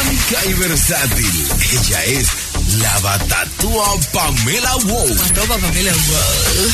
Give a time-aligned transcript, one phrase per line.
[0.00, 1.48] Dinámica y versátil.
[1.72, 5.16] Ella es la batatúa Pamela Wow.
[5.24, 6.70] Arroba Pamela Wow.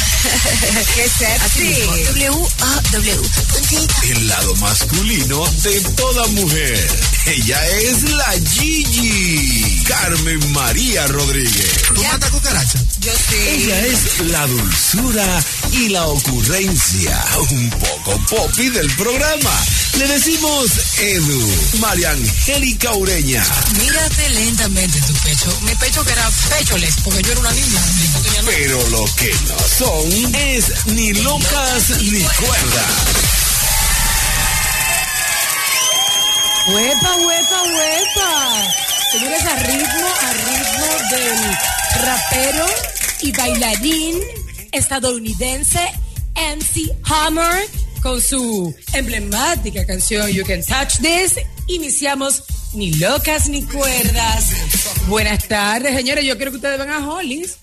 [0.95, 1.75] Qué sexy.
[2.13, 3.21] W-A-W.
[4.11, 6.89] El lado masculino de toda mujer.
[7.27, 9.83] Ella es la Gigi.
[9.87, 11.83] Carmen María Rodríguez.
[11.95, 12.79] ¿Tú matas cucaracha?
[13.01, 13.37] Yo sí.
[13.37, 17.25] Ella es la dulzura y la ocurrencia.
[17.51, 19.65] Un poco popi del programa.
[19.99, 21.57] Le decimos Edu.
[21.79, 23.45] María Angélica Ureña.
[23.79, 25.59] Mírate lentamente tu pecho.
[25.63, 27.81] Mi pecho que era pecholes, porque yo era una niña.
[28.23, 28.43] tenía.
[28.45, 32.93] Pero lo que no son es ni locas ni cuerdas.
[36.67, 38.69] Huepa, huepa, huepa.
[39.13, 41.59] Señores, a ritmo, a ritmo del
[42.05, 42.67] rapero
[43.21, 44.21] y bailarín
[44.73, 45.81] estadounidense
[46.35, 47.69] MC Hammer
[48.03, 51.35] con su emblemática canción You Can Touch This.
[51.67, 52.43] Iniciamos
[52.75, 54.47] ni locas ni cuerdas.
[55.09, 56.25] Buenas tardes, señores.
[56.25, 57.57] Yo quiero que ustedes van a Hollis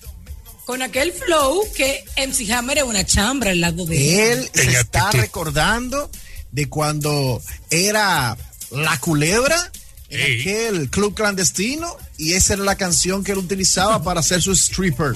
[0.64, 4.50] con aquel flow que MC Hammer es una chambra al lado de él.
[4.54, 6.10] Él se está recordando
[6.52, 8.36] de cuando era
[8.70, 9.70] la culebra
[10.08, 14.52] en aquel club clandestino y esa era la canción que él utilizaba para hacer su
[14.52, 15.14] stripper.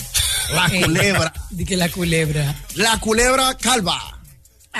[0.52, 1.32] La Eh, culebra.
[1.50, 2.54] De que la culebra.
[2.74, 4.17] La culebra calva.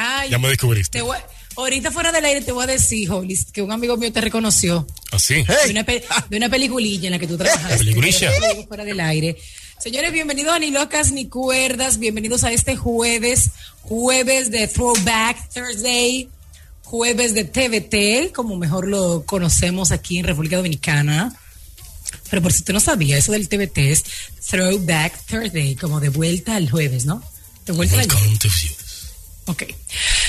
[0.01, 0.99] Ay, Ya me descubriste.
[0.99, 1.19] te voy-
[1.57, 4.87] ahorita fuera del aire te voy a decir, Hollis, que un amigo mío te reconoció
[5.11, 5.35] Así.
[5.35, 7.79] de Hey, una, pe- de una peliculilla en la que tú trabajaste.
[7.79, 8.31] ¿Peliculilla?
[8.69, 9.37] Fuera del aire.
[9.81, 11.99] Señores, bienvenidos a Ni Locas ni Cuerdas.
[11.99, 13.51] Bienvenidos a este jueves,
[13.83, 16.29] jueves de Throwback Thursday,
[16.85, 21.35] jueves de TVT, como mejor lo conocemos aquí en República Dominicana.
[22.31, 24.05] Pero por si usted no sabía, eso del TVT es
[24.49, 27.23] Throwback Thursday, como de vuelta al jueves, ¿no?
[27.67, 28.39] De vuelta al Views.
[29.49, 29.65] Ok.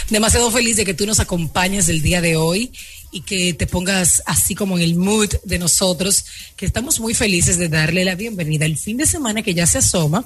[0.09, 2.72] Demasiado feliz de que tú nos acompañes el día de hoy
[3.12, 7.58] y que te pongas así como en el mood de nosotros, que estamos muy felices
[7.58, 10.26] de darle la bienvenida al fin de semana que ya se asoma.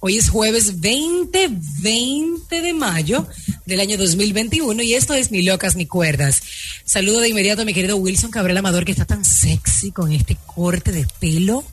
[0.00, 1.48] Hoy es jueves 20,
[1.80, 3.26] 20 de mayo
[3.66, 6.40] del año 2021 y esto es Ni Locas ni Cuerdas.
[6.84, 10.36] Saludo de inmediato a mi querido Wilson Cabral Amador que está tan sexy con este
[10.46, 11.64] corte de pelo.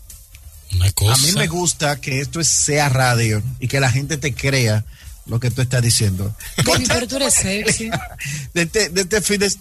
[0.74, 1.14] Una cosa.
[1.14, 4.84] a mí me gusta que esto es- sea radio y que la gente te crea
[5.26, 6.36] lo que tú estás diciendo.
[6.66, 7.90] Baby, pero tú eres sexy.
[8.54, 9.52] de este, de este fin de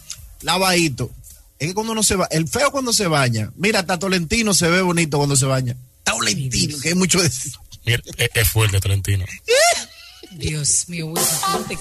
[0.42, 1.10] lavadito.
[1.58, 4.68] Es que cuando uno se va, el feo cuando se baña, mira, hasta Tolentino se
[4.68, 5.76] ve bonito cuando se baña.
[6.02, 7.52] Tolentino, que es mucho decir.
[7.86, 9.24] Mira, es, es fuerte, Tolentino.
[10.36, 11.78] Dios mío, Wilson, no te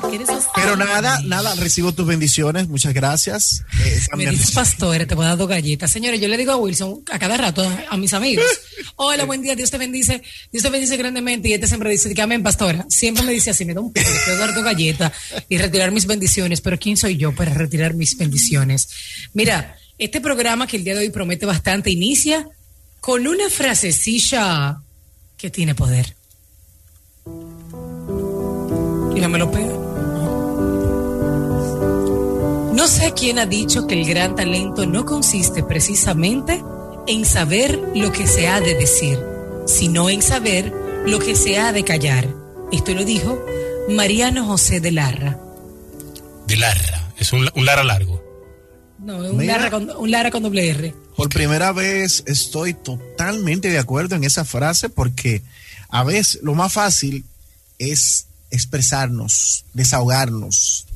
[0.00, 0.28] porque eres.
[0.54, 3.62] Pero nada, nada, recibo tus bendiciones, muchas gracias.
[3.84, 5.90] Eh, Me dices te voy a dar dos galletas.
[5.90, 8.44] Señores, yo le digo a Wilson a cada rato a, a mis amigos,
[8.96, 11.48] hola, buen día, Dios te bendice, Dios te bendice grandemente.
[11.48, 12.86] Y este siempre dice que amén, pastora.
[12.88, 15.12] Siempre me dice así, me da un poco, quiero dar dos galletas
[15.48, 16.60] y retirar mis bendiciones.
[16.60, 18.88] Pero ¿quién soy yo para retirar mis bendiciones?
[19.32, 22.46] Mira, este programa que el día de hoy promete bastante inicia
[23.00, 24.80] con una frasecilla
[25.36, 26.16] que tiene poder.
[29.14, 29.72] Y no me lo pega.
[32.74, 36.62] No sé quién ha dicho que el gran talento no consiste precisamente
[37.06, 39.18] en saber lo que se ha de decir,
[39.66, 40.72] sino en saber
[41.06, 42.28] lo que se ha de callar.
[42.72, 43.44] Esto lo dijo
[43.88, 45.38] Mariano José de Larra.
[46.46, 47.12] De Larra.
[47.18, 48.22] Es un, un Lara largo.
[48.98, 49.56] No, un Mira.
[49.58, 50.94] Lara, con, un Lara con doble R.
[51.16, 55.42] Por primera vez estoy totalmente de acuerdo en esa frase porque
[55.90, 57.24] a veces lo más fácil
[57.78, 60.86] es expresarnos, desahogarnos,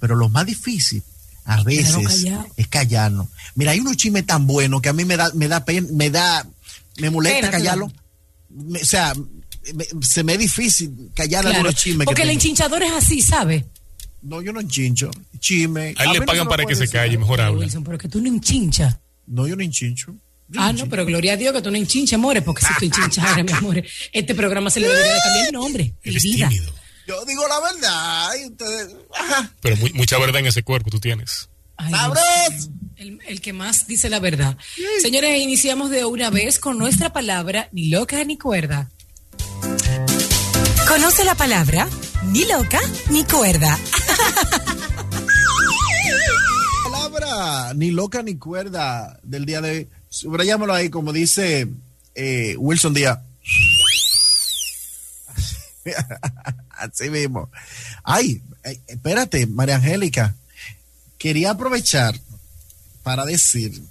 [0.00, 1.02] pero lo más difícil
[1.44, 2.24] a veces
[2.56, 3.28] es callarnos.
[3.54, 6.10] Mira, hay unos chismes tan buenos que a mí me da, me da pena, me
[6.10, 6.46] da,
[6.98, 7.92] me molesta Pena, callarlo.
[8.50, 9.14] Me- o sea,
[9.74, 12.00] me- se me es difícil callar Claro, algunos chismes.
[12.00, 13.64] que porque el enchinchador es así, ¿sabe?
[14.22, 15.10] No, yo no enchincho.
[15.38, 15.94] Chisme.
[15.96, 16.94] A él A le no pagan para que se decir.
[16.98, 17.60] calle, mejor habla.
[17.60, 18.96] Wilson, pero que tú no enchinchas.
[19.26, 20.12] No, yo no enchincho.
[20.48, 20.84] Yo Ah, enchincho.
[20.86, 23.52] no, pero gloria a Dios que tú no enchinchas, amores, porque si tú enchincharas, mi
[23.52, 23.82] amor,
[24.12, 25.94] este programa se le debería de cambiar el nombre.
[26.02, 26.48] Él es vida.
[26.48, 26.72] tímido.
[27.08, 28.30] Yo digo la verdad.
[28.38, 29.50] y ustedes, ajá.
[29.62, 31.48] Pero muy- mucha verdad en ese cuerpo tú tienes.
[31.78, 31.94] Ay.
[32.96, 34.58] El, el que más dice la verdad.
[35.00, 38.90] Señores, iniciamos de una vez con nuestra palabra, ni loca ni cuerda.
[40.86, 41.88] ¿Conoce la palabra?
[42.26, 42.80] Ni loca
[43.10, 43.78] ni cuerda.
[46.84, 49.88] palabra ni loca ni cuerda del día de hoy.
[50.10, 51.68] Subrayámoslo ahí, como dice
[52.14, 53.18] eh, Wilson Díaz.
[56.78, 57.50] Así mismo.
[58.04, 60.34] Ay, eh, espérate, María Angélica.
[61.18, 62.18] Quería aprovechar
[63.02, 63.82] para decir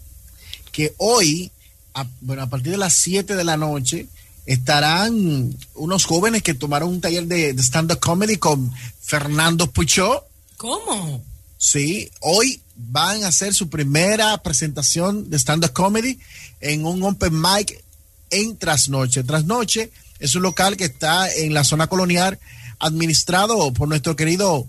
[0.71, 1.51] que hoy,
[1.93, 4.07] a, bueno, a partir de las 7 de la noche,
[4.45, 10.25] estarán unos jóvenes que tomaron un taller de, de stand-up comedy con Fernando Puchó.
[10.55, 11.23] ¿Cómo?
[11.57, 16.19] Sí, hoy van a hacer su primera presentación de stand-up comedy
[16.61, 17.83] en un open mic
[18.29, 19.23] en Trasnoche.
[19.23, 22.39] Trasnoche es un local que está en la zona colonial
[22.79, 24.67] administrado por nuestro querido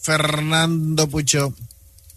[0.00, 1.54] Fernando Pucho.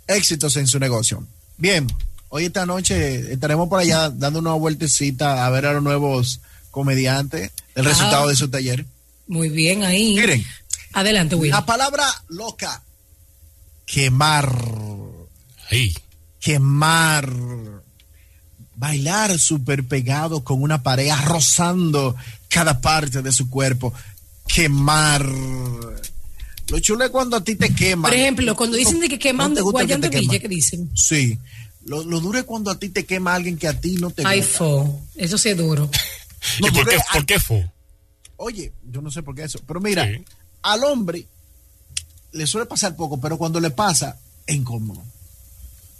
[0.08, 1.26] Éxitos en su negocio.
[1.58, 1.88] Bien,
[2.30, 6.42] hoy esta noche estaremos por allá dando una vueltecita a ver a los nuevos
[6.72, 7.90] comediantes, el Ah.
[7.90, 8.86] resultado de su taller.
[9.28, 10.16] Muy bien ahí.
[10.16, 10.46] Miren,
[10.94, 11.52] Adelante, Will.
[11.52, 12.84] la palabra loca,
[13.86, 14.54] quemar,
[15.70, 15.94] Ahí.
[16.40, 17.30] quemar,
[18.76, 22.16] bailar súper pegado con una pareja, rozando
[22.50, 23.94] cada parte de su cuerpo,
[24.54, 25.26] quemar.
[26.70, 28.10] Lo chulo es cuando a ti te queman.
[28.10, 30.20] Por ejemplo, cuando dicen de que queman ¿No te gusta el que?
[30.20, 30.90] Villa, ¿qué dicen?
[30.96, 31.38] Sí.
[31.86, 34.24] Lo, lo duro es cuando a ti te quema alguien que a ti no te
[34.26, 34.58] Ay, gusta.
[34.60, 35.02] fo.
[35.16, 35.90] Eso sí es duro.
[36.60, 37.72] No, ¿Y por qué, a- por qué fue?
[38.36, 39.60] Oye, yo no sé por qué eso.
[39.66, 40.22] Pero mira, Sí.
[40.64, 41.26] al hombre
[42.34, 45.02] le suele pasar poco, pero cuando le pasa, es incómodo.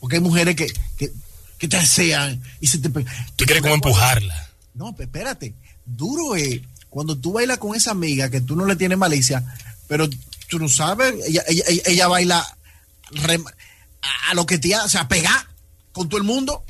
[0.02, 0.68] Porque hay mujeres que,
[0.98, 1.14] que,
[1.58, 4.50] que te desean y se te Tú quieres como empujarla.
[4.74, 5.54] No, espérate.
[5.86, 6.60] Duro es
[6.94, 9.44] cuando tú bailas con esa amiga que tú no le tienes malicia,
[9.88, 10.08] pero
[10.50, 11.44] tú no sabes, ella,
[11.86, 15.48] ella, baila a, a lo que te hace, o sea, pegar
[15.92, 16.64] con todo el mundo.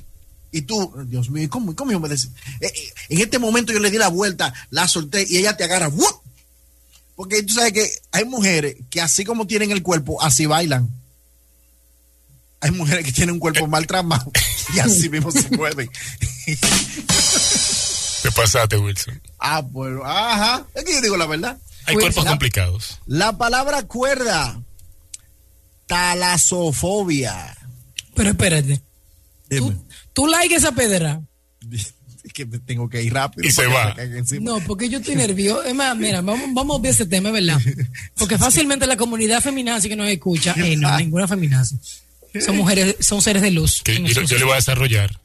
[0.52, 2.30] Y tú, Dios mío, ¿cómo, cómo yo me des-
[2.62, 5.64] eh, eh, En este momento yo le di la vuelta, la solté y ella te
[5.64, 5.90] agarra.
[5.90, 6.22] ¡wup!
[7.16, 10.90] Porque tú sabes que hay mujeres que así como tienen el cuerpo, así bailan.
[12.62, 14.31] Hay mujeres que tienen un cuerpo mal tramado
[14.75, 15.90] y así mismo se mueven.
[18.24, 19.22] Te pasaste, Wilson.
[19.38, 20.66] Ah, pues, ajá.
[20.74, 21.58] Es que yo digo la verdad.
[21.86, 23.00] Hay cuerpos la- complicados.
[23.06, 24.60] La palabra cuerda.
[25.88, 27.56] Talasofobia.
[28.16, 28.81] Pero espérate.
[29.50, 29.72] Dime.
[29.72, 31.22] ¿Tú, tú like esa pedra?
[32.24, 33.46] Es que me tengo que ir rápido.
[33.46, 33.94] Y se va.
[34.40, 35.62] No, porque yo estoy nervioso.
[35.64, 37.60] Es más, mira, vamos, vamos a ver ese tema, ¿verdad?
[38.16, 41.78] Porque fácilmente la comunidad feminazi que nos escucha, eh, no, ninguna feminazi.
[42.40, 43.81] Son mujeres, son seres de luz.
[43.84, 45.20] Que yo le voy a desarrollar.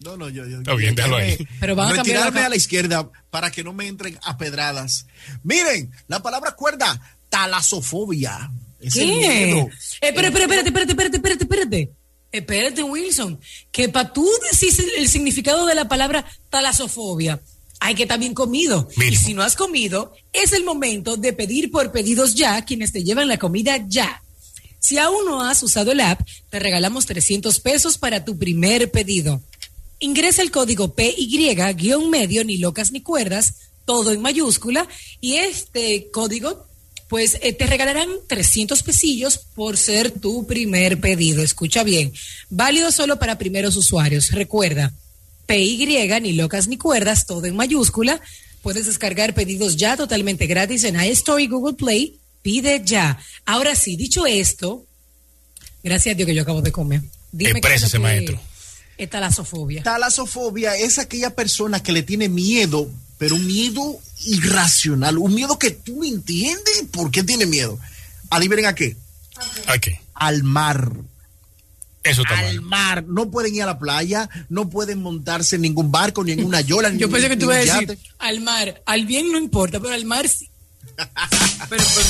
[0.00, 0.44] No, no, yo.
[0.46, 1.36] yo bien, déjalo ahí.
[1.60, 5.06] Pero van a Retirarme a la izquierda para que no me entren a pedradas.
[5.42, 7.00] Miren, la palabra cuerda.
[7.28, 8.50] Talasofobia.
[8.80, 9.16] Es el ¿Qué?
[9.16, 9.58] miedo.
[10.00, 11.92] Eh, espera, espera, espérate, espérate, espérate, espérate, espérate.
[12.30, 13.40] Espérate, Wilson.
[13.72, 17.40] Que para tú decir el, el significado de la palabra talasofobia,
[17.80, 18.88] hay que estar bien comido.
[18.96, 19.14] Mínimo.
[19.14, 23.02] Y si no has comido, es el momento de pedir por pedidos ya, quienes te
[23.02, 24.22] llevan la comida ya.
[24.80, 26.20] Si aún no has usado el app,
[26.50, 29.42] te regalamos 300 pesos para tu primer pedido.
[30.00, 33.54] Ingresa el código PY-medio, ni locas ni cuerdas,
[33.84, 34.86] todo en mayúscula,
[35.20, 36.66] y este código,
[37.08, 41.42] pues eh, te regalarán 300 pesillos por ser tu primer pedido.
[41.42, 42.12] Escucha bien,
[42.48, 44.30] válido solo para primeros usuarios.
[44.30, 44.92] Recuerda,
[45.46, 45.86] PY,
[46.20, 48.20] ni locas ni cuerdas, todo en mayúscula.
[48.62, 52.20] Puedes descargar pedidos ya totalmente gratis en iStore y Google Play.
[52.42, 53.18] Pide ya.
[53.46, 54.86] Ahora sí, dicho esto,
[55.82, 57.02] gracias a Dios que yo acabo de comer.
[57.32, 58.40] Dime que maestro.
[58.98, 59.82] Es talasofobia.
[59.82, 65.70] Talasofobia es aquella persona que le tiene miedo, pero un miedo irracional, un miedo que
[65.70, 67.78] tú no entiendes por qué tiene miedo.
[68.30, 68.96] Adivinen a qué.
[69.68, 70.00] ¿A qué?
[70.14, 70.90] Al mar.
[72.02, 72.62] Eso está Al mal.
[72.62, 73.04] mar.
[73.04, 76.60] No pueden ir a la playa, no pueden montarse en ningún barco, ni en una
[76.60, 78.82] yola, ni Yo en pensé que tú ibas a decir al mar.
[78.84, 80.50] Al bien no importa, pero al mar sí.
[81.68, 82.06] Pero, pero,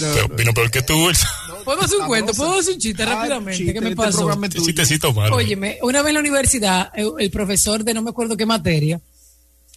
[0.00, 1.28] Pero vino peor que tú, Wilson.
[1.64, 2.32] ¿Puedo hacer un cuento?
[2.34, 3.56] ¿Puedo hacer un chiste Ah, rápidamente?
[3.58, 4.18] chiste, ¿Qué me este pasó?
[4.18, 4.66] programa es Qué tuyo.
[4.68, 5.36] chistecito malo.
[5.36, 9.00] Óyeme, una vez en la universidad, el, el profesor de no me acuerdo qué materia.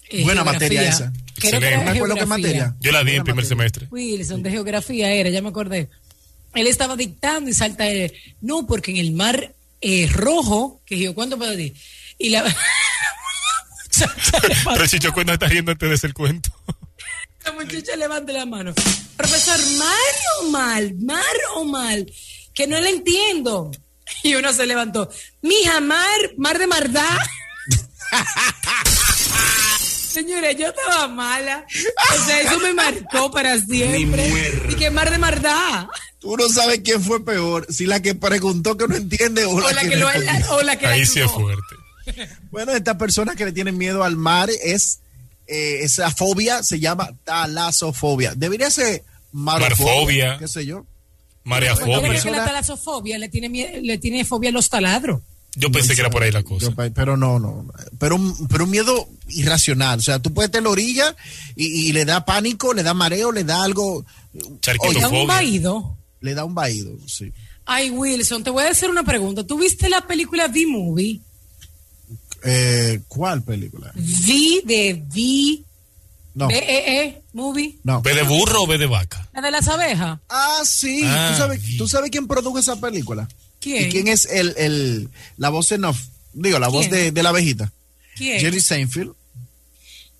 [0.09, 1.11] eh, Buena materia esa.
[1.35, 1.75] creo que.
[1.77, 2.75] No me acuerdo qué materia.
[2.79, 3.49] Yo la di en primer materia.
[3.49, 3.87] semestre.
[3.91, 5.89] Wilson, de geografía era, ya me acordé.
[6.53, 11.13] Él estaba dictando y salta, eh, no, porque en el mar eh, rojo, que yo,
[11.15, 11.73] ¿cuánto puedo decir?
[12.19, 12.43] Y la...
[14.73, 16.49] Pero si yo cuento está riendo antes de hacer cuento.
[17.45, 18.73] La muchacha levante la mano.
[19.17, 20.95] Profesor, ¿mal o mal?
[20.99, 21.23] ¿Mal
[21.55, 22.11] o mal?
[22.53, 23.71] Que no le entiendo.
[24.23, 25.09] Y uno se levantó.
[25.41, 27.05] Mija, mar, mar de mardá.
[29.79, 31.65] Señores, yo estaba mala.
[32.13, 34.31] O sea, eso me marcó para siempre.
[34.69, 35.89] Y que mar de mardá.
[36.19, 39.59] Tú no sabes quién fue peor, si la que preguntó que no entiende o O
[39.59, 40.51] la, la que, que lo respondió.
[40.55, 41.75] o la que la Ahí sí es fuerte.
[42.51, 44.99] Bueno, estas personas que le tienen miedo al mar es
[45.47, 48.33] eh, esa fobia se llama talasofobia.
[48.35, 50.37] Debería ser marofobia, Marfobia.
[50.39, 50.85] qué sé yo.
[51.43, 52.01] Mareafobia.
[52.01, 55.21] que persona- la talasofobia le tiene, le tiene fobia a los taladros.
[55.55, 56.67] Yo pensé que era por ahí la cosa.
[56.67, 57.67] Yo, pero no, no.
[57.99, 59.99] Pero, un- pero un miedo irracional.
[59.99, 61.15] O sea, tú puedes estar en la orilla
[61.55, 65.97] y, y le da pánico, le da mareo, le da algo, Le da un vaído.
[66.21, 66.97] le da un vaído.
[67.07, 67.31] Sí.
[67.65, 69.43] Ay, Wilson, te voy a hacer una pregunta.
[69.45, 71.21] ¿Tú viste la película V-Movie?
[72.45, 73.91] Eh, ¿Cuál película?
[73.95, 75.63] V de V,
[76.35, 77.77] No, B-E-E, movie.
[77.83, 78.01] no.
[78.01, 79.29] ¿Ve de burro o ve de vaca?
[79.33, 80.19] La de las abejas.
[80.29, 81.01] Ah, sí.
[81.05, 81.77] Ah, ¿Tú, sabes, vi.
[81.77, 83.27] ¿Tú sabes quién produjo esa película?
[83.59, 83.87] ¿Quién?
[83.87, 85.99] ¿Y quién es el, el, la voz en off?
[86.33, 87.71] Digo, la voz de, de la abejita.
[88.15, 88.39] ¿Quién?
[88.39, 89.13] Jerry Seinfeld.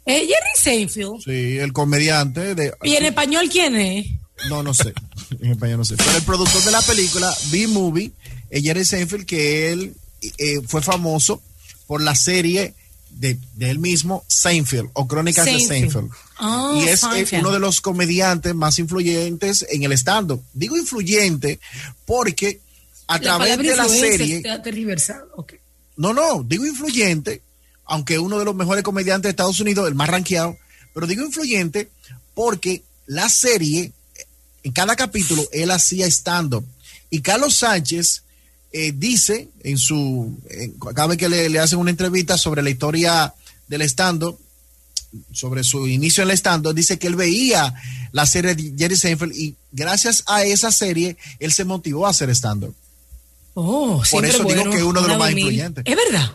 [0.05, 1.21] Eh, Jerry Seinfeld.
[1.23, 2.73] Sí, el comediante de...
[2.83, 4.07] ¿Y en español quién es?
[4.49, 4.93] No, no sé.
[5.41, 5.95] En español no sé.
[5.97, 8.11] Pero el productor de la película, B-Movie,
[8.49, 9.93] es Jerry Seinfeld, que él
[10.37, 11.41] eh, fue famoso
[11.87, 12.75] por la serie
[13.09, 16.09] de, de él mismo, Seinfeld, o Crónicas de Seinfeld.
[16.39, 17.43] Oh, y es eh, Seinfeld.
[17.43, 20.43] uno de los comediantes más influyentes en el stand-up.
[20.53, 21.59] Digo influyente
[22.05, 22.59] porque
[23.07, 24.37] a La través de la serie...
[24.37, 25.25] está tergiversada.
[25.35, 25.53] Ok.
[25.95, 27.41] No, no, digo influyente,
[27.85, 30.57] aunque uno de los mejores comediantes de Estados Unidos, el más rankeado,
[30.93, 31.89] pero digo influyente
[32.33, 33.91] porque la serie,
[34.63, 36.65] en cada capítulo, él hacía stand-up.
[37.09, 38.22] Y Carlos Sánchez
[38.73, 42.69] eh, dice en su, en- cada vez que le, le hacen una entrevista sobre la
[42.71, 43.33] historia
[43.67, 44.37] del stand-up,
[45.31, 47.73] sobre su inicio en el stand-up, dice que él veía
[48.11, 52.29] la serie de Jerry Seinfeld y gracias a esa serie, él se motivó a hacer
[52.31, 52.75] stand-up.
[53.55, 55.39] Oh, Por eso digo que es uno de los más mil.
[55.45, 55.83] influyentes.
[55.87, 56.31] Es verdad.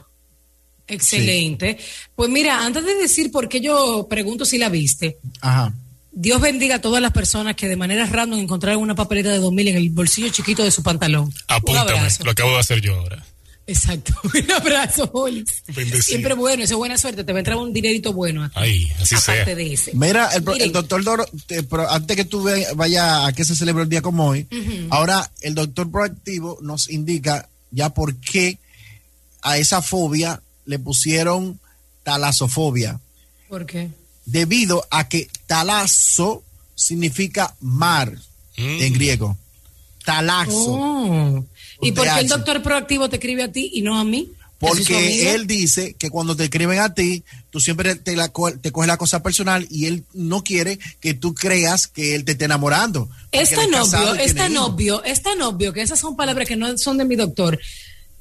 [0.86, 1.76] Excelente.
[2.14, 5.74] Pues mira, antes de decir por qué yo pregunto si la viste, Ajá.
[6.10, 9.68] Dios bendiga a todas las personas que de manera random encontraron una papeleta de 2000
[9.68, 11.24] en el bolsillo chiquito de su pantalón.
[11.26, 12.24] Un Apúntame, abrazo.
[12.24, 13.24] lo acabo de hacer yo ahora.
[13.66, 14.14] Exacto.
[14.34, 15.12] Un abrazo.
[15.66, 16.00] Bendecido.
[16.02, 17.22] Siempre bueno, eso es buena suerte.
[17.22, 18.50] Te va a entrar un dinerito bueno.
[18.54, 19.54] Ay, así aparte sea.
[19.54, 19.92] de ese.
[19.94, 23.90] Mira, el, doctor Doro, te- pero antes que tú vayas a que se celebre el
[23.90, 24.46] día como hoy,
[24.88, 28.58] ahora el doctor proactivo nos indica ya por qué
[29.42, 31.60] a esa fobia le pusieron
[32.04, 32.98] talasofobia,
[33.50, 33.90] ¿Por qué?
[34.30, 36.42] Debido a que talazo
[36.74, 38.12] significa mar
[38.56, 38.82] Mm.
[38.82, 39.36] en griego.
[40.04, 40.52] Talazo.
[40.72, 41.44] Oh.
[41.80, 44.32] ¿Y por qué el doctor proactivo te escribe a ti y no a mí?
[44.58, 48.72] Porque él dice que cuando te escriben a ti, tú siempre te, la, co- te
[48.72, 52.46] coges la cosa personal y él no quiere que tú creas que él te esté
[52.46, 53.08] enamorando.
[53.30, 56.76] Es tan obvio, es tan obvio, es tan obvio que esas son palabras que no
[56.78, 57.60] son de mi doctor.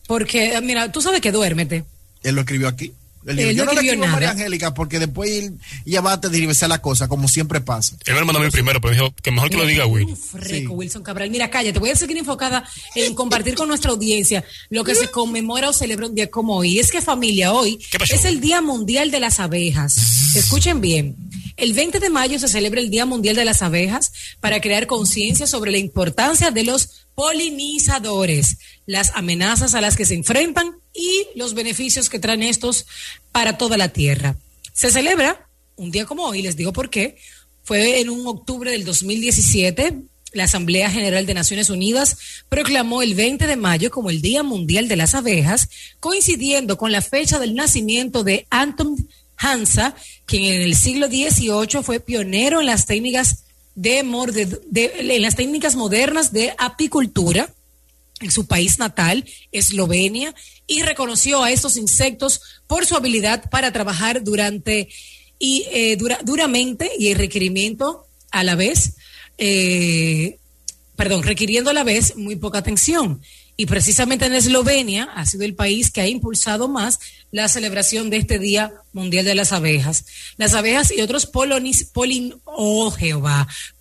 [0.06, 1.84] Porque, mira, tú sabes que duérmete.
[2.22, 2.94] Él lo escribió aquí.
[3.28, 4.40] Él dijo, Él yo no no le escribo a María nada.
[4.40, 5.52] Angélica porque después
[5.86, 7.96] ella va a tergiversar la cosa, como siempre pasa.
[8.06, 9.86] Él me lo mandó a mí primero, pero me dijo que mejor que lo diga
[9.86, 10.06] Will.
[10.06, 10.76] Uf, rico, Sí.
[10.76, 11.30] Wilson Cabral.
[11.30, 12.64] Mira, cállate, voy a seguir enfocada
[12.96, 16.80] en compartir con nuestra audiencia lo que se conmemora o celebra un día como hoy.
[16.80, 17.80] Es que familia, hoy
[18.10, 20.36] es el Día Mundial de las Abejas.
[20.36, 21.16] Escuchen bien.
[21.58, 25.48] El 20 de mayo se celebra el Día Mundial de las Abejas para crear conciencia
[25.48, 31.56] sobre la importancia de los polinizadores, las amenazas a las que se enfrentan y los
[31.56, 32.86] beneficios que traen estos
[33.32, 34.38] para toda la tierra.
[34.72, 37.18] Se celebra un día como hoy, les digo por qué,
[37.64, 42.18] fue en un octubre del 2017, la Asamblea General de Naciones Unidas
[42.50, 47.02] proclamó el 20 de mayo como el Día Mundial de las Abejas, coincidiendo con la
[47.02, 49.08] fecha del nacimiento de Anton
[49.38, 53.44] Hansa, quien en el siglo XVIII fue pionero en las técnicas
[53.76, 57.54] de, morde- de- en las técnicas modernas de apicultura
[58.20, 60.34] en su país natal, Eslovenia,
[60.66, 64.90] y reconoció a estos insectos por su habilidad para trabajar durante
[65.40, 68.94] y eh, dura- duramente y el requerimiento a la vez,
[69.38, 70.40] eh,
[70.96, 73.22] perdón, requiriendo a la vez muy poca atención.
[73.60, 77.00] Y precisamente en Eslovenia ha sido el país que ha impulsado más
[77.32, 80.06] la celebración de este Día Mundial de las Abejas.
[80.38, 82.96] Las abejas y otros poloniz, polin, oh,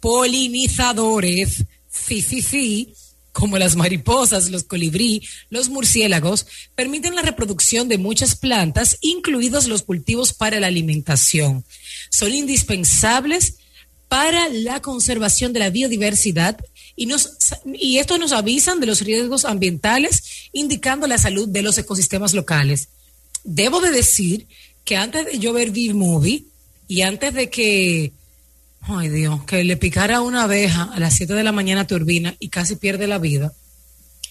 [0.01, 2.95] polinizadores, sí, sí, sí,
[3.33, 9.83] como las mariposas, los colibrí, los murciélagos, permiten la reproducción de muchas plantas, incluidos los
[9.83, 11.67] cultivos para la alimentación.
[12.09, 13.57] Son indispensables
[14.09, 16.57] para la conservación de la biodiversidad
[16.97, 17.37] y, nos,
[17.73, 22.89] y esto nos avisan de los riesgos ambientales, indicando la salud de los ecosistemas locales.
[23.45, 24.47] Debo de decir
[24.85, 26.45] que antes de yo ver B-Movie
[26.89, 28.13] y antes de que
[28.89, 32.37] Ay Dios, que le picara una abeja a las 7 de la mañana a Turbina
[32.39, 33.53] y casi pierde la vida.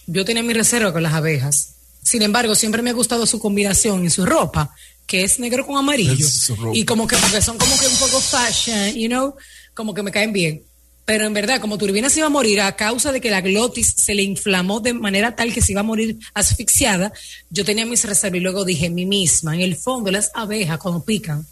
[0.07, 1.73] Yo tenía mi reserva con las abejas.
[2.01, 4.73] Sin embargo, siempre me ha gustado su combinación y su ropa,
[5.07, 6.27] que es negro con amarillo.
[6.73, 9.35] Y como que porque son como que un poco fashion, you know,
[9.73, 10.63] como que me caen bien.
[11.05, 13.93] Pero en verdad, como Turbina se iba a morir a causa de que la glotis
[13.95, 17.13] se le inflamó de manera tal que se iba a morir asfixiada,
[17.51, 21.03] yo tenía mis reservas y luego dije, mi misma, en el fondo las abejas cuando
[21.05, 21.45] pican,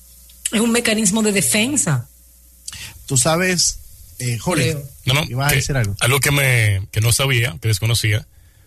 [0.51, 2.10] es un mecanismo de defensa.
[3.05, 3.77] Tú sabes,
[4.19, 4.75] eh, Jorge.
[5.05, 5.95] No, a que- decir algo.
[6.22, 8.25] que, me, que no sabía, que desconocía,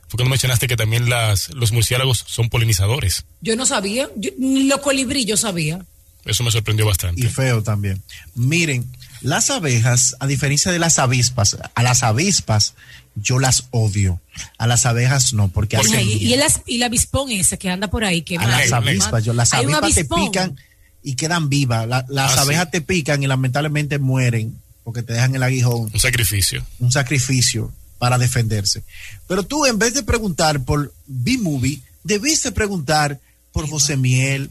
[0.09, 3.25] fue cuando mencionaste que también las, los murciélagos son polinizadores.
[3.41, 5.85] Yo no sabía, yo- ni los colibrí yo sabía.
[6.25, 7.23] Eso me sorprendió bastante.
[7.23, 8.03] y feo también.
[8.35, 8.85] Miren,
[9.21, 12.75] las abejas, a diferencia de las avispas, a las avispas
[13.15, 14.21] yo las odio.
[14.59, 16.07] A las abejas no, porque ¿Por hacen?
[16.07, 19.33] Y, el, y el avispón ese que anda por ahí, que a las avispas, yo
[19.33, 20.57] las avispas te pican
[21.03, 21.87] y quedan vivas.
[21.89, 22.71] La- las Ah, abejas sí.
[22.73, 26.65] te pican y lamentablemente mueren porque te dejan el aguijón, Un sacrificio.
[26.79, 27.73] un sacrificio.
[27.99, 28.83] para defenderse.
[29.27, 33.19] Pero tú, en vez de preguntar por B-Movie, debiste preguntar
[33.53, 34.51] por José Miel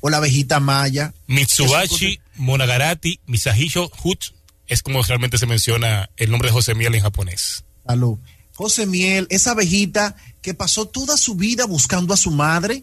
[0.00, 1.14] o la abejita maya.
[1.26, 4.24] Mitsubashi Monagarati Misahisho Hut
[4.66, 7.64] es como realmente se menciona el nombre de José Miel en japonés.
[7.86, 8.18] Salud.
[8.54, 12.82] José Miel, esa abejita que pasó toda su vida buscando a su madre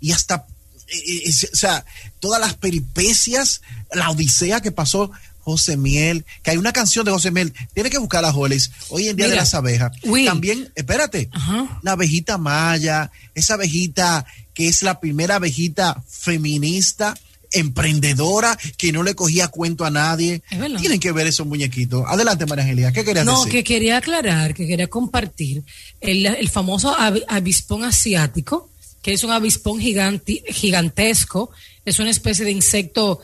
[0.00, 0.46] y hasta,
[0.88, 1.84] eh, eh, o sea,
[2.20, 7.30] todas las peripecias, la odisea que pasó José Miel, que hay una canción de José
[7.30, 9.92] Miel, tiene que buscar a Jolis, hoy en día de las abejas.
[10.04, 10.26] Will.
[10.26, 11.80] También, espérate, Ajá.
[11.82, 17.14] la abejita maya, esa abejita que es la primera abejita feminista,
[17.54, 20.42] emprendedora, que no le cogía cuento a nadie.
[20.80, 22.04] Tienen que ver esos muñequitos.
[22.06, 23.52] Adelante, María Angelia, ¿qué querías No, decir?
[23.52, 25.62] que quería aclarar, que quería compartir
[26.00, 28.70] el, el famoso avi- avispón asiático,
[29.02, 31.50] que es un avispón giganti- gigantesco,
[31.84, 33.20] es una especie de insecto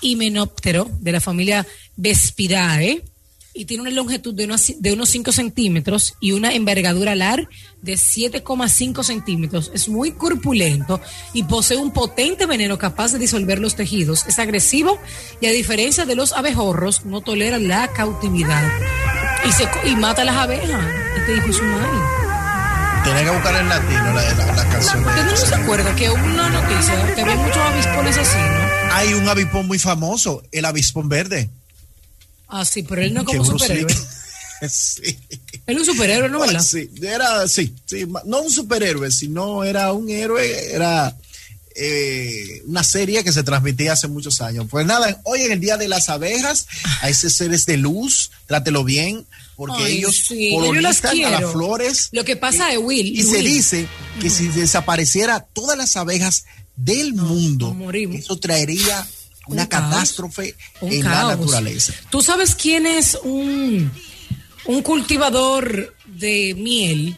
[0.00, 1.66] himenóptero de la familia
[1.96, 3.02] Vespidae
[3.58, 7.48] y tiene una longitud de unos, de unos 5 centímetros y una envergadura alar
[7.82, 9.70] de 7,5 centímetros.
[9.74, 11.00] Es muy corpulento
[11.32, 14.24] y posee un potente veneno capaz de disolver los tejidos.
[14.28, 14.98] Es agresivo
[15.40, 18.62] y a diferencia de los abejorros, no tolera la cautividad.
[19.44, 20.80] Y, se, y mata a las abejas.
[21.18, 21.98] Este dijo su madre.
[23.04, 25.02] Tenía que buscar en latino la, la, la canción.
[25.02, 28.94] de- ¿Usted no se acuerda que una noticia que había muchos avispones así, no?
[28.94, 31.50] Hay un avispón muy famoso, el avispón verde.
[32.48, 33.94] Ah, sí, pero él no es como Lee- superhéroe.
[34.68, 35.18] sí.
[35.66, 36.62] Él es un superhéroe, ¿no, verdad?
[36.62, 41.14] Sí, era, sí, sí, no un superhéroe, sino era un héroe, era
[41.74, 44.66] eh, una serie que se transmitía hace muchos años.
[44.68, 46.66] Pues nada, hoy en el Día de las Abejas,
[47.02, 49.26] a esos seres de luz, trátelo bien,
[49.56, 52.08] porque Ay, ellos sí, yo colonizan a las flores.
[52.12, 53.86] Lo que pasa es, Will, Y se dice
[54.20, 57.76] que si desapareciera todas las abejas del mundo,
[58.12, 59.06] eso traería
[59.48, 61.92] una Un catástrofe en la naturaleza.
[62.10, 63.90] ¿Tú sabes quién es un,
[64.66, 67.16] un cultivador de miel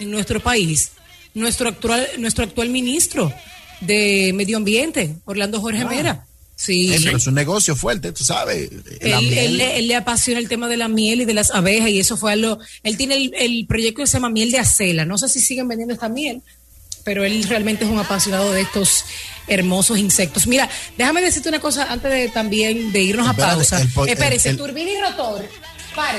[0.00, 0.90] en nuestro país?
[1.34, 3.32] Nuestro actual, nuestro actual ministro
[3.80, 5.88] de Medio Ambiente, Orlando Jorge Ah.
[5.88, 6.26] Mera.
[6.58, 6.90] Sí.
[7.04, 8.70] Pero es un negocio fuerte, tú sabes.
[9.02, 9.38] la Él, miel.
[9.38, 12.16] él- él le apasiona el tema de la miel y de las abejas y eso
[12.16, 12.58] fue algo.
[12.82, 15.04] Él tiene el, el proyecto que se llama Miel de Acela.
[15.04, 16.40] No sé si siguen vendiendo esta miel,
[17.06, 19.04] pero él realmente es un apasionado de estos
[19.46, 20.48] hermosos insectos.
[20.48, 23.80] Mira, déjame decirte una cosa antes de también de irnos a pausa.
[23.80, 25.48] el Espérense, el- turbina y rotor.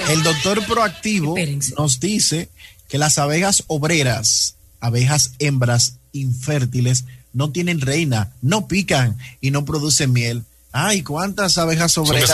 [0.09, 1.73] El doctor proactivo Espérense.
[1.77, 2.49] nos dice
[2.87, 10.13] que las abejas obreras, abejas hembras infértiles, no tienen reina, no pican y no producen
[10.13, 10.43] miel.
[10.71, 12.29] Ay, ¿cuántas abejas obreras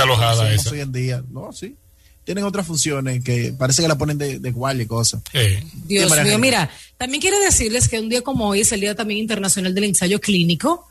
[0.53, 0.71] esas.
[0.71, 1.23] hoy en día?
[1.31, 1.75] No, sí.
[2.23, 5.21] Tienen otras funciones que parece que la ponen de, de guardia y cosas.
[5.33, 8.95] Eh, Dios mío, mira, también quiero decirles que un día como hoy es el Día
[8.95, 10.87] también Internacional del Ensayo Clínico.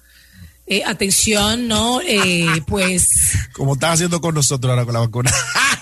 [0.67, 2.01] Eh, atención, ¿no?
[2.03, 5.33] Eh, pues, Como estás haciendo con nosotros ahora con la vacuna.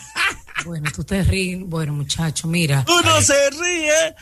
[0.64, 1.60] bueno, tú te ríes.
[1.64, 2.84] Bueno, muchacho, mira.
[2.88, 4.14] Uno se ríe.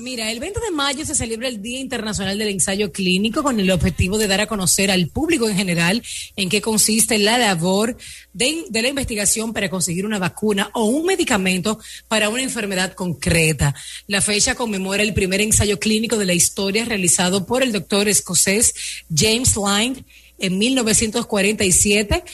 [0.00, 3.70] Mira, el 20 de mayo se celebra el Día Internacional del Ensayo Clínico con el
[3.70, 6.02] objetivo de dar a conocer al público en general
[6.36, 7.96] en qué consiste la labor
[8.32, 13.74] de, de la investigación para conseguir una vacuna o un medicamento para una enfermedad concreta.
[14.06, 18.74] La fecha conmemora el primer ensayo clínico de la historia realizado por el doctor escocés
[19.14, 20.04] James Lang
[20.38, 22.24] en 1947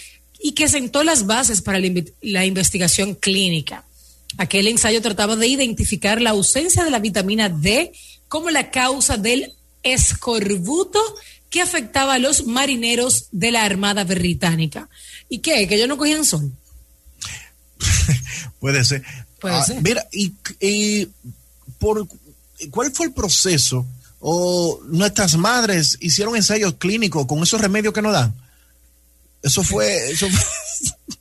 [0.43, 1.79] y que sentó las bases para
[2.23, 3.85] la investigación clínica.
[4.38, 7.93] Aquel ensayo trataba de identificar la ausencia de la vitamina D
[8.29, 11.01] como la causa del escorbuto
[11.51, 14.88] que afectaba a los marineros de la Armada Británica.
[15.29, 15.66] ¿Y qué?
[15.66, 16.53] ¿Que ellos no cogían sol?
[18.61, 19.03] Puede ser.
[19.40, 19.83] Puede Ah, ser.
[19.83, 21.09] Mira, y, y
[21.79, 22.07] por
[22.71, 23.87] ¿cuál fue el proceso?
[24.21, 28.35] ¿O nuestras madres hicieron ensayos clínicos con esos remedios que nos dan?
[29.43, 30.45] Eso fue, eso fue,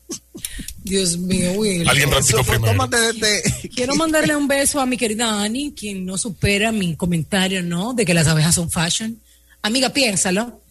[0.90, 1.88] Dios mío, Will.
[1.88, 2.72] Alguien practicó primero.
[2.72, 3.70] tómate este.
[3.70, 7.94] Quiero mandarle un beso a mi querida Ani, quien no supera mi comentario, ¿no?
[7.94, 9.22] De que las abejas son fashion.
[9.62, 10.62] Amiga, piénsalo.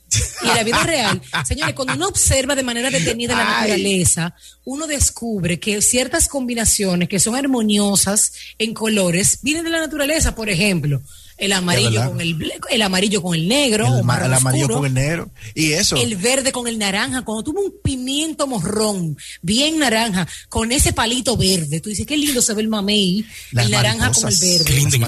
[0.42, 5.60] Y la vida real, señores, cuando uno observa de manera detenida la naturaleza, uno descubre
[5.60, 10.34] que ciertas combinaciones que son armoniosas en colores vienen de la naturaleza.
[10.34, 11.02] Por ejemplo,
[11.38, 14.00] el amarillo con el, el amarillo con el negro, o El,
[14.34, 15.30] amarillo oscuro, con el negro.
[15.54, 15.96] Y eso.
[15.96, 21.36] el verde con el naranja, cuando tuvo un pimiento morrón, bien naranja, con ese palito
[21.36, 24.40] verde, tú dices, qué lindo se ve el mamey, Las el naranja con el mariposas.
[24.40, 24.64] verde.
[24.64, 25.00] Qué lindo Las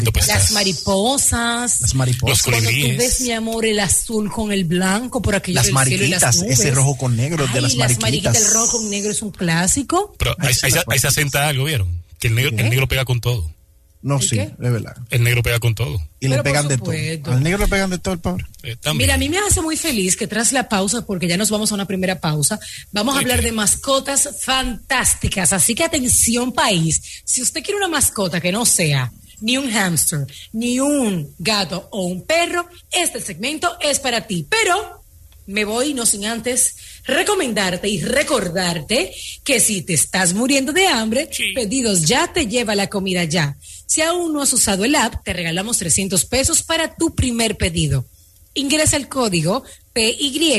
[0.53, 1.81] mariposas.
[1.81, 2.31] las mariposas.
[2.31, 6.05] Los Cuando tú ves, mi amor, el azul con el blanco por aquello Las cielo
[6.05, 6.61] y las mariquitas, nubes.
[6.61, 10.15] ese rojo con negro de Ay, las mariquitas, el rojo con negro es un clásico.
[10.19, 12.03] Pero ahí, ahí se- ahí se asenta algo, ¿vieron?
[12.19, 13.51] Que el negro, el negro pega con todo.
[14.03, 14.43] No, ¿El sí, qué?
[14.43, 14.97] es verdad.
[15.11, 15.99] El negro pega con todo.
[16.21, 17.33] Y le Pero pegan de todo.
[17.33, 18.45] Al negro le pegan de todo el pobre.
[18.63, 19.07] Eh, también.
[19.07, 21.71] Mira, a mí me hace muy feliz que tras la pausa, porque ya nos vamos
[21.71, 22.59] a una primera pausa,
[22.93, 25.53] vamos a hablar de mascotas fantásticas.
[25.53, 30.27] Así que atención país, si usted quiere una mascota que no sea ni un hámster,
[30.53, 34.47] ni un gato o un perro, este segmento es para ti.
[34.49, 35.03] Pero
[35.47, 41.29] me voy no sin antes recomendarte y recordarte que si te estás muriendo de hambre,
[41.33, 41.53] Sí.
[41.55, 43.57] pedidos ya te lleva la comida ya.
[43.91, 48.07] Si aún no has usado el app, te regalamos 300 pesos para tu primer pedido.
[48.55, 50.53] Ingresa el código PY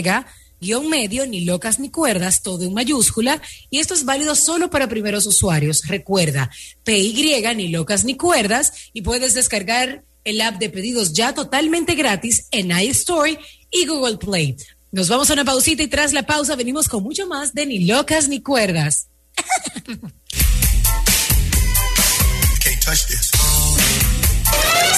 [0.59, 4.89] guion medio, ni locas ni cuerdas, todo en mayúscula, y esto es válido solo para
[4.89, 5.83] primeros usuarios.
[5.87, 6.51] Recuerda,
[6.83, 12.49] PY, ni locas ni cuerdas, y puedes descargar el app de pedidos ya totalmente gratis
[12.51, 13.39] en iStore
[13.71, 14.57] y Google Play.
[14.91, 17.85] Nos vamos a una pausita y tras la pausa venimos con mucho más de ni
[17.85, 19.07] locas ni cuerdas.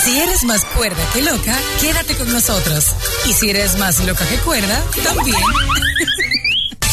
[0.03, 2.87] Si eres más cuerda que loca, quédate con nosotros.
[3.25, 5.37] Y si eres más loca que cuerda, también.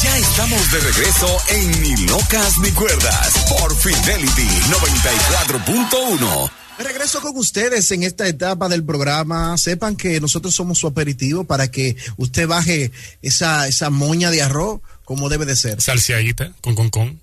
[0.02, 6.50] Ya estamos de regreso en Ni Locas ni Cuerdas por Fidelity 94.1.
[6.78, 9.58] De regreso con ustedes en esta etapa del programa.
[9.58, 14.80] Sepan que nosotros somos su aperitivo para que usted baje esa, esa moña de arroz
[15.04, 15.82] como debe de ser.
[15.82, 17.20] Salseadita, con con con.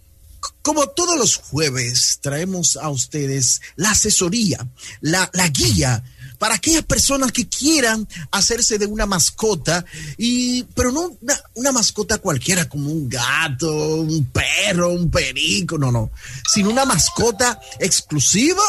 [0.62, 4.68] Como todos los jueves, traemos a ustedes la asesoría,
[5.02, 6.04] la, la guía
[6.38, 9.84] para aquellas personas que quieran hacerse de una mascota,
[10.18, 15.92] y, pero no una, una mascota cualquiera como un gato, un perro, un perico, no,
[15.92, 16.12] no,
[16.54, 18.62] sino una mascota exclusiva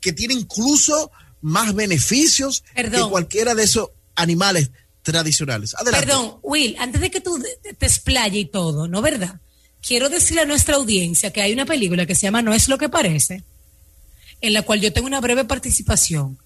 [0.00, 3.04] que tiene incluso más beneficios Perdón.
[3.04, 4.70] que cualquiera de esos animales
[5.02, 5.74] tradicionales.
[5.76, 6.06] Adelante.
[6.06, 9.40] Perdón, Will, antes de que tú te- te explaye y todo, ¿no verdad?
[9.82, 12.78] Quiero decirle a nuestra audiencia que hay una película que se llama No es lo
[12.78, 13.44] que parece,
[14.40, 16.38] en la cual yo tengo una breve participación.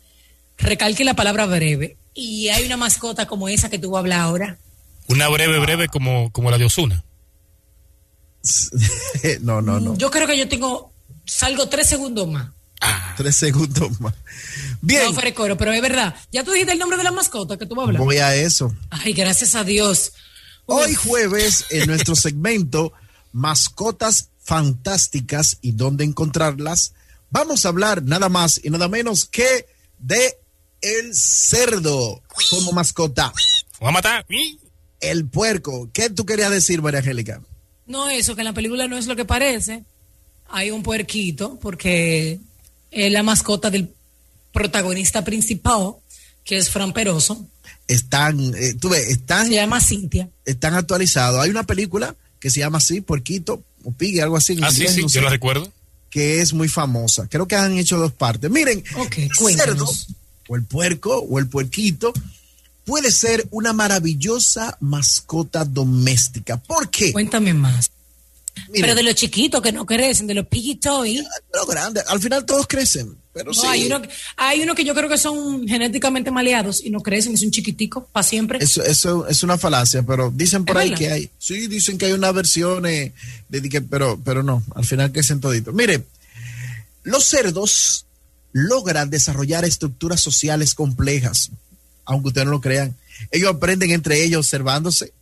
[0.59, 1.97] Recalque la palabra breve.
[2.14, 4.59] Y hay una mascota como esa que tú vas a hablar ahora.
[5.09, 7.05] Una breve, breve como, como la de Osuna.
[9.40, 9.97] no, no, no.
[9.97, 10.92] Yo creo que yo tengo,
[11.25, 12.51] salgo tres segundos más.
[13.16, 14.14] Tres segundos más.
[14.81, 15.05] Bien.
[15.05, 16.14] No, fuera de coro, pero es verdad.
[16.33, 18.03] Ya tú dijiste el nombre de la mascota que tú vas a hablar.
[18.03, 18.75] Voy a eso.
[18.90, 20.12] Ay, gracias a Dios.
[20.66, 22.92] Hoy jueves, en nuestro segmento
[23.33, 26.95] Mascotas Fantásticas y dónde encontrarlas,
[27.31, 29.66] vamos a hablar nada más y nada menos que
[29.99, 30.37] de
[30.81, 33.33] el cerdo como mascota.
[33.81, 34.27] ¿Vamos a matar?
[35.01, 35.88] El puerco.
[35.92, 37.40] ¿Qué tú querías decir, María Angélica?
[37.87, 39.85] No, eso, que en la película no es lo que parece.
[40.49, 42.40] Hay un puerquito, porque
[42.90, 43.95] es la mascota del
[44.53, 45.95] protagonista principal,
[46.45, 47.47] que es Fran Peroso.
[47.88, 50.29] Están, eh, tú ves, están, Se llama Cintia.
[50.45, 51.40] están actualizados.
[51.40, 54.55] Hay una película que se llama así, Puerquito, o Piggy, algo así.
[54.55, 55.20] en Ah, sí, inglés, sí, no yo sé.
[55.22, 55.72] la recuerdo.
[56.11, 57.26] que es muy famosa.
[57.31, 58.50] Creo que han hecho dos partes.
[58.50, 59.88] Miren, Ok, el cerdo
[60.48, 62.12] o el puerco o el puerquito
[62.85, 66.57] puede ser una maravillosa mascota doméstica.
[66.59, 67.12] ¿Por qué?
[67.12, 67.90] Cuéntame más.
[68.68, 71.24] Miren, Pero de los chiquitos que no crecen, de los piggy toy.
[71.50, 73.66] pero grande, al final todos crecen, pero No, sí.
[73.66, 74.03] hay, uno,
[74.37, 78.07] hay uno que yo creo que son genéticamente maleados y no crecen, es un chiquitico
[78.12, 78.59] para siempre.
[78.61, 80.99] Eso, eso es una falacia, pero dicen por ¿Es ahí verdad?
[81.07, 81.31] que hay.
[81.38, 83.12] Sí, dicen que hay una versión, eh,
[83.49, 85.73] de que, pero, pero no, al final crecen toditos.
[85.75, 86.05] Mire,
[87.05, 88.05] los cerdos
[88.53, 91.51] logran desarrollar estructuras sociales complejas,
[92.05, 92.95] aunque ustedes no lo crean.
[93.31, 95.12] Ellos aprenden entre ellos observándose.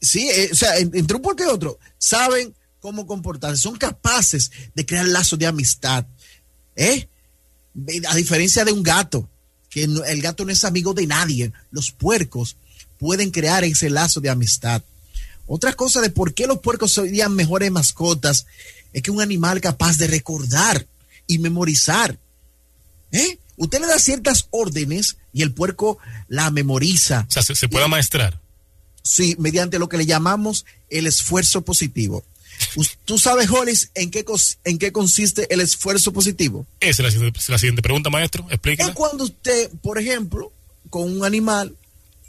[0.00, 4.84] Sí, eh, o sea, en- entre un y otro, saben cómo comportarse, son capaces de
[4.86, 6.04] crear lazos de amistad.
[6.76, 7.08] ¿Eh?
[8.08, 9.28] A diferencia de un gato,
[9.68, 12.56] que el gato no es amigo de nadie, los puercos
[12.98, 14.82] pueden crear ese lazo de amistad.
[15.46, 18.46] Otra cosa de por qué los puercos serían mejores mascotas
[18.92, 20.86] es que un animal capaz de recordar
[21.26, 22.18] y memorizar.
[23.12, 23.38] ¿Eh?
[23.56, 27.26] Usted le da ciertas órdenes y el puerco la memoriza.
[27.28, 28.40] O sea, se, se puede amaestrar.
[29.02, 32.24] Sí, mediante lo que le llamamos el esfuerzo positivo.
[33.04, 34.24] ¿Tú sabes, Hollis, en qué,
[34.64, 36.66] en qué consiste el esfuerzo positivo?
[36.80, 38.44] Esa es la, siguiente- la siguiente pregunta, maestro.
[38.48, 38.94] Es Explíquela.
[38.94, 40.52] cuando usted, por ejemplo,
[40.90, 41.74] con un animal,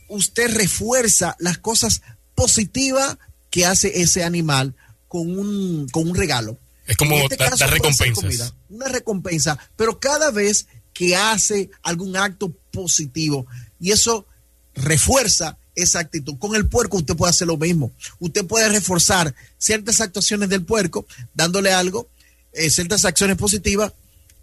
[0.07, 2.01] usted refuerza las cosas
[2.35, 3.17] positivas
[3.49, 4.73] que hace ese animal
[5.07, 6.57] con un, con un regalo.
[6.85, 8.13] Es como este puede ser recompensas.
[8.23, 13.45] comida, una recompensa, pero cada vez que hace algún acto positivo
[13.79, 14.25] y eso
[14.73, 16.37] refuerza esa actitud.
[16.37, 17.91] Con el puerco usted puede hacer lo mismo.
[18.19, 22.09] Usted puede reforzar ciertas actuaciones del puerco dándole algo,
[22.53, 23.93] eh, ciertas acciones positivas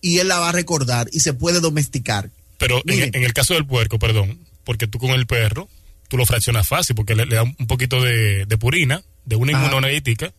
[0.01, 2.31] y él la va a recordar y se puede domesticar.
[2.59, 3.11] Pero en, Miren.
[3.15, 5.69] en el caso del puerco, perdón, porque tú con el perro,
[6.09, 9.53] tú lo fraccionas fácil porque le, le da un poquito de, de purina, de una
[9.59, 9.67] Ajá.
[9.67, 10.33] inmunogenética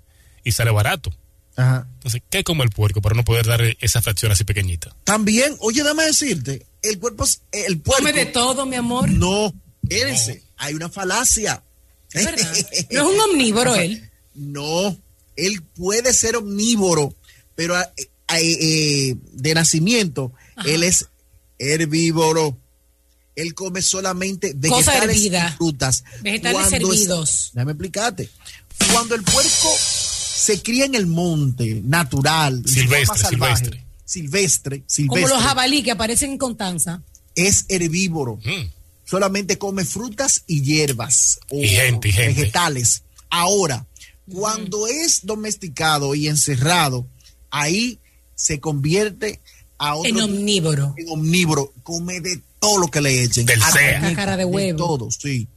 [0.43, 1.13] y sale barato.
[1.57, 1.87] Ajá.
[1.95, 4.95] Entonces, ¿qué come el puerco para no poder dar esa fracción así pequeñita?
[5.03, 8.03] También, oye, dame decirte, el cuerpo, es- el puerco.
[8.03, 9.09] Come de todo, mi amor.
[9.09, 9.53] No,
[9.83, 11.61] espérense, hay una falacia.
[12.11, 12.53] Es verdad.
[12.91, 14.09] No es un omnívoro él.
[14.35, 14.97] No,
[15.35, 17.13] él puede ser omnívoro,
[17.55, 17.91] pero a-
[18.27, 20.69] a- eh, de nacimiento, Ajá.
[20.69, 21.07] él es
[21.59, 22.57] herbívoro.
[23.35, 26.03] Él come solamente vegetales y frutas.
[26.21, 28.29] Vegetales Cuando es- déjame explicarte.
[28.91, 34.83] Cuando el puerco se cría en el monte, natural, de Silvestre, forma salvaje, silvestre.
[34.85, 37.01] silvestre, Como los jabalí que aparecen en Constanza.
[37.35, 38.37] es herbívoro.
[38.43, 38.69] Mm.
[39.05, 42.39] Solamente come frutas y hierbas o Y gente, y gente.
[42.41, 43.03] vegetales.
[43.29, 43.85] Ahora,
[44.31, 47.07] cuando es domesticado y encerrado,
[47.51, 47.99] ahí
[48.33, 49.39] se convierte
[49.77, 50.93] a otro En omnívoro.
[50.97, 53.45] en omnívoro, come de todo lo que le echen.
[53.45, 53.99] Del sea.
[54.01, 54.77] de- Cáscara de huevo.
[54.77, 55.47] todo, sí.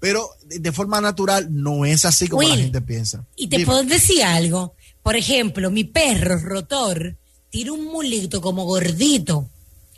[0.00, 3.26] Pero de, forma natural no es así como la gente piensa.
[3.34, 3.66] Y te Dime.
[3.66, 4.74] puedo decir algo.
[5.02, 7.16] Por ejemplo, mi perro rotor
[7.50, 9.50] tira un mulito como gordito.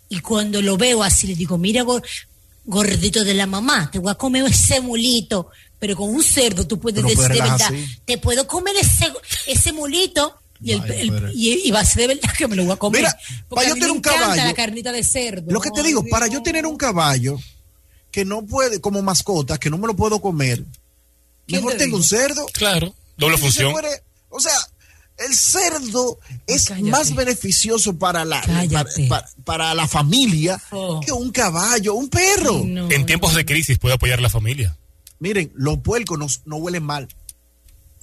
[0.09, 1.85] Y cuando lo veo así, le digo, mira,
[2.65, 5.49] gordito de la mamá, te voy a comer ese mulito.
[5.79, 7.99] Pero con un cerdo tú puedes no decir puedes de verdad, así.
[8.05, 9.11] te puedo comer ese,
[9.47, 10.37] ese mulito.
[10.63, 13.01] Y, el, y, y va a ser de verdad que me lo voy a comer.
[13.01, 13.19] Mira,
[13.49, 15.51] Porque para a yo mí tener me un caballo, la carnita de cerdo.
[15.51, 17.39] Lo que te digo, Ay, para yo tener un caballo
[18.11, 20.63] que no puede, como mascota, que no me lo puedo comer,
[21.47, 22.45] ¿Quién mejor te tengo un cerdo.
[22.53, 23.73] Claro, doble Se función.
[23.73, 24.53] muere- o sea,
[25.21, 26.91] el cerdo es Cállate.
[26.91, 29.07] más beneficioso para la, para, Cállate.
[29.09, 31.01] para- para la familia Oh.
[31.01, 32.57] que un caballo, un perro.
[32.59, 33.07] Ay, no, En no.
[33.07, 34.77] tiempos de crisis puede apoyar a la familia.
[35.19, 37.09] Miren, los puercos no, no huelen mal.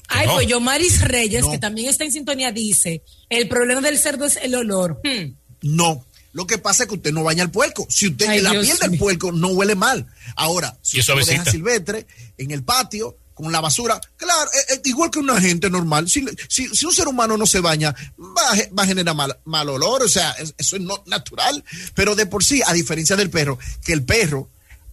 [0.10, 0.36] Ay, No.
[0.36, 1.52] pues yo, Maris Reyes, No.
[1.52, 5.02] que también está en sintonía, dice, el problema del cerdo es el olor.
[5.04, 5.34] Hmm.
[5.62, 6.06] No.
[6.34, 7.88] Lo que pasa es que usted no baña el puerco.
[7.90, 10.06] Si usted Ay, la Dios piel del puerco no huele mal.
[10.36, 12.06] Ahora, si Y usted lo deja silvestre
[12.38, 16.10] en el patio con la basura, claro, eh, eh, igual que una gente normal.
[16.10, 19.16] Si, si, si un ser humano no se baña, va a, ge- va a generar
[19.16, 20.04] mal, mal olor.
[20.04, 21.64] O sea, es- eso es no, natural.
[21.94, 24.50] Pero de por sí, a diferencia del perro, que el perro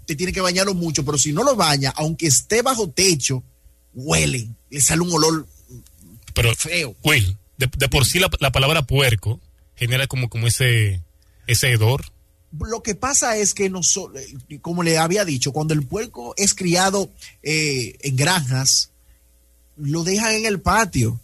[0.07, 3.43] te tiene que bañarlo mucho, pero si no lo baña, aunque esté bajo techo,
[3.95, 4.49] huele.
[4.71, 5.47] Le sale un olor
[6.35, 6.95] Pero, feo.
[7.03, 9.41] Will, de, de por sí la, la palabra puerco
[9.77, 11.03] genera como, como ese,
[11.47, 12.05] ese hedor.
[12.61, 14.11] Lo que pasa es que, noso-
[14.61, 17.11] como le había dicho, cuando el puerco es criado
[17.43, 18.91] eh, en granjas,
[19.77, 21.21] lo dejan en el patio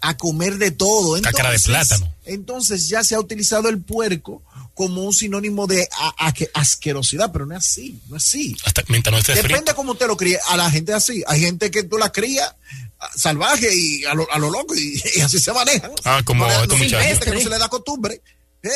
[0.00, 1.20] a comer de todo.
[1.22, 2.12] Cáscara de plátano.
[2.24, 4.42] Entonces ya se ha utilizado el puerco
[4.74, 8.56] como un sinónimo de a- a- que- asquerosidad, pero no es así, no es así.
[8.64, 9.76] Hasta mientras no esté Depende frito.
[9.76, 10.38] cómo usted lo críe.
[10.48, 11.22] A la gente es así.
[11.28, 12.52] Hay gente que tú la crías
[12.98, 15.92] ah, salvaje y a lo, a lo loco y, y así se manejan.
[16.04, 17.00] Ah, como No estos no, muchachos.
[17.00, 18.20] hay gente que no se le da costumbre.
[18.64, 18.70] ¿eh?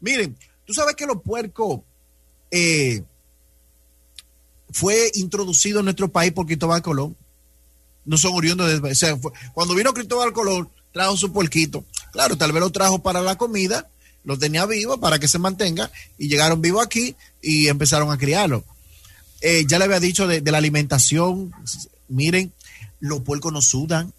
[0.00, 0.36] Miren,
[0.68, 1.80] tú sabes que los puercos
[2.50, 3.02] eh,
[4.70, 7.16] fue introducido en nuestro país por Cristóbal Colón.
[8.04, 9.18] No son oriundos de...
[9.54, 11.86] Cuando vino Cristóbal Colón, trajo su puerquito.
[12.12, 13.88] Claro, tal vez lo trajo para la comida,
[14.24, 18.62] lo tenía vivo para que se mantenga y llegaron vivos aquí y empezaron a criarlo.
[19.40, 21.50] Eh, ya le había dicho de, de la alimentación.
[22.08, 22.52] Miren,
[23.00, 24.12] los puercos no sudan.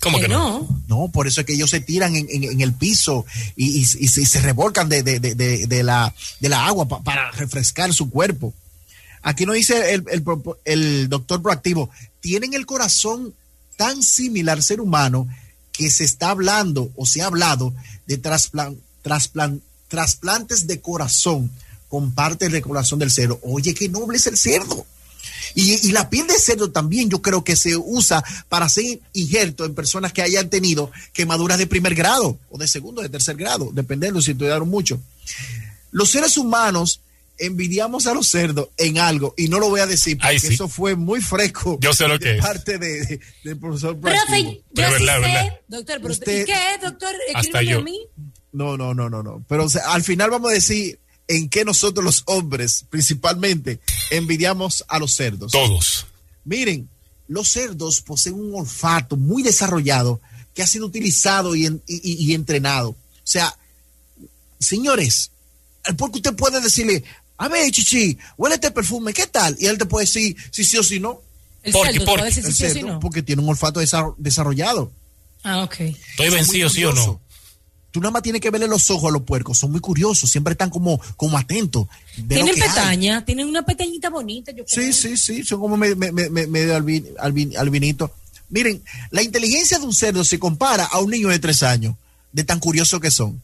[0.00, 0.68] ¿Cómo que no?
[0.88, 3.24] No, por eso es que ellos se tiran en, en- en el piso
[3.56, 6.66] y, y- y se, y se revolcan de, de- de- de- de la, de la
[6.66, 8.54] agua pa- para refrescar su cuerpo.
[9.22, 13.34] Aquí nos dice el, el pro- el doctor proactivo, tienen el corazón
[13.76, 15.26] tan similar al ser humano
[15.72, 17.74] que se está hablando o se ha hablado
[18.06, 21.50] de trasplan- trasplan- trasplantes de corazón
[21.88, 23.38] con partes del corazón del cerdo.
[23.42, 24.86] Oye, qué noble es el cerdo.
[25.54, 29.64] Y, y la piel de cerdo también yo creo que se usa para hacer injerto
[29.64, 33.70] en personas que hayan tenido quemaduras de primer grado o de segundo, de tercer grado,
[33.72, 35.00] dependiendo si estudiaron mucho.
[35.92, 37.00] Los seres humanos
[37.38, 40.54] envidiamos a los cerdos en algo y no lo voy a decir porque Ay, sí.
[40.54, 42.40] eso fue muy fresco Yo sé lo de que es.
[42.42, 43.98] parte de, de- del profesor.
[44.00, 45.60] Profe, yo Pero sí verdad, sé, verdad.
[45.68, 47.14] doctor, pero Usted- ¿y qué es, doctor?
[47.34, 47.78] Hasta yo.
[47.78, 48.00] a mí.
[48.52, 49.44] No, no, no, no, no.
[49.48, 54.84] Pero o sea, al final vamos a decir en qué nosotros los hombres, principalmente, envidiamos
[54.88, 55.52] a los cerdos.
[55.52, 56.06] Todos.
[56.44, 56.88] Miren,
[57.28, 60.20] los cerdos poseen un olfato muy desarrollado
[60.54, 62.90] que ha sido utilizado y, en- y- y- y entrenado.
[62.90, 63.56] O sea,
[64.58, 65.30] señores,
[65.84, 67.04] al puerco usted puede decirle,
[67.38, 69.56] a ver, chichi, huele este perfume, ¿qué tal?
[69.58, 71.20] Y él te puede decir si sí o si no.
[71.62, 73.00] El Porque- cerdo, porque decir El si sí o si cerdo, no.
[73.00, 74.92] porque tiene un olfato desa- desarrollado.
[75.42, 75.80] Ah, ok.
[75.80, 77.20] Estoy vencido, sí o no.
[77.96, 80.52] Tú nada más tienes que verle los ojos a los puercos, son muy curiosos, siempre
[80.52, 81.86] están como, como atentos.
[82.28, 82.60] Tienen que hay.
[82.60, 84.92] pestaña, tienen una pestañita bonita, yo creo.
[84.92, 88.12] Sí, sí, sí, son como me- me- me- me- medio albin- albin- albinito.
[88.50, 88.82] Miren,
[89.12, 91.94] la inteligencia de un cerdo se compara a un niño de tres años,
[92.32, 93.40] de tan curioso que son.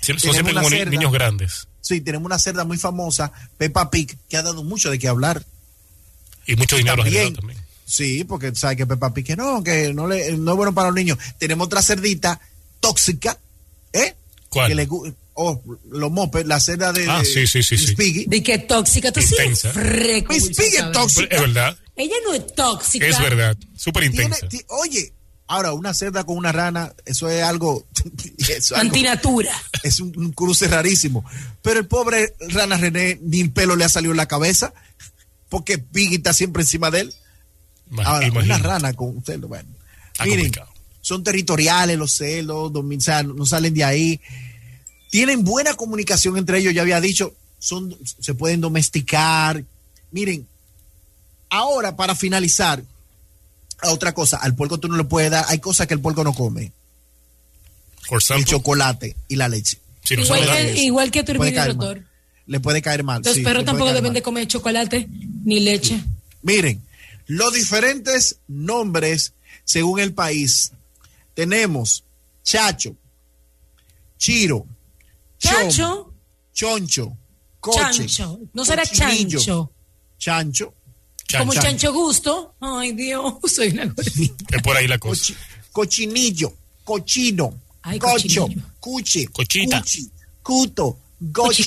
[0.00, 0.90] Siempre, son siempre como cerda.
[0.90, 1.68] niños grandes.
[1.82, 5.44] Sí, tenemos una cerda muy famosa, Peppa Pig, que ha dado mucho de qué hablar.
[6.46, 7.58] Y mucho dinero También, también.
[7.84, 10.88] Sí, porque sabe que Peppa Pig que no, que no, le, no es bueno para
[10.88, 11.18] los niños.
[11.38, 12.40] Tenemos otra cerdita
[12.80, 13.38] tóxica,
[13.92, 14.14] ¿eh?
[14.48, 14.68] ¿Cuál?
[14.68, 17.94] Que le gu- oh, los mopes, la cerda de, Ah, sí, sí, sí, Miss sí.
[17.94, 18.24] Piggy.
[18.26, 19.34] De que tóxica, tú sí.
[19.48, 21.34] Miss Piggy es tóxica.
[21.36, 21.76] Es verdad.
[21.96, 23.06] Ella no es tóxica.
[23.06, 23.56] Es verdad.
[23.76, 24.64] Súper Tiene- intensa.
[24.68, 25.12] oye,
[25.46, 27.86] ahora una cerda con una rana, eso es algo,
[28.38, 29.52] eso es, algo- Antinatura.
[29.82, 31.24] es un, un cruce rarísimo.
[31.62, 34.72] Pero el pobre rana René ni el pelo le ha salido en la cabeza,
[35.48, 37.14] porque Piggy está siempre encima de él.
[37.88, 38.62] Ma- Ahora, una imagínate.
[38.68, 39.68] rana con un cerdo, bueno.
[40.12, 40.69] Está Miren, complicado.
[41.10, 44.20] Son territoriales los celos, o sea, no salen de ahí.
[45.10, 49.64] Tienen buena comunicación entre ellos, ya había dicho, son, se pueden domesticar.
[50.12, 50.46] Miren,
[51.48, 52.84] ahora para finalizar,
[53.82, 56.32] otra cosa, al puerco tú no le puedes dar, hay cosas que el puerco no
[56.32, 56.70] come,
[58.08, 59.80] Por el chocolate y la leche.
[60.04, 61.96] si no Igual que, igual que Rotor.
[61.96, 62.06] mal.
[62.46, 63.20] Le puede caer mal.
[63.24, 64.14] Los sí, perros tampoco deben mal.
[64.14, 65.08] de comer chocolate
[65.44, 66.00] ni leche.
[66.42, 66.80] Miren,
[67.26, 69.32] los diferentes nombres
[69.64, 70.70] según el país.
[71.40, 72.04] Tenemos
[72.44, 72.94] Chacho,
[74.18, 74.66] Chiro,
[75.38, 76.12] Chom, Chacho,
[76.52, 77.16] Choncho,
[77.60, 78.40] Coche, chancho.
[78.52, 79.72] No será chancho.
[80.18, 80.74] Chancho,
[81.38, 81.62] Como Chancho.
[81.62, 82.54] chancho gusto.
[82.60, 84.44] Ay, Dios, soy una gordita.
[84.54, 85.32] Es por ahí la cosa.
[85.32, 85.36] cochi-
[85.72, 86.52] Cochinillo,
[86.84, 88.46] Cochino, Ay, Cocho.
[88.78, 89.80] Cuche, Cochita.
[89.80, 90.10] Cuchi,
[90.42, 91.64] Cuto, Gocho.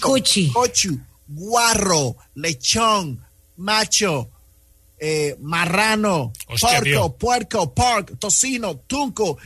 [0.54, 3.20] Cochu, Guarro, Lechón,
[3.58, 4.30] Macho,
[5.00, 7.00] eh, Marrano, Hostia, Dios.
[7.02, 9.40] Porco, Puerco, Pork, Tocino, Tunco,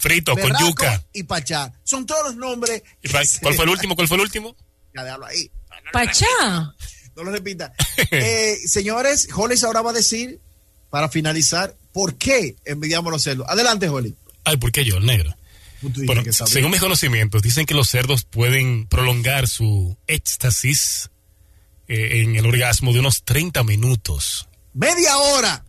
[0.00, 1.04] Frito con yuca.
[1.12, 1.72] y Pachá.
[1.84, 2.82] Son todos los nombres.
[3.02, 3.94] ¿Y pa- ¿Cuál fue el último?
[3.94, 4.56] ¿Cuál fue el último?
[4.94, 5.48] Ya déjalo ahí.
[5.92, 6.26] Pachá.
[7.14, 7.72] No lo repita.
[8.10, 10.40] Eh, señores, Hollis ahora va a decir,
[10.90, 13.46] para finalizar, por qué envidiamos los cerdos.
[13.48, 14.16] Adelante, Holly.
[14.44, 15.36] Ay, ¿por qué yo, el negro?
[15.82, 21.10] Bueno, según mis conocimientos, dicen que los cerdos pueden prolongar su éxtasis
[21.88, 24.48] eh, en el orgasmo de unos 30 minutos.
[24.74, 25.64] Media hora.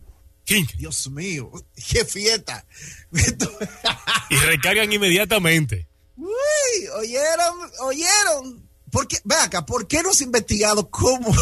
[0.76, 1.50] Dios mío,
[1.90, 2.64] qué fiesta.
[4.30, 5.88] Y recargan inmediatamente.
[6.16, 8.68] Uy, oyeron, oyeron.
[8.90, 9.16] ¿Por qué?
[9.24, 11.34] Ve acá, ¿por qué no se ha investigado cómo,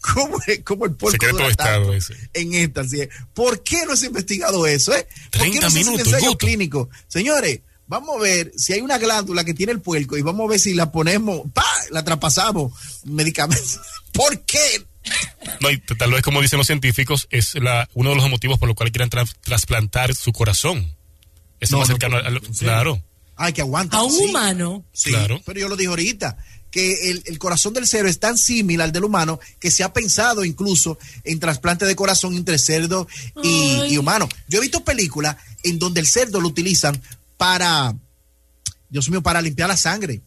[0.00, 2.14] cómo, cómo el puerco Secreto dura de Estado ese.
[2.34, 2.84] en esta?
[2.84, 3.08] ¿sí?
[3.34, 4.94] ¿Por qué no se ha investigado eso?
[4.94, 5.06] Eh?
[5.32, 6.38] ¿Por qué 30 no se minutos, ensayo Guto.
[6.38, 6.88] clínico?
[7.08, 7.60] Señores,
[7.92, 10.58] vamos a ver si hay una glándula que tiene el puerco y vamos a ver
[10.60, 11.64] si la ponemos, ¡pa!
[11.90, 12.72] la traspasamos,
[13.04, 13.80] medicamentos.
[14.12, 14.84] ¿Por qué?
[15.60, 18.66] No, y tal vez como dicen los científicos, es la, uno de los motivos por
[18.68, 20.96] los cuales quieren tra- trasplantar su corazón.
[21.60, 22.72] Eso No, más no, cercano pero- a, lo- ¿en serio?
[22.72, 23.02] Claro.
[23.36, 23.96] Ay, que aguanta.
[23.98, 24.24] A un Sí.
[24.24, 24.84] humano.
[24.92, 25.40] Sí, Claro.
[25.44, 26.36] pero yo lo dije ahorita,
[26.70, 29.92] que el, el corazón del cerdo es tan similar al del humano que se ha
[29.92, 33.06] pensado incluso en trasplante de corazón entre cerdo
[33.42, 34.26] y, y humano.
[34.48, 37.00] Yo he visto películas en donde el cerdo lo utilizan
[37.42, 37.94] para,
[38.88, 40.22] Dios mío, para limpiar la sangre.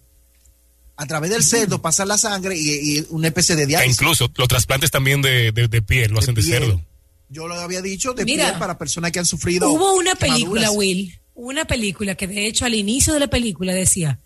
[0.97, 3.95] A través del cerdo pasan la sangre y, y una especie de E diálisis.
[4.01, 6.63] incluso los trasplantes también de, de- de piel lo hacen de, piel.
[6.63, 6.81] cerdo.
[7.29, 9.69] Yo lo había dicho, de Mira, piel para personas que han sufrido.
[9.69, 10.71] Hubo una película.
[10.71, 14.19] Will, una película que de hecho al inicio de la película decía,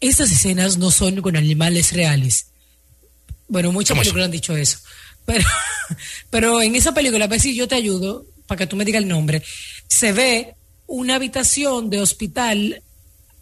[0.00, 2.46] estas escenas no son con animales reales.
[3.48, 4.78] Bueno, muchas ¿Cómo películas han dicho eso.
[5.28, 5.44] Pero,
[6.30, 9.02] pero en esa película, a ver si yo te ayudo, para que tú me digas
[9.02, 9.42] el nombre,
[9.86, 10.54] se ve
[10.88, 12.82] una habitación de hospital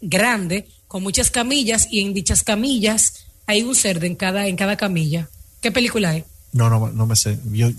[0.01, 4.77] grande con muchas camillas y en dichas camillas hay un cerdo en cada, en cada
[4.77, 5.29] camilla.
[5.61, 6.25] ¿Qué película es?
[6.51, 7.39] No, no, no me sé.
[7.51, 7.69] Yo,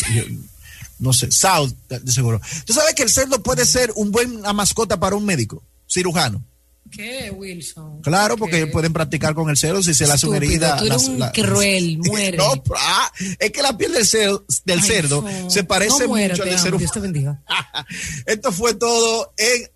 [0.98, 1.30] no sé.
[1.30, 2.40] South, de seguro.
[2.64, 6.42] ¿Tú sabes que el cerdo puede ser un buen mascota para un médico, cirujano?
[6.90, 8.00] ¿Qué, Wilson?
[8.02, 8.40] Claro, ¿Qué?
[8.40, 10.76] porque pueden practicar con el cerdo si se le hace una herida.
[10.76, 12.36] tú eres un cruel, muere.
[12.38, 15.50] No, ah, es que la piel del cerdo, del Ay, cerdo no.
[15.50, 17.42] se parece No muera, mucho al amo, ser Dios te bendiga.
[18.26, 19.70] Esto fue todo en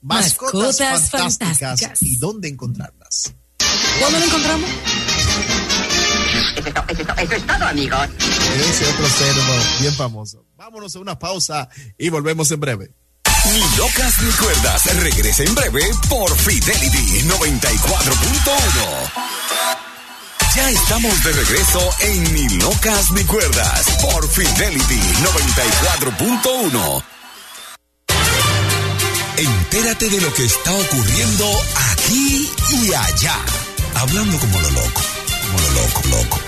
[0.00, 1.58] Mascotas, Mascotas fantásticas.
[1.58, 2.02] Fantásticas.
[2.02, 3.34] ¿Y dónde encontrarlas?
[4.00, 4.70] ¿Dónde lo encontramos?
[4.70, 8.08] Eso es, to- eso es eso es todo, amigos.
[8.70, 9.42] Ese otro cerdo
[9.80, 10.44] bien famoso.
[10.56, 12.90] Vámonos a una pausa y volvemos en breve.
[13.52, 14.84] Ni locas ni cuerdas.
[14.96, 19.12] Regresa en breve por Fidelity 94.1.
[20.54, 27.02] Ya estamos de regreso en Ni locas ni cuerdas por Fidelity 94.1.
[29.38, 31.50] Entérate de lo que está ocurriendo
[31.92, 33.36] aquí y allá.
[33.94, 35.00] Hablando como lo loco,
[35.46, 36.38] como lo loco, loco.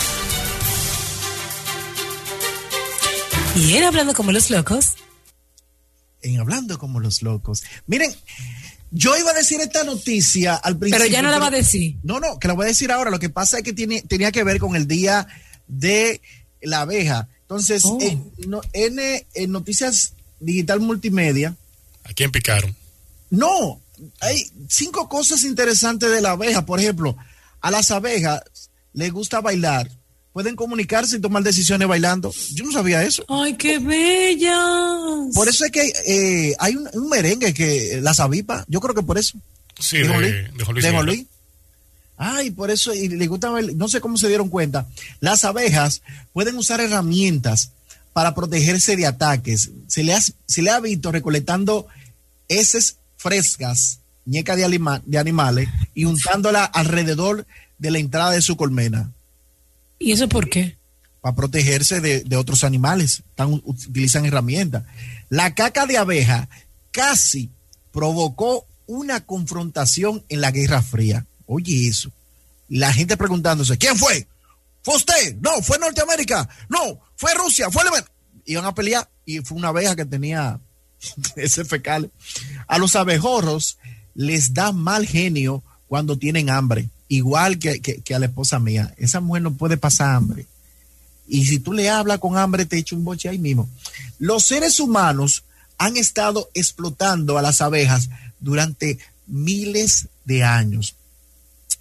[3.57, 4.97] Y él hablando como los locos.
[6.23, 7.63] En Hablando como los locos.
[7.87, 8.13] Miren,
[8.91, 11.05] yo iba a decir esta noticia al principio.
[11.05, 11.97] Pero ya no la va a decir.
[12.03, 13.11] No, no, que la voy a decir ahora.
[13.11, 15.27] Lo que pasa es que tiene, tenía que ver con el día
[15.69, 16.21] de
[16.61, 17.29] la abeja.
[17.43, 17.99] Entonces, Oh.
[18.01, 21.57] en, no- en, eh, en Noticias Digital Multimedia,
[22.05, 22.75] ¿A quién picaron?
[23.31, 23.81] no,
[24.21, 26.65] hay cinco cosas interesantes de la abeja.
[26.67, 27.17] Por ejemplo,
[27.61, 28.41] a las abejas
[28.93, 29.91] les gusta bailar
[30.33, 32.33] pueden comunicarse y tomar decisiones bailando.
[32.55, 33.25] Yo no sabía eso.
[33.29, 34.59] Ay, qué bella.
[35.35, 38.65] Por eso es que eh, hay un, un merengue que las avipa.
[38.69, 39.39] Yo creo que por eso.
[39.79, 40.85] Sí, ¿De de, de Luis?
[40.85, 41.03] De.
[41.03, 41.27] Luis.
[42.17, 44.87] Ay, por eso, y le gusta ver- no sé cómo se dieron cuenta,
[45.21, 46.03] las abejas
[46.35, 47.71] pueden usar herramientas
[48.13, 49.71] para protegerse de ataques.
[49.87, 51.87] Se le ha, se le ha visto recolectando
[52.49, 57.47] heces frescas, ñecas de, alima- de animales, y untándola alrededor
[57.79, 59.11] de la entrada de su colmena
[60.01, 60.81] ¿Y eso por qué?
[61.21, 63.23] para protegerse de, otros animales.
[63.65, 64.85] Utilizan herramientas.
[65.29, 66.49] La caca de abeja
[66.91, 67.51] casi
[67.93, 71.27] provocó una confrontación en la Guerra Fría.
[71.47, 72.11] Oye eso.
[72.69, 74.27] La gente preguntándose, ¿quién fue?
[74.83, 75.37] ¿Fue usted?
[75.41, 76.49] No, fue Norteamérica.
[76.69, 78.07] No, fue Rusia, fue Alemania.
[78.47, 80.59] Iban a pelear y fue una abeja que tenía
[81.37, 82.11] ese fecal.
[82.67, 83.79] A los abejorros
[84.15, 88.95] les da mal genio cuando tienen hambre, igual que, que- que a la esposa mía.
[88.97, 90.47] Esa mujer no puede pasar hambre.
[91.29, 93.69] Y si tú le hablas con hambre, te echa un boche ahí mismo.
[94.19, 95.45] Los seres humanos
[95.77, 98.09] han estado explotando a las abejas
[98.41, 100.95] durante miles de años.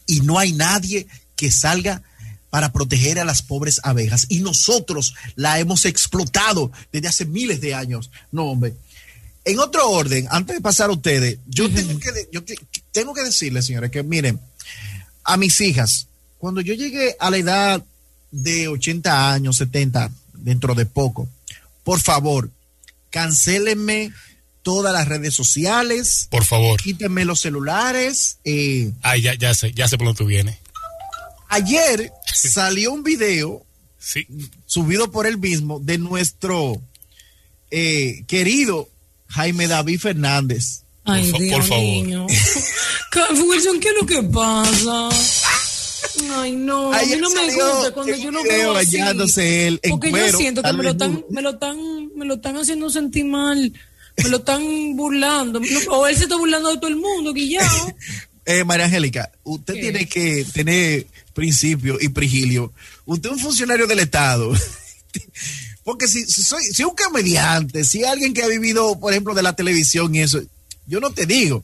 [0.05, 2.01] Y no hay nadie que salga
[2.49, 4.25] para proteger a las pobres abejas.
[4.29, 8.09] Y nosotros la hemos explotado desde hace miles de años.
[8.31, 8.73] No, hombre.
[9.45, 12.55] En otro orden, antes de pasar a ustedes, yo, tengo, que, yo que-
[12.91, 14.39] tengo que decirles, señores, que miren,
[15.23, 16.07] a mis hijas,
[16.37, 17.83] cuando yo llegué a la edad
[18.31, 21.27] de 80 años, 70, dentro de poco,
[21.83, 22.49] por favor,
[23.09, 24.11] cancélenme
[24.61, 26.79] todas las redes sociales, Por favor.
[26.81, 28.37] quítenme los celulares.
[28.43, 30.57] eh, Ay, ya, ya sé, ya sé por dónde tú vienes.
[31.49, 33.65] ayer salió un video
[33.97, 34.25] Sí.
[34.65, 36.81] subido por él mismo de nuestro
[37.71, 38.89] eh, querido
[39.27, 40.81] Jaime David Fernández.
[41.11, 41.83] Ay, fa- Dios por favor.
[41.83, 42.27] niño.
[43.47, 45.09] Wilson, ¿qué es lo que pasa?
[46.41, 48.97] Ay, no, a mí no me gusta cuando yo lo veo así.
[48.97, 51.27] él en Porque cuero, yo siento que me lo, están, desnudo.
[51.31, 53.73] me, lo están, me lo están haciendo sentir mal.
[54.21, 55.61] Me lo están burlando.
[55.91, 57.65] O él se está burlando de todo el mundo, Guillao.
[58.45, 59.79] Eh, María Angélica, usted ¿Qué?
[59.81, 61.05] tiene que tener
[61.35, 62.73] principio y prigilio.
[63.05, 64.51] Usted es un funcionario del Estado.
[65.83, 69.43] Porque si, si soy si un comediante, si alguien que ha vivido, por ejemplo, de
[69.43, 70.41] la televisión y eso,
[70.89, 71.63] yo no te digo,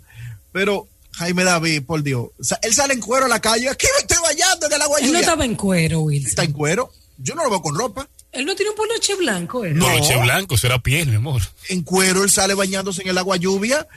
[0.52, 2.30] pero Jaime David, por Dios,
[2.62, 5.08] él sale en cuero a la calle, aquí me estoy bañando del agua Él no
[5.10, 5.20] lluvia.
[5.22, 6.30] estaba en cuero, Wilson.
[6.30, 8.08] Está en cuero, yo no lo veo con ropa.
[8.32, 9.72] Él no tiene un poloche blanco, ¿eh?
[9.74, 9.86] No.
[9.86, 11.42] Poloche blanco, será piel, mi amor.
[11.70, 13.88] En cuero él sale bañándose en el agua lluvia,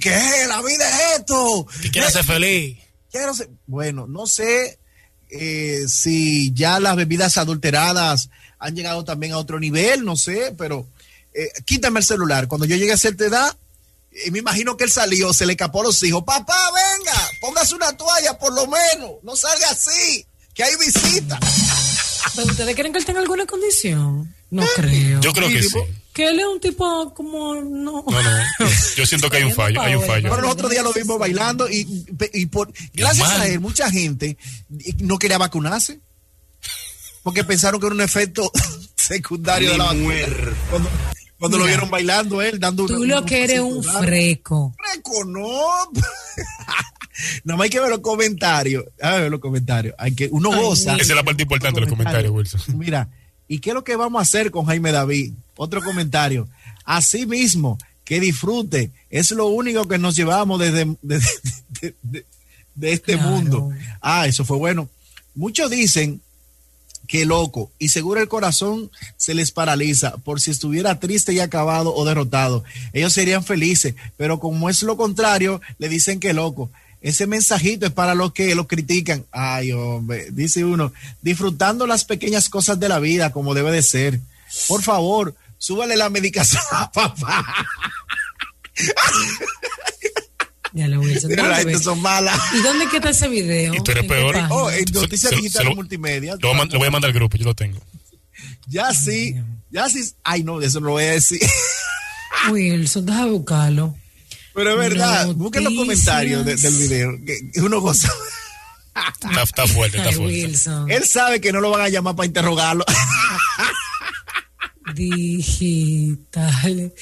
[0.00, 1.66] que "Eh, la vida es esto.
[1.82, 2.78] Que quiera Eh, ser feliz.
[3.10, 4.78] quiero ser- bueno, no sé
[5.34, 8.28] eh, si ya las bebidas adulteradas
[8.58, 10.86] han llegado también a otro nivel, no sé, pero
[11.34, 12.48] eh, quítame el celular.
[12.48, 13.56] Cuando yo llegué a cierta edad,
[14.12, 16.22] eh, me imagino que él salió, se le escapó a los hijos.
[16.24, 21.38] Papá, venga, póngase una toalla por lo menos, no salga así, que hay visita.
[22.34, 24.34] ¿Pero ustedes creen que él tenga alguna condición?
[24.50, 25.20] No creo.
[25.20, 25.78] Yo creo que sí.
[26.12, 27.54] Que él es un tipo como...
[27.54, 28.70] No, No, no.
[28.96, 30.28] Yo siento que hay un fallo, hay un fallo.
[30.28, 34.36] Pero los otros días lo vimos bailando y, y por gracias a él, mucha gente
[34.98, 36.00] no quería vacunarse
[37.22, 38.50] porque pensaron que era un efecto
[38.96, 40.14] secundario de la vacuna.
[40.70, 40.90] Cuando,
[41.42, 43.98] cuando lo vieron bailando él, dando Tú lo un que eres un raro.
[44.00, 44.74] freco.
[44.92, 45.40] Freco, no.
[47.44, 48.84] Nada más hay que ver los comentarios.
[49.00, 49.94] A ver los comentarios.
[49.98, 50.94] Hay que, uno Ay, goza.
[50.94, 52.78] Esa es la parte importante de los comentarios, Wilson.
[52.78, 53.08] Mira,
[53.48, 55.32] ¿y qué es lo que vamos a hacer con Jaime David?
[55.56, 56.48] Otro comentario.
[56.84, 58.92] Así mismo, que disfrute.
[59.10, 61.28] Es lo único que nos llevamos desde, desde-
[61.80, 62.26] de, de-
[62.74, 63.30] de este Claro.
[63.30, 63.70] mundo.
[64.00, 64.88] Ah, eso fue bueno.
[65.34, 66.20] Muchos dicen
[67.12, 71.94] que loco y seguro el corazón se les paraliza por si estuviera triste y acabado
[71.94, 72.64] o derrotado.
[72.94, 76.70] Ellos serían felices, pero como es lo contrario, le dicen que loco.
[77.02, 79.26] Ese mensajito es para los que lo critican.
[79.30, 80.90] Ay, hombre, dice uno,
[81.20, 84.18] disfrutando las pequeñas cosas de la vida como debe de ser.
[84.66, 87.44] Por favor, súbale la medicación a papá.
[90.74, 91.30] Ya lo Wilson.
[91.30, 91.74] Mira, ¿dónde las ves?
[91.74, 92.38] gente son malas.
[92.54, 93.74] ¿Y dónde queda ese video?
[93.74, 94.36] Y tú eres ¿En qué peor.
[94.50, 96.32] Oh, en Noticias se- Digital se lo- Multimedia.
[96.40, 97.80] Lo voy, a man- lo voy a mandar al grupo, yo lo tengo.
[98.68, 99.34] Ya sí,
[99.70, 100.02] ya sí.
[100.22, 101.40] Ay, no, eso no lo voy a decir.
[102.50, 103.94] Wilson, deja de buscarlo.
[104.54, 105.36] Pero es verdad, Noticias.
[105.36, 107.12] busquen los comentarios de- del video.
[107.26, 108.10] Que que uno goza.
[108.94, 110.44] Está, está fuerte, está Ay, fuerte.
[110.46, 110.90] Wilson.
[110.90, 112.84] Él sabe que no lo van a llamar para interrogarlo.
[114.94, 116.92] Digital.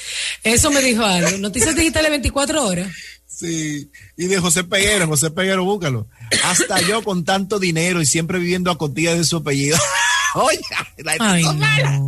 [0.42, 1.38] Eso me dijo algo.
[1.38, 2.88] Noticias digitales 24 horas.
[3.32, 3.90] Sí.
[4.16, 6.06] Y de José Peguero, José Peguero, búscalo.
[6.44, 9.78] Hasta yo con tanto dinero y siempre viviendo a costilla de su apellido.
[10.34, 10.60] Oye,
[10.98, 12.06] la Ay, no.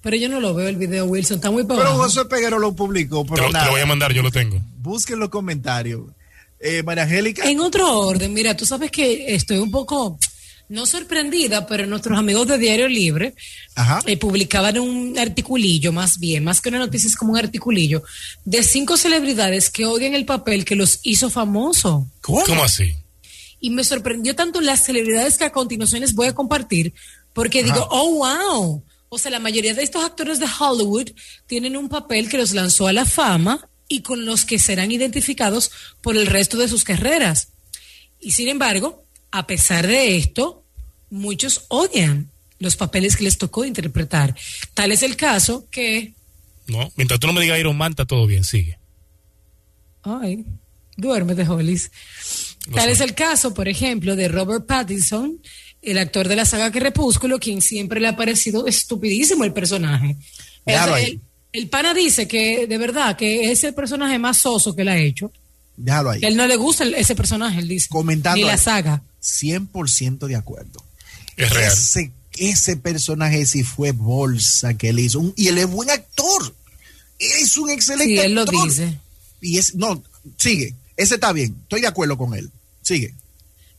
[0.00, 1.36] Pero yo no lo veo el video, Wilson.
[1.36, 1.94] Está muy para Pero.
[1.96, 3.66] José Peguero lo publicó, Te pero te nada.
[3.66, 4.60] lo voy a mandar, yo lo tengo.
[4.78, 6.02] Busquen los comentarios.
[6.60, 7.44] Eh, María Angélica.
[7.48, 10.18] En otro orden, mira, tú sabes que estoy un poco
[10.68, 13.34] no sorprendida, pero nuestros amigos de Diario Libre
[13.74, 14.00] Ajá.
[14.06, 18.02] eh, publicaban un articulillo, más bien, más que una noticia, es como un articulillo,
[18.44, 22.08] de cinco celebridades que odian el papel que los hizo famoso.
[22.20, 22.94] ¿Cómo así?
[23.60, 26.94] Y me sorprendió tanto las celebridades que a continuación les voy a compartir,
[27.32, 28.84] porque digo, oh, wow.
[29.08, 31.10] O sea, la mayoría de estos actores de Hollywood
[31.46, 35.70] tienen un papel que los lanzó a la fama y con los que serán identificados
[36.00, 37.48] por el resto de sus carreras.
[38.20, 39.03] Y sin embargo,
[39.36, 40.62] a pesar de esto,
[41.10, 42.30] muchos odian
[42.60, 44.34] los papeles que les tocó interpretar.
[44.74, 46.12] Tal es el caso que,
[46.68, 48.78] No, mientras tú no me digas Iron Man, está todo bien, sigue.
[50.02, 50.44] ay,
[50.96, 51.90] duérmete, Hollis.
[52.68, 52.92] Lo Tal sé.
[52.92, 55.38] es el caso, por ejemplo, de Robert Pattinson,
[55.82, 60.16] el actor de la saga Crepúsculo, quien siempre le ha parecido estupidísimo el personaje.
[60.64, 61.04] Déjalo ahí.
[61.04, 61.20] el-
[61.52, 64.96] el pana dice que de verdad que es el personaje más soso que él ha
[64.98, 65.30] hecho.
[65.76, 66.20] Déjalo ahí.
[66.20, 67.86] Que a él no le gusta el- ese personaje, él dice.
[67.90, 68.58] Comentando Ni la ahí.
[68.58, 69.02] saga.
[69.24, 70.84] 100% de acuerdo.
[71.36, 71.72] Es real.
[71.72, 75.18] Ese, ese personaje sí fue bolsa que él hizo.
[75.20, 76.54] Un- y él es buen actor.
[77.18, 78.64] Él es un excelente Sí, él lo actor.
[78.68, 78.98] dice.
[79.40, 80.02] Y es, no,
[80.38, 80.74] sigue.
[80.96, 81.56] Ese está bien.
[81.62, 82.50] Estoy de acuerdo con él.
[82.82, 83.14] Sigue.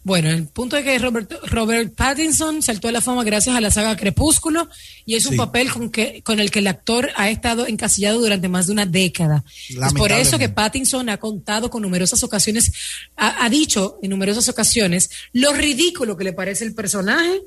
[0.05, 3.71] Bueno, el punto es que Robert, Robert Pattinson saltó a la fama gracias a la
[3.71, 4.69] saga Crepúsculo
[5.03, 8.47] y es un papel con, que, con el que el actor ha estado encasillado durante
[8.47, 9.43] más de una década.
[9.67, 10.47] Es por eso que.
[10.47, 12.71] Pattinson ha contado con numerosas ocasiones,
[13.17, 17.41] ha, ha dicho en numerosas ocasiones lo ridículo que le parece el personaje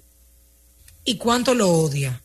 [1.05, 2.21] y cuánto lo odia.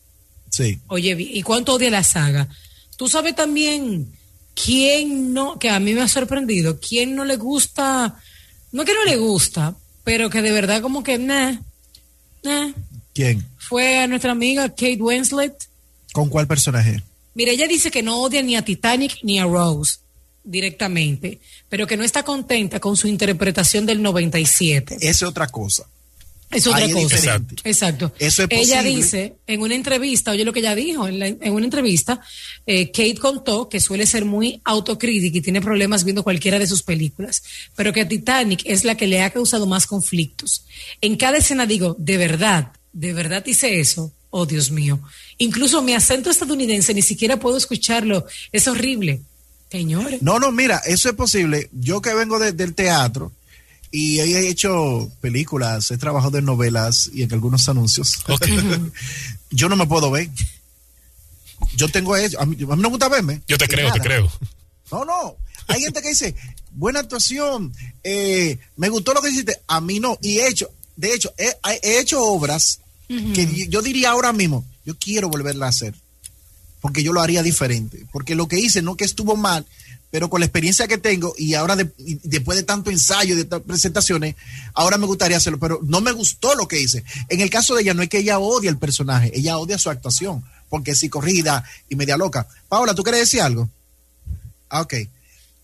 [0.50, 0.80] Sí.
[0.88, 2.48] Oye, y cuánto odia la saga.
[2.96, 4.12] Tú sabes también
[4.52, 8.20] quién no, que a mí me ha sorprendido, quién no le gusta,
[8.72, 11.56] no que no le gusta, pero que de verdad como que, nah,
[12.42, 12.72] nah,
[13.12, 13.44] ¿Quién?
[13.58, 15.54] fue a nuestra amiga Kate Winslet.
[16.12, 17.02] ¿Con cuál personaje?
[17.34, 19.98] Mira, ella dice que no odia ni a Titanic ni a Rose
[20.44, 24.96] directamente, pero que no está contenta con su interpretación del 97.
[24.96, 25.86] Esa es otra cosa.
[26.54, 27.16] Es otra Ahí es cosa.
[27.16, 27.54] diferente.
[27.64, 28.12] Exacto.
[28.18, 28.96] Eso es ella posible.
[28.96, 32.20] dice en una entrevista, oye lo que ella dijo, en, la- en una entrevista,
[32.66, 36.82] eh, Kate contó que suele ser muy autocrítica y tiene problemas viendo cualquiera de sus
[36.82, 37.42] películas,
[37.76, 40.64] pero que Titanic es la que le ha causado más conflictos.
[41.00, 44.12] En cada escena digo, de verdad, de verdad hice eso.
[44.30, 45.00] Oh, Dios mío.
[45.38, 48.26] Incluso mi acento estadounidense ni siquiera puedo escucharlo.
[48.50, 49.20] Es horrible.
[49.70, 50.22] Señores.
[50.22, 51.68] No, no, mira, eso es posible.
[51.72, 53.32] Yo que vengo de- del teatro
[53.96, 58.14] y he hecho películas, he trabajado en novelas y en algunos anuncios.
[59.50, 60.28] Yo no me puedo ver.
[61.76, 62.40] Yo tengo eso.
[62.40, 63.42] A mí, a mí no me gusta verme.
[63.46, 64.30] Yo te creo, te creo.
[64.90, 65.36] No, no.
[65.68, 66.34] Hay gente que dice,
[66.72, 67.72] buena actuación,
[68.02, 69.60] eh, me gustó lo que hiciste.
[69.66, 70.18] A mí no.
[70.20, 74.64] Y he hecho, de hecho, he, he hecho obras que yo- yo diría ahora mismo,
[74.84, 75.94] yo quiero volverla a hacer.
[76.80, 78.04] Porque yo lo haría diferente.
[78.12, 79.64] Porque lo que hice no que estuvo mal,
[80.14, 83.36] pero con la experiencia que tengo y ahora de- y después de tanto ensayo y
[83.38, 84.36] de tantas presentaciones,
[84.72, 85.58] ahora me gustaría hacerlo.
[85.58, 87.02] Pero no me gustó lo que hice.
[87.28, 89.90] En el caso de ella, no es que ella odie el personaje, ella odia su
[89.90, 90.44] actuación.
[90.68, 92.46] Porque es corrida y media loca.
[92.68, 93.68] Paola, ¿tú quieres decir algo?
[94.68, 94.94] Ah, ok.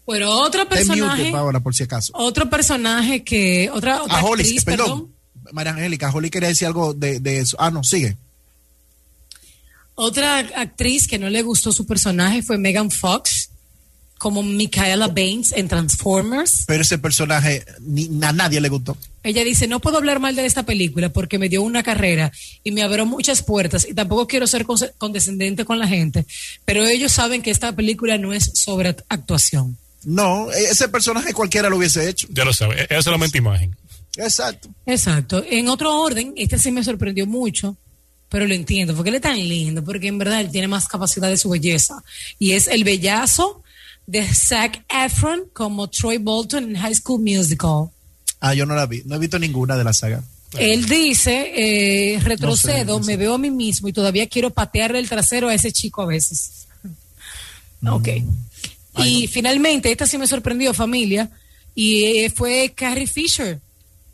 [0.05, 2.13] Bueno, otro Ten mute, personaje, Paola, por si acaso.
[2.17, 4.87] otro personaje que, otra, otra A Holly, actriz, perdón.
[5.35, 7.57] perdón, María Angélica, Holly quería decir algo de, de eso.
[7.61, 8.17] Ah, no, sigue.
[9.95, 13.40] Otra actriz que no le gustó su personaje fue Megan Fox,
[14.21, 16.65] como Michaela Baines en Transformers.
[16.67, 18.95] Pero ese personaje ni, a nadie le gustó.
[19.23, 22.31] Ella dice, no puedo hablar mal de esta película porque me dio una carrera
[22.63, 24.67] y me abrió muchas puertas y tampoco quiero ser
[24.99, 26.27] condescendente con la gente,
[26.67, 29.79] pero ellos saben que esta película no es sobre act- actuación.
[30.05, 32.27] No, e- ese personaje cualquiera lo hubiese hecho.
[32.31, 32.87] Ya lo sabes.
[32.91, 33.75] Es solamente imagen.
[34.17, 34.69] Exacto.
[34.85, 35.43] Exacto.
[35.49, 37.77] En otro orden, este sí me sorprendió mucho,
[38.29, 41.29] pero lo entiendo, porque él es tan lindo, porque en verdad él tiene más capacidad
[41.29, 42.03] de su belleza.
[42.39, 43.63] Y es el bellazo
[44.11, 47.91] de Zac Efron como Troy Bolton en High School Musical.
[48.41, 49.03] Ah, yo no la vi.
[49.05, 50.23] No he visto ninguna de la saga.
[50.59, 51.53] Él dice,
[52.15, 53.13] eh, retrocedo, no sé.
[53.13, 56.07] me veo a mí mismo y todavía quiero patearle el trasero a ese chico a
[56.07, 56.67] veces.
[57.87, 58.09] Ok.
[58.99, 61.31] Y finalmente, esta sí me sorprendió, familia,
[61.75, 63.61] y eh, fue Carrie Fisher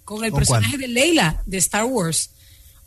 [0.04, 0.80] con el ¿Con personaje cuál?
[0.82, 2.30] de Leila de Star Wars.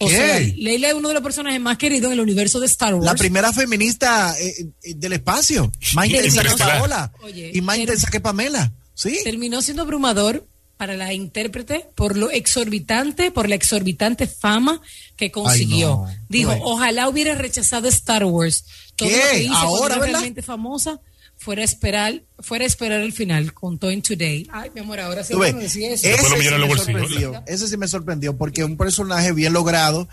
[0.02, 0.16] O ¿Qué?
[0.16, 3.06] sea, Leila es uno de los personajes más queridos en el universo de Star Wars.
[3.06, 5.72] La primera feminista eh, eh, del espacio.
[5.94, 6.56] Más intensa que.
[6.56, 7.12] Paola.
[7.22, 8.72] Oye, y más intensa que Pamela.
[8.94, 9.20] Sí.
[9.24, 10.46] terminó siendo abrumador
[10.78, 14.82] para la intérprete por lo exorbitante, por la exorbitante fama
[15.18, 15.90] que consiguió.
[15.90, 16.08] no.
[16.30, 18.64] Dijo, ojalá hubiera rechazado Star Wars.
[18.96, 19.16] Todo ¿Qué?
[19.18, 21.02] lo que hice Ahora, realmente famosa
[21.40, 24.48] fuera a esperar, fuera a esperar el final, contó en Today.
[24.52, 26.08] Ay, mi amor, ahora sí decía eso.
[26.08, 30.10] Ese, lo sí me sorprendió, ese sí me sorprendió porque un personaje bien logrado,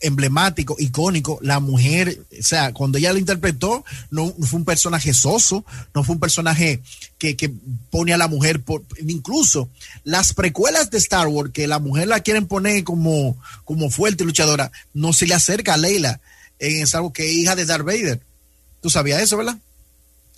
[0.00, 1.40] emblemático, icónico.
[1.42, 5.64] La mujer, o sea, cuando ella lo interpretó, no, no fue un personaje soso,
[5.94, 6.80] no fue un personaje
[7.18, 7.52] que, que
[7.90, 9.68] pone a la mujer, por, incluso
[10.04, 14.70] las precuelas de Star Wars, que la mujer la quieren poner como, como fuerte luchadora,
[14.94, 16.20] no se le acerca a Leila
[16.60, 18.20] en Star Wars, que es hija de Darth Vader.
[18.80, 19.58] ¿Tú sabías eso, verdad?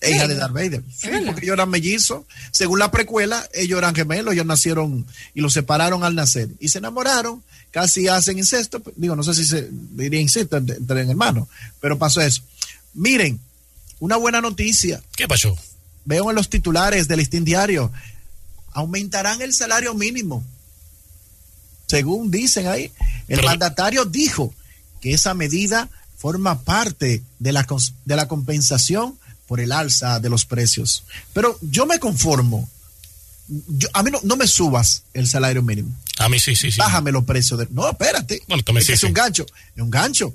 [0.00, 0.82] Es hija de Darth Vader.
[0.96, 2.24] Sí, porque ellos eran mellizos.
[2.52, 6.48] Según la precuela, ellos eran gemelos, ellos nacieron y los separaron al nacer.
[6.58, 8.82] Y se enamoraron, casi hacen incesto.
[8.96, 11.48] Digo, no sé si se diría incesto entre, entre hermanos,
[11.80, 12.42] pero pasó eso.
[12.94, 13.38] Miren,
[13.98, 15.02] una buena noticia.
[15.16, 15.54] ¿Qué pasó?
[16.06, 17.92] Veo en los titulares del listín diario.
[18.72, 20.42] Aumentarán el salario mínimo.
[21.86, 22.84] Según dicen ahí,
[23.28, 24.54] el Pero- mandatario dijo
[25.00, 27.66] que esa medida forma parte de la,
[28.04, 29.18] de la compensación
[29.50, 31.02] por el alza de los precios.
[31.32, 32.70] Pero yo me conformo.
[33.48, 35.90] Yo- a mí no, no me subas el salario mínimo.
[36.18, 36.78] A mí sí, sí, sí.
[36.78, 37.58] Bájame los precios.
[37.58, 38.40] De, no, espérate.
[38.46, 39.06] Bueno, Es que sí, es sí.
[39.06, 39.44] un gancho.
[39.74, 40.32] Es un gancho.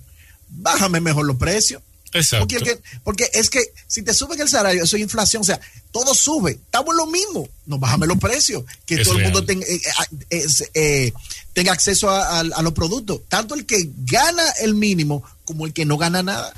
[0.50, 1.82] Bájame mejor los precios.
[2.12, 2.46] Exacto.
[2.46, 5.62] Porque, que- porque es que si te suben el salario, eso es inflación, o sea,
[5.94, 9.46] todo sube, estamos en lo mismo, no bájame los precios, que Es todo el mundo
[9.46, 9.82] tenga, eh,
[10.30, 11.14] eh, eh,
[11.54, 15.72] tenga acceso a, a- a los productos, tanto el que gana el mínimo como el
[15.72, 16.54] que no gana nada.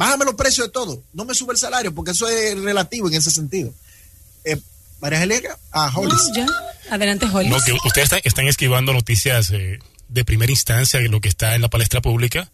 [0.00, 3.14] Bájame los precios de todo, no me sube el salario, porque eso es relativo en
[3.16, 3.70] ese sentido.
[4.46, 4.58] Eh,
[4.98, 6.28] María Angélica, ah, Hollis.
[6.30, 6.46] No, ya.
[6.90, 7.50] Adelante, Holly.
[7.50, 9.78] No, que ustedes están, están esquivando noticias eh,
[10.08, 12.50] de primera instancia de lo que está en la palestra pública.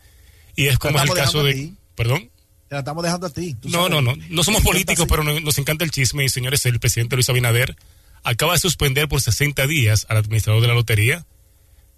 [0.56, 1.52] Y es como es el caso de.
[1.52, 1.74] a ti.
[1.94, 2.32] Perdón.
[2.68, 3.56] Te la estamos dejando a ti.
[3.62, 3.90] No, sabes.
[3.90, 4.16] no, no.
[4.28, 6.24] No somos políticos, pero no- nos encanta el chisme.
[6.24, 7.76] Y señores, el presidente Luis Abinader
[8.24, 11.24] acaba de suspender por 60 días al administrador de la lotería,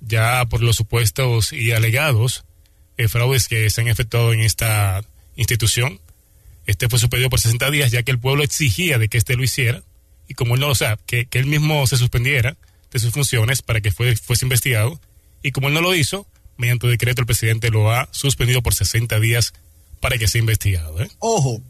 [0.00, 2.44] ya por los supuestos y alegados
[2.98, 5.02] eh, fraudes que se han efectuado en esta
[5.38, 6.00] institución.
[6.66, 9.42] Este fue suspendido por 60 días, ya que el pueblo exigía de que este lo
[9.44, 9.82] hiciera.
[10.28, 12.56] Y como él no lo sabe, que, que él mismo se suspendiera
[12.92, 15.00] de sus funciones para que fue- fuese investigado.
[15.42, 16.26] Y como él no lo hizo,
[16.58, 19.54] mediante decreto el presidente lo ha suspendido por 60 días
[20.00, 21.00] para que sea investigado.
[21.02, 21.08] ¿eh?
[21.20, 21.62] Ojo,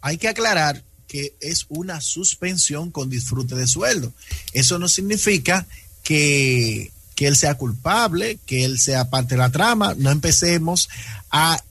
[0.00, 4.12] hay que aclarar que es una suspensión con disfrute de sueldo.
[4.54, 5.66] Eso no significa
[6.02, 9.94] que, que él sea culpable, que él sea parte de la trama.
[9.98, 10.88] No empecemos
[11.30, 11.62] a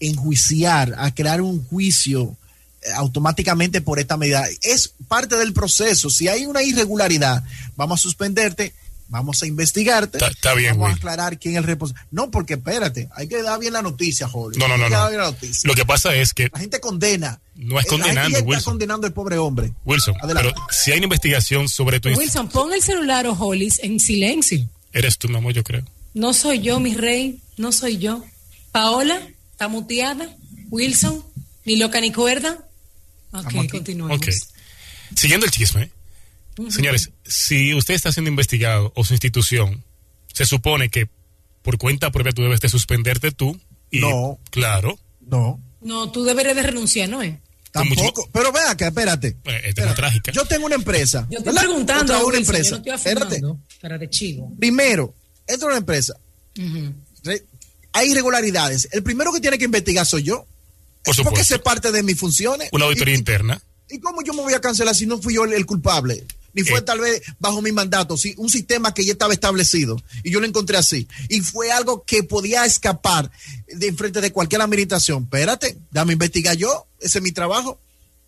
[0.00, 2.36] enjuiciar, a crear un juicio
[2.82, 4.44] eh, automáticamente por esta medida.
[4.62, 6.10] Es parte del proceso.
[6.10, 7.42] Si hay una irregularidad,
[7.76, 8.72] vamos a suspenderte,
[9.08, 10.18] vamos a investigarte.
[10.18, 12.02] Está- está bien, Vamos a aclarar quién es el responsable.
[12.10, 14.58] No, porque espérate, hay que dar bien la noticia, Jorge.
[14.58, 14.98] No, no, Hay no, que no.
[15.00, 15.66] dar bien la noticia.
[15.68, 17.40] Lo que pasa es que, La gente condena.
[17.56, 18.72] No es Eh, la gente condenando, está Wilson.
[18.72, 19.72] condenando al pobre hombre.
[19.84, 20.52] Wilson, Adelante.
[20.54, 22.10] pero si hay una investigación sobre tu...
[22.10, 24.64] Wilson, pon el celular o Hollis en silencio.
[24.92, 25.84] Eres tú, mi amor, yo creo.
[26.14, 28.24] No soy yo, mi rey, no soy yo.
[28.72, 29.20] Paola,
[29.58, 30.36] está muteada.
[30.70, 31.24] Wilson,
[31.64, 32.52] ni loca ni cuerda.
[33.32, 33.68] Ok, Estamos aquí.
[33.68, 34.16] continuamos.
[34.16, 34.28] Ok.
[35.16, 35.90] Siguiendo el chisme,
[36.70, 39.82] señores, si usted está siendo investigado o su institución,
[40.32, 41.08] se supone que
[41.62, 43.58] por cuenta propia tú debes de suspenderte tú.
[43.90, 44.38] Y, No.
[44.50, 44.96] Claro.
[45.20, 47.32] No, No, tú deberías de renunciar, ¿no es?
[47.32, 47.40] Mucho-
[47.72, 48.28] tampoco.
[48.32, 49.36] Pero vea acá, espérate.
[49.44, 50.30] Eh, esta es trágica.
[50.32, 51.26] Yo tengo una empresa.
[51.30, 51.62] Yo estoy ¿verdad?
[51.68, 52.70] preguntando, Yo una empresa.
[52.70, 53.40] yo no estoy Espérate.
[53.80, 54.54] Para de chivo.
[54.58, 55.14] Primero,
[55.46, 56.14] esta es una empresa.
[57.24, 57.44] Re-
[57.98, 58.88] Hay irregularidades.
[58.92, 60.46] El primero que tiene que investigar soy yo.
[61.04, 61.54] Por Porque supuesto.
[61.56, 62.68] es parte de mis funciones.
[62.72, 63.60] Una auditoría Y- interna.
[63.90, 66.26] ¿Y cómo yo me voy a cancelar si no fui yo el, el culpable?
[66.52, 66.82] Ni fue Eh.
[66.82, 70.46] tal vez bajo mi mandato, sí, un sistema que ya estaba establecido y yo lo
[70.46, 71.06] encontré así.
[71.28, 73.30] Y fue algo que podía escapar
[73.68, 75.24] de enfrente de cualquier administración.
[75.24, 77.78] Espérate, dame investigar yo, ese es mi trabajo.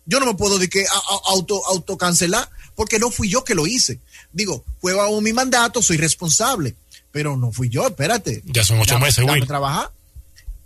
[0.05, 0.85] Yo no me puedo de que
[1.27, 3.99] auto autocancelar porque no fui yo que lo hice.
[4.33, 6.75] Digo, fue bajo mi mandato, soy responsable,
[7.11, 8.41] pero no fui yo, espérate.
[8.45, 9.45] Ya son ocho Dame- meses, Will.
[9.47, 9.91] trabajar.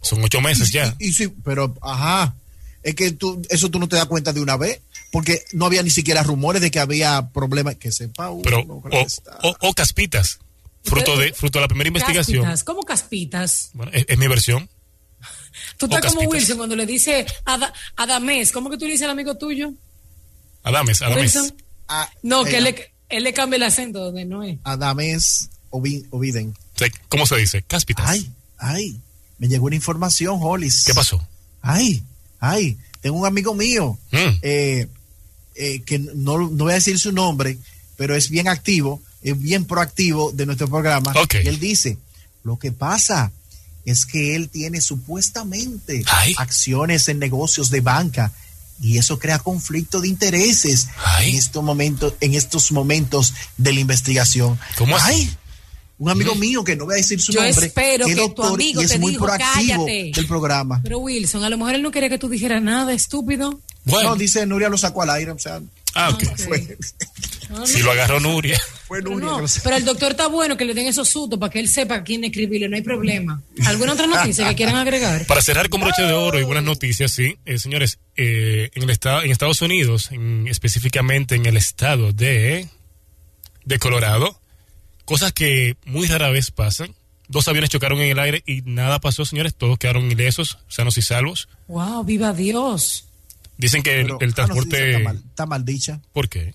[0.02, 0.96] Son ocho meses ya.
[1.00, 2.36] Y, y sí, pero, ajá,
[2.84, 4.82] es que tú, eso tú no te das cuenta de una vez,
[5.12, 9.08] porque no había ni siquiera rumores de que había problemas, que sepa uno, Pero, o,
[9.50, 10.40] o, o caspitas,
[10.84, 12.44] fruto de, fruto de la primera investigación.
[12.44, 13.70] Caspitas, ¿cómo caspitas?
[13.74, 14.70] Bueno, es, es mi versión.
[15.78, 16.30] Tú estás como.
[16.30, 18.52] Wilson cuando le dice Ada- Adamés.
[18.52, 19.72] ¿Cómo que tú le dices al amigo tuyo?
[20.64, 21.24] Adames, Adames.
[21.36, 21.56] Wilson.
[21.88, 24.58] Ah, No, eh, que él le, él le cambia el acento donde no es.
[24.64, 25.50] Adames
[26.78, 27.62] Sí, ¿Cómo se dice?
[27.64, 28.06] Cáspitas.
[28.08, 29.00] Ay, ay,
[29.38, 30.84] me llegó una información, Hollis.
[30.86, 31.26] ¿Qué pasó?
[31.62, 32.04] Ay,
[32.40, 34.18] ay, tengo un amigo mío Mm.
[34.42, 34.88] eh,
[35.56, 37.58] eh, que no, no voy a decir su nombre,
[37.98, 41.14] pero es bien activo, es bien proactivo de nuestro programa.
[41.16, 41.36] Ok.
[41.44, 41.98] Y él dice,
[42.44, 43.32] lo que pasa
[43.86, 46.34] es que él tiene supuestamente Ay.
[46.38, 48.32] acciones en negocios de banca
[48.82, 51.30] y eso crea conflicto de intereses Ay.
[51.32, 54.60] en estos momentos, en estos momentos de la investigación.
[54.78, 55.30] ¿Cómo así?
[55.98, 58.22] Un amigo mío que no voy a decir su Yo nombre, espero que es que
[58.22, 60.12] tu doctor amigo y es te muy dijo, proactivo "Cállate".
[60.14, 60.82] del programa.
[60.84, 63.62] Pero Wilson, a lo mejor él no quería que tú dijeras nada, estúpido.
[63.86, 64.10] Bueno.
[64.10, 65.62] No, dice Nuria lo sacó al aire, o sea,
[65.94, 66.24] ah, ok.
[66.32, 66.40] Ok.
[66.40, 66.78] fue.
[67.50, 67.66] No, no.
[67.68, 68.60] Si lo agarró Nuria.
[68.88, 71.52] Fue Pero, Nuria no, pero el doctor está bueno que le den esos sustos para
[71.52, 73.42] que él sepa a quién escribirle, no hay problema.
[73.66, 75.26] ¿Alguna otra noticia que quieran agregar?
[75.28, 78.90] Para cerrar con broche de oro y buenas noticias, sí, eh, señores, eh, en el
[78.90, 82.68] estado, en Estados Unidos, en- específicamente en el estado de
[83.64, 84.40] de Colorado,
[85.06, 86.94] cosas que muy rara vez pasan.
[87.28, 91.02] Dos aviones chocaron en el aire y nada pasó, señores, todos quedaron ilesos, sanos y
[91.02, 91.48] salvos.
[91.68, 93.08] Wow, viva Dios.
[93.58, 96.02] Dicen que el, Pero, el ah, no, sí, transporte, está, mal, está mal dicha.
[96.14, 96.54] ¿por qué?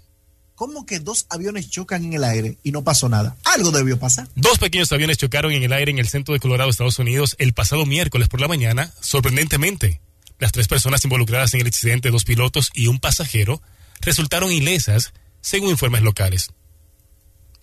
[0.54, 3.34] ¿Cómo que dos aviones chocan en el aire y no pasó nada?
[3.44, 4.28] Algo debió pasar.
[4.34, 7.54] Dos pequeños aviones chocaron en el aire en el centro de Colorado, Estados Unidos, el
[7.54, 10.02] pasado miércoles por la mañana, sorprendentemente.
[10.38, 13.62] Las tres personas involucradas en el accidente, dos pilotos y un pasajero,
[14.02, 16.50] resultaron ilesas, según informes locales.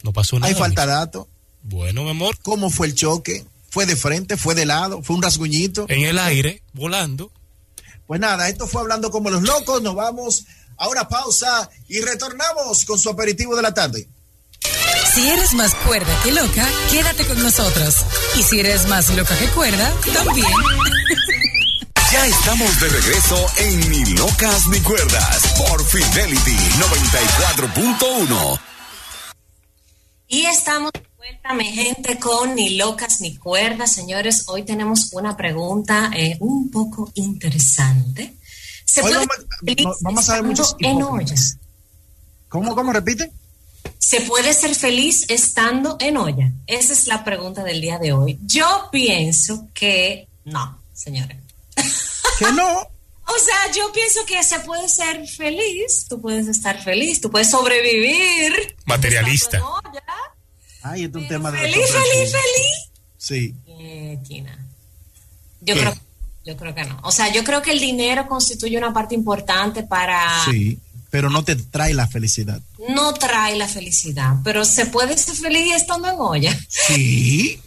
[0.03, 0.47] No pasó nada.
[0.47, 1.27] Hay falta de datos.
[1.63, 3.45] Bueno, mi amor, ¿Cómo fue el choque?
[3.69, 4.37] ¿Fue de frente?
[4.37, 5.01] ¿Fue de lado?
[5.03, 5.85] ¿Fue un rasguñito?
[5.89, 7.31] en el aire, volando.
[8.05, 9.81] Pues nada, esto fue hablando como los locos.
[9.81, 10.45] Nos vamos
[10.77, 14.07] a una pausa y retornamos con su aperitivo de la tarde.
[15.13, 17.95] Si eres más cuerda que loca, quédate con nosotros.
[18.37, 20.47] Y si eres más loca que cuerda, también.
[22.09, 28.59] Ya estamos de regreso en Ni Locas ni Cuerdas por Fidelity 94.1.
[30.27, 33.93] Y estamos de vuelta, mi gente, con Ni Locas ni Cuerdas.
[33.93, 38.35] Señores, hoy tenemos una pregunta eh, un poco interesante.
[38.85, 41.57] ¿Se puede vamos- ser feliz no- vamos a ver estando muchos en hipócritas.
[41.57, 41.67] olla?
[42.49, 43.31] ¿Cómo, cómo repite?
[43.99, 46.51] ¿Se puede ser feliz estando en olla?
[46.65, 48.39] Esa es la pregunta del día de hoy.
[48.45, 51.37] Yo pienso que no, señores.
[52.39, 52.87] Que no.
[53.27, 57.49] O sea, yo pienso que se puede ser feliz, tú puedes estar feliz, tú puedes
[57.49, 58.75] sobrevivir.
[58.85, 59.61] Materialista.
[59.63, 60.03] olla.
[60.83, 62.91] Ay, este es un tema de Feliz, feliz, feliz.
[63.17, 63.53] Sí.
[63.67, 64.57] Eh, Tina.
[65.59, 65.81] Yo ¿Qué?
[65.81, 65.97] creo,
[66.45, 66.99] yo creo que no.
[67.03, 70.45] O sea, yo creo que el dinero constituye una parte importante para...
[70.45, 72.61] Sí, pero no te trae la felicidad.
[72.89, 76.57] No trae la felicidad, pero se puede ser feliz estando en olla.
[76.69, 77.59] Sí,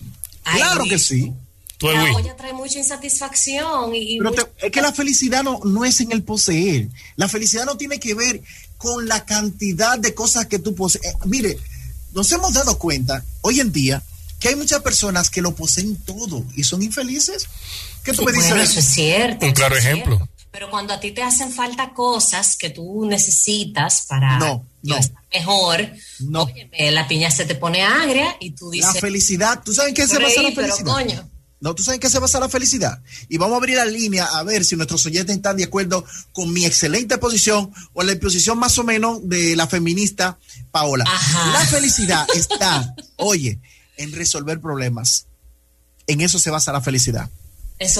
[0.44, 1.32] Ay, claro que sí.
[1.80, 4.14] Tú, La olla trae mucha insatisfacción y...
[4.14, 6.88] y Pero mucho- te- es que la felicidad no, no es en el poseer.
[7.16, 8.42] La felicidad no tiene que ver
[8.76, 11.06] con la cantidad de cosas que tú posees.
[11.06, 11.58] Eh, mire,
[12.12, 14.02] nos hemos dado cuenta hoy en día
[14.38, 17.46] que hay muchas personas que lo poseen todo y son infelices.
[18.04, 18.48] ¿Qué tú me dices?
[18.50, 19.46] Bueno, eso es cierto.
[19.46, 20.16] Un claro ejemplo.
[20.16, 20.34] cierto.
[20.52, 24.96] Pero cuando a ti te hacen falta cosas que tú necesitas para No, no.
[24.98, 26.42] estar mejor, No.
[26.42, 30.06] óyeme, la piña se te pone agria y tú La dices, felicidad, ¿tú sabes qué
[30.08, 30.92] se "Por basa la pero felicidad?
[30.92, 31.30] coño.
[31.60, 33.02] No, ¿tú sabes en qué se basa la felicidad?
[33.28, 36.50] Y vamos a abrir la línea a ver si nuestros oyentes están de acuerdo con
[36.52, 40.38] mi excelente posición o la posición más o menos de la feminista
[40.70, 41.04] Paola.
[41.06, 41.52] Ajá.
[41.52, 43.58] La felicidad está, oye,
[43.98, 45.26] en resolver problemas.
[46.06, 47.28] En eso se basa la felicidad.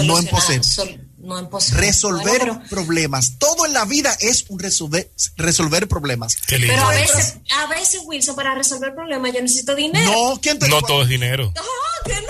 [0.04, 0.64] No en poseer.
[0.64, 1.80] sol- no en poseer.
[1.80, 3.38] Resolver Bueno, pero, problemas.
[3.38, 6.36] Todo en la vida es un resolver, resolver problemas.
[6.36, 6.74] Qué lindo.
[6.74, 10.10] pero a veces, a veces, Wilson, para resolver problemas yo necesito dinero.
[10.10, 10.86] No, ¿quién te No dijo?
[10.86, 11.52] todo es dinero.
[11.56, 11.62] Ah,
[12.06, 12.26] que no.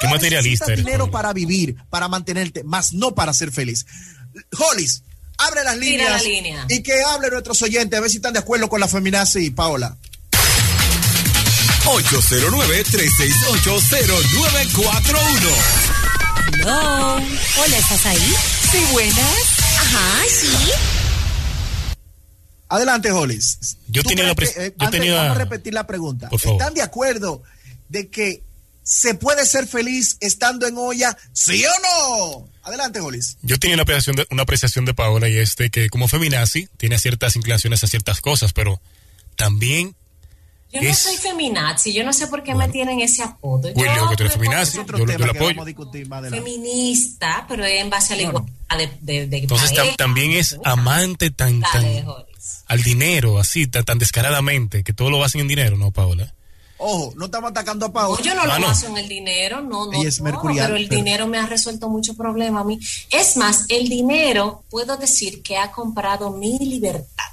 [0.00, 0.84] Qué materialista Necesitas eres.
[0.84, 3.84] dinero para vivir, para mantenerte, más no para ser feliz.
[4.58, 5.02] Hollis,
[5.38, 6.66] abre las líneas la línea.
[6.68, 9.96] y que hable nuestros oyentes a ver si están de acuerdo con la feminazi, Paola.
[14.28, 15.54] 809-368-0941.
[16.52, 17.16] Hello.
[17.16, 18.34] Hola, ¿estás ahí?
[18.70, 19.16] Sí, buenas.
[19.78, 20.48] Ajá, sí.
[22.68, 23.58] Adelante, Hollis.
[23.88, 26.28] Yo ¿Tú tenía la que, eh, yo antes, tenía- Vamos a repetir la pregunta.
[26.28, 26.60] Por favor.
[26.60, 27.42] ¿Están de acuerdo
[27.88, 28.42] de que
[28.88, 32.48] se puede ser feliz estando en olla, sí o no?
[32.62, 33.36] Adelante, Hollis.
[33.42, 36.70] Yo tenía una apreciación, de, una apreciación de Paola y es de que como feminazi
[36.78, 38.80] tiene ciertas inclinaciones a ciertas cosas, pero
[39.36, 39.94] también
[40.72, 42.66] Yo no soy feminazi, yo no sé por qué Bueno.
[42.66, 43.68] me tienen ese apodo.
[43.74, 44.78] Will, yo que tú eres feminazi.
[44.78, 45.64] Yo yo lo apoyo.
[46.30, 49.96] feminista, pero es en base a la igualdad de, de, de entonces pareja.
[49.96, 52.06] también es amante tan, tan Dale,
[52.64, 56.34] al dinero, así, tan, tan descaradamente, que todo lo hacen en dinero, ¿no, Paola?
[56.78, 58.18] Ojo, no estamos atacando a Paola.
[58.18, 58.66] No, yo no Ah, lo no.
[58.68, 61.38] baso en el dinero, no, no, Ella es no, mercurial, pero el pero- dinero me
[61.38, 62.78] ha resuelto muchos problemas a mí.
[63.10, 67.24] Es más, el dinero, puedo decir que ha comprado mi libertad.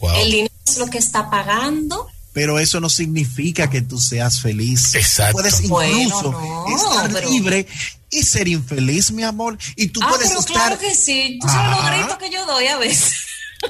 [0.00, 0.10] Wow.
[0.16, 2.06] El dinero es lo que está pagando.
[2.32, 4.94] Pero eso no significa que tú seas feliz.
[4.94, 5.32] Exacto.
[5.38, 7.66] Puedes Bueno, incluso no, estar pero- libre
[8.10, 9.58] y ser infeliz, mi amor.
[9.76, 10.54] Y tú ah, puedes pero estar.
[10.54, 11.38] claro que sí.
[11.40, 11.96] Tú sabes los Ah.
[11.96, 13.14] gritos que yo doy a veces.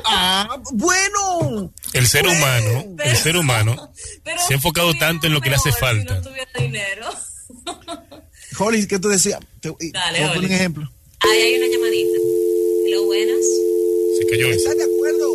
[0.04, 1.72] Ah, bueno.
[1.92, 5.56] El ser humano, el ser humano Pero se ha enfocado tanto en lo que le
[5.56, 6.14] hace falta.
[6.14, 7.06] Si no tuviera dinero.
[8.58, 9.40] Holly, ¿qué tú decías?
[9.60, 10.46] Te, Dale, Holly.
[10.46, 10.92] un ejemplo.
[11.20, 12.18] Ahí hay una llamadita.
[12.86, 13.44] Hello, buenas.
[14.18, 14.58] Se cayó eso.
[14.58, 15.28] ¿Estás de acuerdo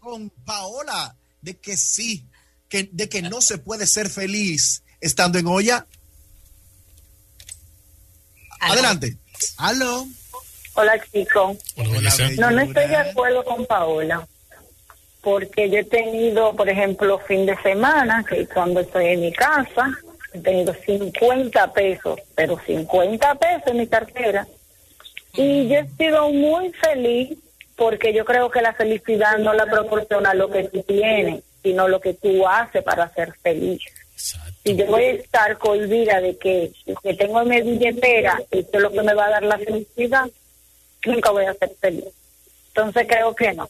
[0.00, 2.26] con Paola de que sí,
[2.68, 5.86] que, de que no se puede ser feliz estando en olla?
[8.60, 8.72] Aló.
[8.74, 9.18] Adelante.
[9.56, 10.06] Aló.
[10.74, 10.96] Hola
[12.18, 12.40] bella.
[12.40, 14.26] No, no estoy de acuerdo con Paola.
[15.20, 19.88] porque yo he tenido, por ejemplo, fin de semana, que cuando estoy en mi casa,
[20.32, 24.46] he tenido 50 pesos, pero 50 pesos en mi cartera.
[25.34, 27.38] Y yo he sido muy feliz
[27.76, 32.00] porque yo creo que la felicidad no la proporciona lo que tú tienes, sino lo
[32.00, 33.80] que tú haces para ser feliz.
[34.16, 38.82] Si yo voy a estar cohibida de que, que tengo en mi billetera, esto es
[38.82, 40.28] lo que me va a dar la felicidad,
[41.10, 42.04] nunca voy a ser feliz.
[42.68, 43.68] Entonces creo que no.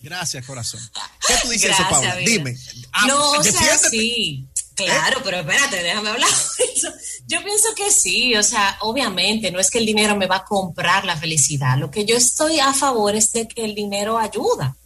[0.00, 0.80] Gracias, corazón.
[1.26, 2.14] ¿Qué tú dices Gracias, eso, Paula?
[2.16, 2.30] vida.
[2.30, 2.56] Dime.
[2.92, 4.46] Ah, No, o sea, sí.
[4.76, 6.28] Claro, pero espérate, déjame hablar.
[7.26, 10.44] Yo pienso que sí, o sea, obviamente no es que el dinero me va a
[10.44, 11.78] comprar la felicidad.
[11.78, 14.76] Lo que yo estoy a favor es de que el dinero ayuda.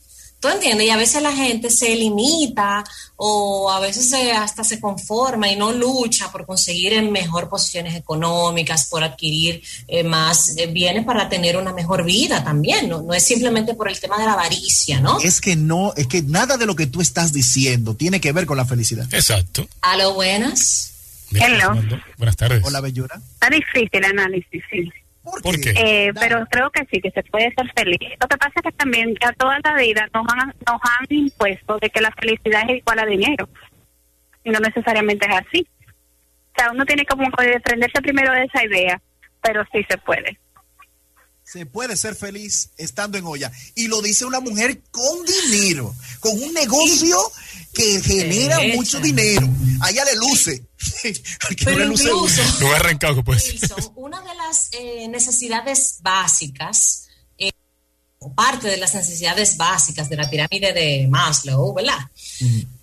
[0.40, 0.86] ¿Tú entiendes?
[0.86, 2.82] Y a veces la gente se limita
[3.16, 7.94] o a veces se- hasta se conforma y no lucha por conseguir en mejor posiciones
[7.94, 12.88] económicas, por adquirir eh, más eh, bienes para tener una mejor vida también.
[12.88, 13.02] ¿no?
[13.02, 15.18] no es simplemente por el tema de la avaricia, ¿no?
[15.20, 18.46] Es que no, es que nada de lo que tú estás diciendo tiene que ver
[18.46, 19.06] con la felicidad.
[19.12, 19.68] Exacto.
[19.82, 20.86] A lo buenas.
[21.32, 21.74] Hello.
[22.16, 22.62] Buenas tardes.
[22.64, 23.20] Hola, Bellura.
[23.34, 24.90] Está difícil el análisis, sí.
[25.22, 25.74] ¿Por qué?
[25.76, 27.98] Eh, pero creo que sí, que se puede ser feliz.
[28.20, 31.78] Lo que pasa es que también ya toda la vida nos han, nos han impuesto
[31.78, 33.48] de que la felicidad es igual a dinero.
[34.44, 35.66] Y no necesariamente es así.
[36.52, 39.00] O sea, uno tiene como que desprenderse primero de esa idea,
[39.42, 40.38] pero sí se puede.
[41.44, 43.50] Se puede ser feliz estando en olla.
[43.74, 45.18] Y lo dice una mujer con
[45.50, 47.16] dinero, con un negocio
[47.74, 49.46] que genera mucho dinero.
[49.82, 50.69] A ella le luce.
[51.64, 52.42] Pero incluso.
[52.60, 53.54] No arrancado, pues.
[53.94, 57.08] Una de las eh, necesidades básicas,
[57.38, 57.50] eh,
[58.34, 61.98] parte de las necesidades básicas de la pirámide de Maslow, ¿verdad?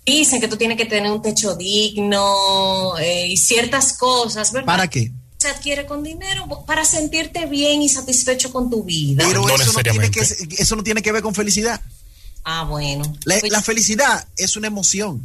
[0.04, 4.66] Dicen que tú tienes que tener un techo digno eh, y ciertas cosas, ¿verdad?
[4.66, 5.12] ¿Para qué?
[5.38, 9.24] Se adquiere con dinero para sentirte bien y satisfecho con tu vida.
[9.26, 11.80] Pero No eso, no tiene que, eso no tiene que ver con felicidad.
[12.44, 13.04] ah, bueno.
[13.24, 15.24] La, Pues, la felicidad es una emoción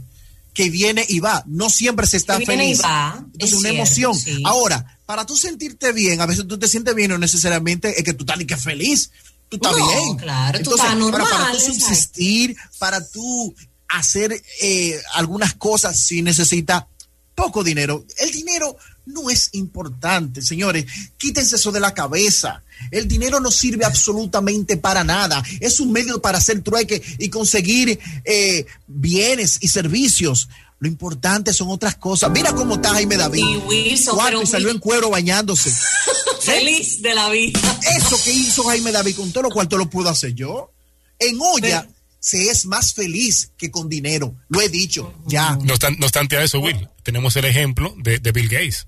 [0.54, 1.44] que viene y va.
[1.48, 2.80] No siempre se está Que viene feliz.
[2.80, 4.16] y va, Entonces, es una cierto, emoción.
[4.20, 4.44] sí.
[4.46, 8.14] Ahora, para tú sentirte bien, a veces tú te sientes bien, no necesariamente es que
[8.14, 9.12] tú estás ni que feliz.
[9.50, 10.16] Tú estás No, bien.
[10.18, 13.56] claro, tú Entonces, estás para- Para, normal, tú subsistir, para tú
[13.90, 16.88] hacer eh, algunas cosas, si necesita
[17.36, 18.06] poco dinero.
[18.18, 20.86] El dinero no es importante, señores.
[21.18, 22.64] Quítense eso de la cabeza.
[22.92, 25.44] El dinero no sirve absolutamente para nada.
[25.60, 30.50] Es un medio para hacer trueque y conseguir eh, bienes y servicios.
[30.80, 32.30] Lo importante son otras cosas.
[32.32, 33.44] Mira cómo está Jaime David.
[33.48, 35.72] Y Wilson, Cuatro, pero y salió en cuero bañándose.
[36.42, 37.60] Feliz de la vida.
[37.96, 40.72] Eso que hizo Jaime David con todo lo cual lo puedo hacer yo.
[41.20, 44.34] En olla Pero- se es más feliz que con dinero.
[44.50, 45.56] Lo he dicho, ya.
[45.62, 48.88] No, obstan- no obstante a eso, Will, tenemos el ejemplo de, de Bill Gates.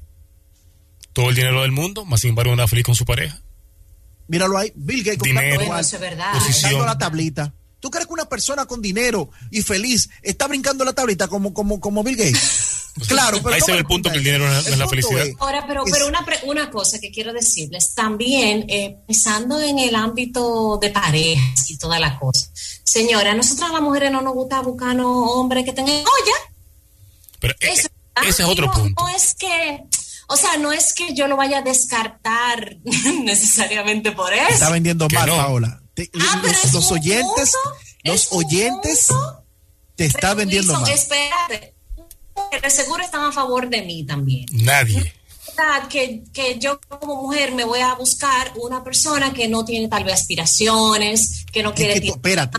[1.15, 3.41] Todo el dinero del mundo, más sin embargo, anda feliz con su pareja.
[4.27, 5.55] Míralo ahí, Bill Gates Dinero.
[5.55, 6.33] comprando eso es verdad.
[6.33, 6.85] Posición.
[6.85, 7.53] la tablita.
[7.79, 11.79] ¿Tú crees que una persona con dinero y feliz está brincando la tablita como, como,
[11.79, 12.71] como Bill Gates?
[13.09, 14.87] Claro, pero Ahí no se ve el punto que el dinero no es- no la
[14.87, 15.25] felicidad.
[15.39, 19.95] Ahora, pero, pero una, pre- una cosa que quiero decirles, también eh, pensando en el
[19.95, 22.47] ámbito de parejas y toda la cosa.
[22.85, 26.37] Señora, a nosotras las mujeres no nos gusta buscarnos hombres que tengan olla.
[27.41, 27.89] Pero eh, Eso,
[28.25, 29.03] ese es otro no, punto.
[29.03, 29.83] No es que,
[30.27, 32.77] o sea, no es que yo lo vaya a descartar
[33.23, 34.49] necesariamente por eso.
[34.49, 35.35] Está vendiendo mal, no.
[35.37, 35.81] Paola.
[35.93, 39.43] Te- Ah, pero los es los oyentes, punto, los es oyentes punto.
[39.95, 40.91] te está Pero, vendiendo Wilson, mal.
[40.93, 41.75] Espérate,
[42.61, 44.45] de seguro están a favor de mí también.
[44.51, 45.13] Nadie.
[45.57, 49.87] verdad que, que yo como mujer me voy a buscar una persona que no tiene
[49.87, 52.57] tal vez aspiraciones, que no quiere que espérate,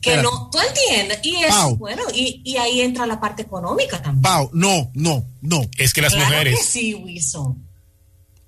[0.00, 1.76] que no, tú entiendes, y eso, Pau.
[1.76, 4.22] bueno, y, y ahí entra la parte económica también.
[4.22, 5.62] Pau, no, no, no.
[5.78, 7.66] Es que las Claro mujeres, que sí, Wilson.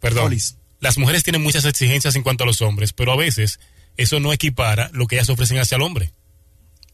[0.01, 0.57] perdón, Polis.
[0.81, 3.61] las mujeres tienen muchas exigencias en cuanto a los hombres, pero a veces
[3.97, 6.13] eso no equipara lo que ellas ofrecen hacia el hombre.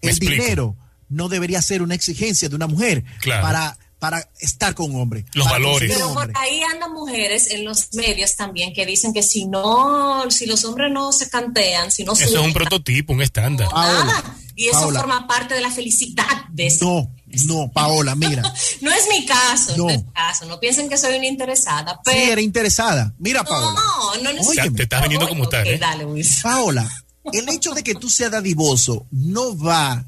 [0.03, 0.43] ¿Me el explico?
[0.43, 0.77] dinero
[1.09, 3.43] no debería ser una exigencia de una mujer Claro.
[3.43, 5.25] para, para estar con un hombre.
[5.35, 5.93] Los valores.
[5.93, 10.47] Pero por ahí andan mujeres en los medios también que dicen que si no, si
[10.47, 13.69] los hombres no se cantean, si no Eso es un prototipo, un estándar.
[13.69, 14.37] Paola, nada.
[14.55, 15.01] Y eso Paola.
[15.01, 17.11] forma parte de la felicidad de ese No,
[17.47, 18.43] no, Paola, mira.
[18.81, 19.91] No es mi caso, no, No.
[19.91, 20.47] es mi caso.
[20.47, 23.13] No piensen que soy una interesada, Sí, pero era interesada.
[23.19, 23.81] Mira, Paola.
[23.81, 24.63] no, no necesito.
[24.63, 24.77] Óyeme.
[24.77, 25.79] Te estás vendiendo como tal, Ok, ¿eh?
[25.79, 26.07] Dale.
[26.43, 26.91] Paola,
[27.33, 30.05] el hecho de que tú seas dadivoso no va,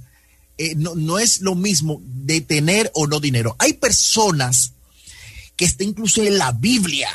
[0.62, 3.56] eh, no, no es lo mismo de tener o no dinero.
[3.58, 4.74] Hay personas
[5.56, 7.08] que está incluso en la Biblia.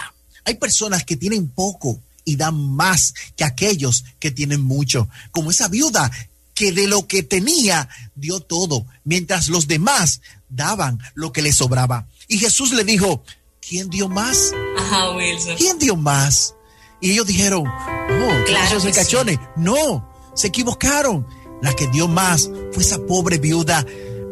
[0.45, 5.07] Hay personas que tienen poco y dan más que aquellos que tienen mucho.
[5.29, 6.11] Como esa viuda
[6.55, 12.07] que de lo que tenía dio todo, mientras los demás daban lo que les sobraba.
[12.27, 13.23] Y Jesús le dijo,
[13.61, 14.53] ¿quién dio más?
[14.75, 15.55] Ajá, Wilson.
[15.55, 16.55] ¿quién dio más?
[16.99, 19.37] Y ellos dijeron, oh, Claro cachones.
[19.55, 21.27] No, se equivocaron.
[21.66, 23.86] La que dio más fue esa pobre viuda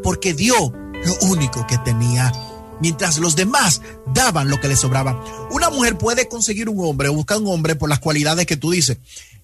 [0.03, 2.31] porque dio lo único que tenía,
[2.79, 3.81] mientras los demás
[4.13, 5.19] daban lo que les sobraba.
[5.51, 8.71] Una mujer puede conseguir un hombre o buscar un hombre por las cualidades que tú
[8.71, 8.97] dices.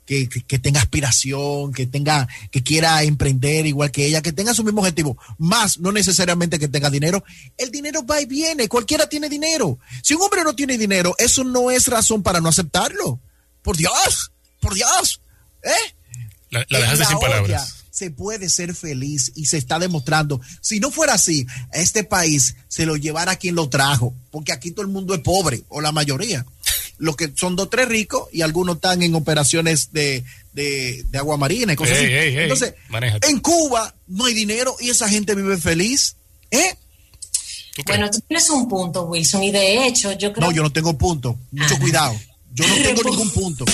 [0.06, 4.56] Que, que- que tenga aspiración, que tenga, que quiera emprender igual que ella, que tenga
[4.56, 7.24] su mismo objetivo, más no necesariamente que tenga dinero.
[7.58, 9.78] El dinero va y viene, cualquiera tiene dinero.
[10.02, 13.20] Si un hombre no tiene dinero, eso no es razón para no aceptarlo.
[13.62, 15.22] Por Dios, por Dios,
[15.64, 15.94] ¿eh?
[16.50, 17.76] La, la dejaste sin palabras.
[18.00, 20.40] Se puede ser feliz y se está demostrando.
[20.62, 24.84] Si no fuera así, este país se lo llevara quien lo trajo, porque aquí todo
[24.84, 26.46] el mundo es pobre, o la mayoría.
[26.98, 30.24] Los que son dos, tres ricos y algunos están en operaciones de,
[30.54, 32.06] de, de agua marina y cosas así.
[32.10, 33.28] Entonces, manéjate.
[33.28, 36.16] en Cuba no hay dinero y esa gente vive feliz.
[36.52, 36.76] ¿Eh?
[37.86, 40.98] Bueno, tú tienes un punto, Wilson, y de hecho, yo creo No, yo no tengo
[40.98, 41.38] punto.
[41.52, 41.80] Mucho Ah.
[41.82, 42.16] cuidado.
[42.54, 43.66] Yo no tengo ningún punto.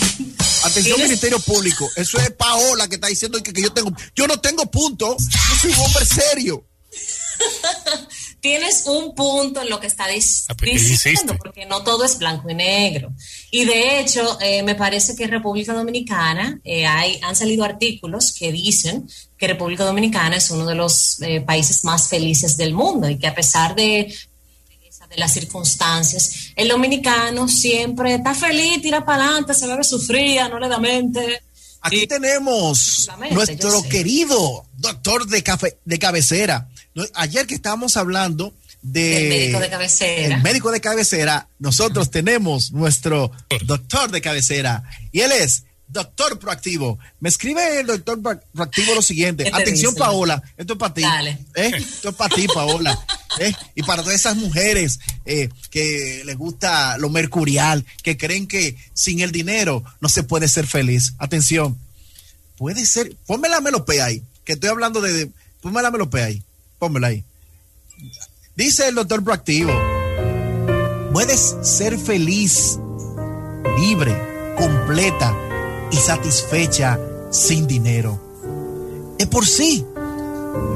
[0.65, 1.01] Atención.
[1.01, 1.89] Ministerio Público.
[1.95, 3.91] Eso es Paola que está diciendo que, que yo tengo.
[4.15, 5.15] Yo no tengo punto.
[5.17, 6.65] Yo soy un hombre serio.
[8.45, 12.19] tienes un punto en lo que está Ah, pues, ¿qué diciendo, porque no todo es
[12.19, 13.11] blanco y negro.
[13.49, 18.35] Y de hecho, eh, me parece que en República Dominicana eh, hay, han salido artículos
[18.37, 23.09] que dicen que República Dominicana es uno de los eh, países más felices del mundo
[23.09, 24.15] y que a pesar de
[25.15, 30.47] de las circunstancias, el dominicano siempre está feliz, tira para adelante, se bebe su fría,
[30.49, 31.41] no le da mente.
[31.81, 36.69] Aquí Y- tenemos nuestro querido doctor de, cafe, de cabecera.
[37.13, 40.35] Ayer que estábamos hablando de El médico de cabecera.
[40.37, 43.31] el médico de cabecera, nosotros tenemos nuestro
[43.65, 45.63] doctor de cabecera y él es
[45.95, 46.99] doctor proactivo.
[47.19, 49.45] Me escribe el doctor pro- proactivo lo siguiente.
[49.45, 50.05] ¿Qué te Atención, dice?
[50.05, 51.03] Paola, esto es para ti.
[51.55, 51.71] ¿eh?
[51.75, 52.99] Esto es para ti, Paola.
[53.39, 53.51] ¿eh?
[53.73, 59.21] Y para todas esas mujeres eh, que les gusta lo mercurial, que creen que sin
[59.21, 61.13] el dinero no se puede ser feliz.
[61.17, 61.79] Atención,
[62.57, 63.15] puede ser.
[63.25, 65.13] Ponme la melopea ahí, que estoy hablando de.
[65.13, 65.31] de
[65.61, 66.43] ponme la melopea ahí.
[66.77, 67.23] Pónmela ahí.
[68.55, 69.73] Dice el doctor proactivo:
[71.13, 72.77] puedes ser feliz,
[73.79, 74.15] libre,
[74.57, 75.35] completa
[75.91, 76.99] y satisfecha
[77.31, 78.19] sin dinero.
[79.17, 79.85] De por sí,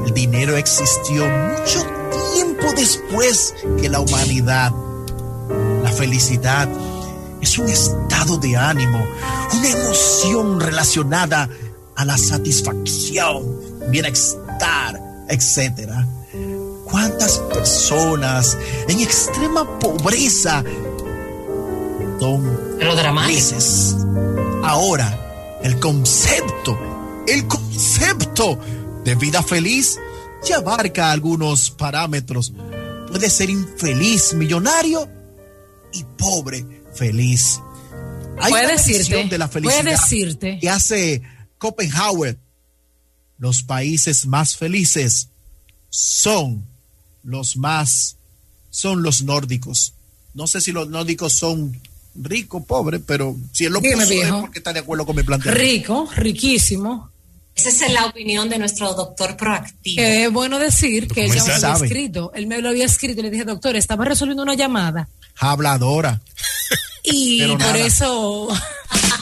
[0.06, 1.86] el dinero existió mucho
[2.34, 4.72] tiempo después que la humanidad.
[5.82, 6.68] La felicidad
[7.40, 9.04] es un estado de ánimo,
[9.56, 11.48] una emoción relacionada
[11.96, 13.44] a la satisfacción,
[13.90, 15.90] bienestar, etc.
[16.84, 18.56] ¿Cuántas personas
[18.88, 20.64] en extrema pobreza
[22.18, 23.56] son Pero dramático.
[24.62, 26.78] Ahora, el concepto,
[27.26, 28.58] el concepto
[29.04, 29.98] de vida feliz
[30.46, 32.52] ya abarca algunos parámetros.
[33.08, 35.08] Puede ser infeliz, millonario
[35.92, 37.60] y pobre, feliz.
[38.38, 40.58] Hay Puede una decirte, de la puede felicidad decirte.
[40.60, 41.22] que hace
[41.58, 42.38] Copenhague.
[43.38, 45.28] Los países más felices
[45.88, 46.66] son
[47.22, 48.16] los más,
[48.68, 49.94] son los nórdicos.
[50.34, 51.80] No sé si los nórdicos son
[52.14, 54.40] ricos, pobres, pero si él lo Dime, puso es viejo.
[54.42, 55.62] porque está de acuerdo con mi planteamiento.
[55.64, 57.10] Rico, riquísimo.
[57.54, 59.96] Esa es la opinión de nuestro doctor proactivo.
[59.96, 62.32] Que es bueno decir que él ya me lo había escrito.
[62.34, 65.08] Él me lo había escrito y le dije, doctor, estaba resolviendo una llamada.
[65.38, 66.20] Habladora.
[67.02, 67.78] Y por nada.
[67.78, 68.48] eso,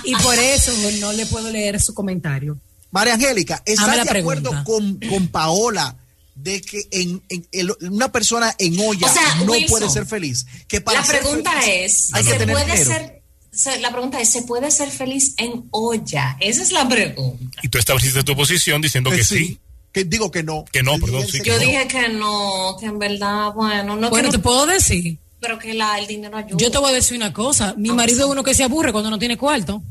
[0.05, 2.59] y por eso no le puedo leer su comentario.
[2.91, 5.97] María Angélica, ¿estás de acuerdo con, con Paola
[6.43, 10.47] de que en, en- una persona en olla O sea, no Wilson, puede ser feliz?
[10.69, 12.91] Que para la ser pregunta feliz es, hay que ¿se tener puede dinero.
[12.91, 13.23] ser,
[13.53, 16.37] se- la pregunta es, ¿se puede ser feliz en olla?
[16.41, 17.59] Esa es la pregunta.
[17.63, 19.59] Y tú estableciste tu posición diciendo que, sí.
[19.93, 20.65] Que digo que no.
[20.71, 21.61] Que no, perdón, sí, que que Yo no.
[21.61, 25.19] dije que no, que en verdad, bueno, no Bueno, que te no- puedo decir.
[25.41, 26.57] pero que la, el dinero ayuda.
[26.59, 27.75] Yo te voy a decir una cosa.
[27.77, 29.79] Mi marido es uno que se aburre cuando no tiene cuarto.
[29.79, 29.85] No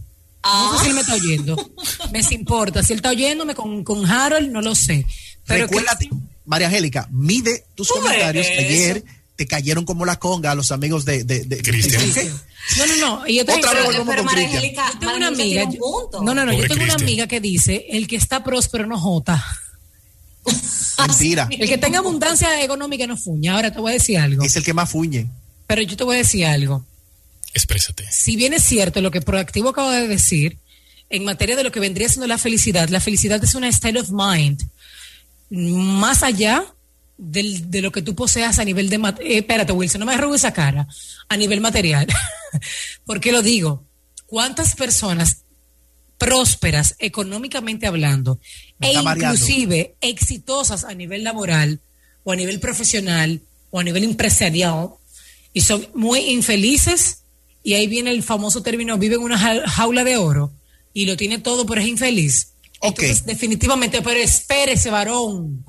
[0.43, 0.75] Ah.
[0.77, 1.71] sé si él me está oyendo.
[2.11, 2.83] Me importa.
[2.83, 5.05] Si él está oyéndome con, con Harold, no lo sé.
[5.45, 6.09] Pero que- Recuérdate,
[6.47, 8.47] María Angélica, mide tus ¿Tú ves comentarios.
[8.47, 9.03] Ayer
[9.35, 12.01] te cayeron como la conga a los amigos de, de, de- de- Cristian.
[12.13, 12.31] ¿Qué?
[12.77, 13.27] No, no, no.
[13.27, 14.79] Y yo tengo, Otra vez pero, volvemos pero con María Cristian.
[14.79, 15.63] Angélica, yo tengo una amiga.
[16.23, 16.53] No, no, no.
[16.53, 19.43] Yo tengo una amiga que dice: el que está próspero no jota.
[21.07, 21.47] Mentira.
[21.51, 23.53] El que tenga abundancia económica no fuña.
[23.53, 24.43] Ahora te voy a decir algo.
[24.43, 25.27] Es el que más fuñe.
[25.67, 26.83] Pero yo te voy a decir algo.
[27.53, 28.05] Exprésate.
[28.11, 30.57] si bien es cierto lo que Proactivo acaba de decir,
[31.09, 34.09] en materia de lo que vendría siendo la felicidad, la felicidad es una style of
[34.11, 34.61] mind,
[35.49, 36.65] más allá
[37.17, 38.97] del- de lo que tú poseas a nivel de...
[39.21, 40.87] eh, espérate, Wilson, no me robes esa cara,
[41.29, 42.07] a nivel material.
[43.05, 43.83] ¿Por qué lo digo?
[44.27, 45.43] ¿Cuántas personas
[46.17, 48.39] prósperas económicamente hablando
[48.81, 48.91] e
[49.27, 51.79] inclusive exitosas a nivel laboral
[52.23, 54.89] o a nivel profesional o a nivel empresarial
[55.53, 57.19] y son muy infelices
[57.63, 60.51] y ahí viene el famoso término vive en una ja- jaula de oro
[60.93, 62.47] y lo tiene todo pero es infeliz
[62.81, 65.65] Entonces, definitivamente, pero espérese, varón.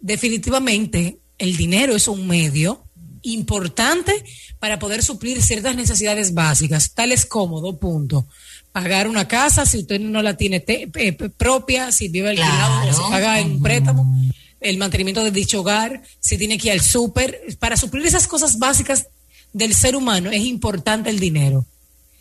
[0.00, 2.84] Definitivamente, el dinero es un medio
[3.22, 4.24] importante
[4.58, 8.24] para poder suplir ciertas necesidades básicas, tales como, dos puntos,
[8.72, 12.82] pagar una casa si usted no la tiene te- eh, propia, si vive alquilado o
[12.82, 12.94] Claro.
[12.96, 14.16] se paga en préstamo,
[14.60, 17.40] el mantenimiento de dicho hogar, si tiene que ir al súper.
[17.58, 19.06] Para suplir esas cosas básicas
[19.52, 21.66] del ser humano es importante el dinero.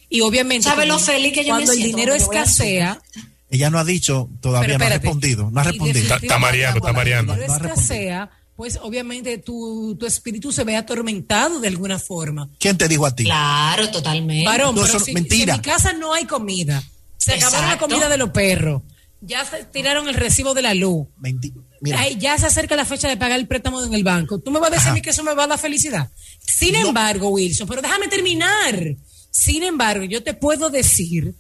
[0.10, 3.02] Y obviamente, ¿Sabe lo cuando- feliz que yo me cuando el siento dinero escasea,
[3.50, 5.50] Ella no ha dicho, todavía no ha respondido.
[5.52, 6.16] No ha respondido.
[6.16, 7.36] Está- mareando, está mareando.
[7.46, 12.50] Cuando escasea, pues obviamente tu, tu espíritu se ve atormentado de alguna forma.
[12.60, 13.24] ¿Quién te dijo a ti?
[13.26, 14.46] Claro, totalmente.
[14.46, 15.54] Varón, No, pero eso si, mentira.
[15.56, 16.84] si en mi casa no hay comida,
[17.18, 17.88] se acabaron la Exacto.
[17.96, 18.82] comida de los perros,
[19.22, 22.86] ya se tiraron el recibo de la luz, Menti- Mira, ay, ya se acerca la
[22.86, 24.40] fecha de pagar el préstamo en el banco.
[24.40, 26.10] ¿Tú me vas a decir a mí que eso me va a dar felicidad?
[26.40, 28.96] Sin embargo, Wilson, pero déjame terminar.
[29.30, 31.36] Sin embargo, yo te puedo decir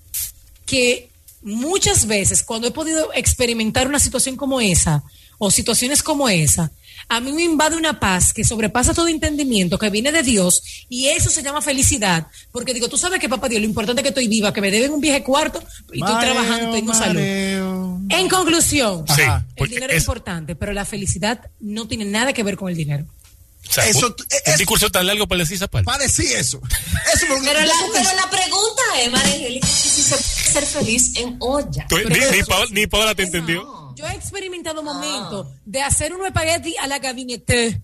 [0.65, 1.09] que
[1.45, 5.03] muchas veces cuando he podido experimentar una situación como esa
[5.37, 6.71] o situaciones como esa,
[7.07, 11.07] a mí me invade una paz que sobrepasa todo entendimiento, que viene de Dios, y
[11.07, 12.27] eso se llama felicidad.
[12.51, 14.71] Porque digo, tú sabes que, papá Dios, lo importante es que estoy viva, que me
[14.71, 15.61] deben un viaje cuarto
[15.93, 17.19] y estoy trabajando, tengo salud.
[17.19, 17.99] mareo.
[18.09, 19.21] En conclusión, Sí,
[19.57, 22.75] el dinero es, es- importante, pero la felicidad no tiene nada que ver con el
[22.75, 23.05] dinero.
[23.67, 25.85] O sea, Eso- un, eso- un discurso tan largo para decir esa parte.
[25.85, 26.61] Para decir eso.
[27.13, 31.85] Eso Pero la, pero la pregunta es, María si se puede ser feliz en olla.
[31.87, 33.63] Tú- ni, ni, Paola, ni Paola te entendió.
[33.63, 33.95] No.
[33.95, 34.83] Yo he experimentado Ah.
[34.83, 37.81] momentos de hacer un espagueti a la gabinete.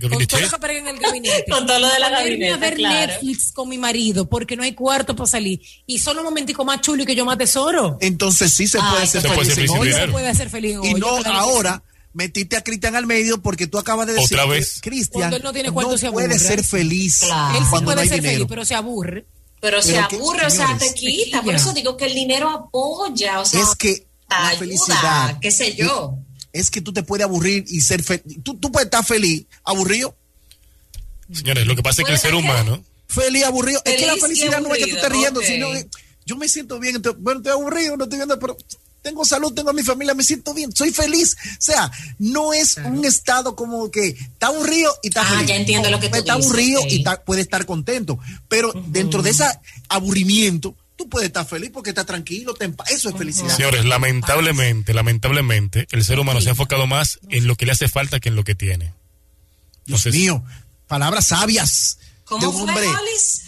[0.00, 1.44] Con todo lo que en el gabinete.
[1.50, 3.12] Con todo lo de la gabinete, a ver claro.
[3.12, 5.60] Netflix con mi marido porque no hay cuarto para salir.
[5.86, 7.98] Y solo un momentico más chulo y que yo más tesoro.
[8.00, 11.08] Entonces sí se puede ser puede feliz ser en feliz se puede feliz Y no
[11.26, 11.82] ahora
[12.14, 14.78] metiste a Cristian al medio porque tú acabas de decir Otra que vez.
[14.82, 17.58] Cristian no tiene cuarto, se puede ser feliz Claro.
[17.58, 18.34] Él sí cuando puede no hay ser dinero.
[18.34, 19.26] feliz, pero se aburre.
[19.60, 21.42] Pero se Pero aburre, o sea, te quita.
[21.42, 25.50] Por eso digo que el dinero apoya, o sea, es que la ayuda, felicidad qué
[25.50, 26.16] sé yo.
[26.52, 28.38] es que tú te puedes aburrir y ser feliz.
[28.42, 30.16] Tú, tú puedes estar feliz, aburrido,
[31.32, 33.80] Señores, lo que pasa es que el ser humano, feliz, aburrido.
[33.84, 35.46] es que la felicidad no es que tú estés riendo, ok.
[35.46, 35.86] sino que
[36.26, 36.96] yo me siento bien.
[36.96, 38.56] entonces, bueno, estoy aburrido, no estoy viendo, pero
[39.02, 41.36] tengo salud, tengo a mi familia, me siento bien, soy feliz.
[41.52, 45.46] O sea, no es un estado como que está aburrido y está Ah, feliz.
[45.48, 48.18] ya entiendo lo que tú Está dices, aburrido y está- puede estar contento.
[48.48, 49.44] Pero dentro de ese
[49.88, 53.54] aburrimiento, tú puedes estar feliz porque estás tranquilo, te empa- eso es felicidad.
[53.56, 57.88] señores, lamentablemente, lamentablemente, el ser humano se ha enfocado más en lo que le hace
[57.88, 58.94] falta que en lo que tiene.
[59.84, 60.44] Dios Entonces- mío,
[60.86, 61.98] palabras sabias
[62.40, 62.82] ¿Cómo un fue?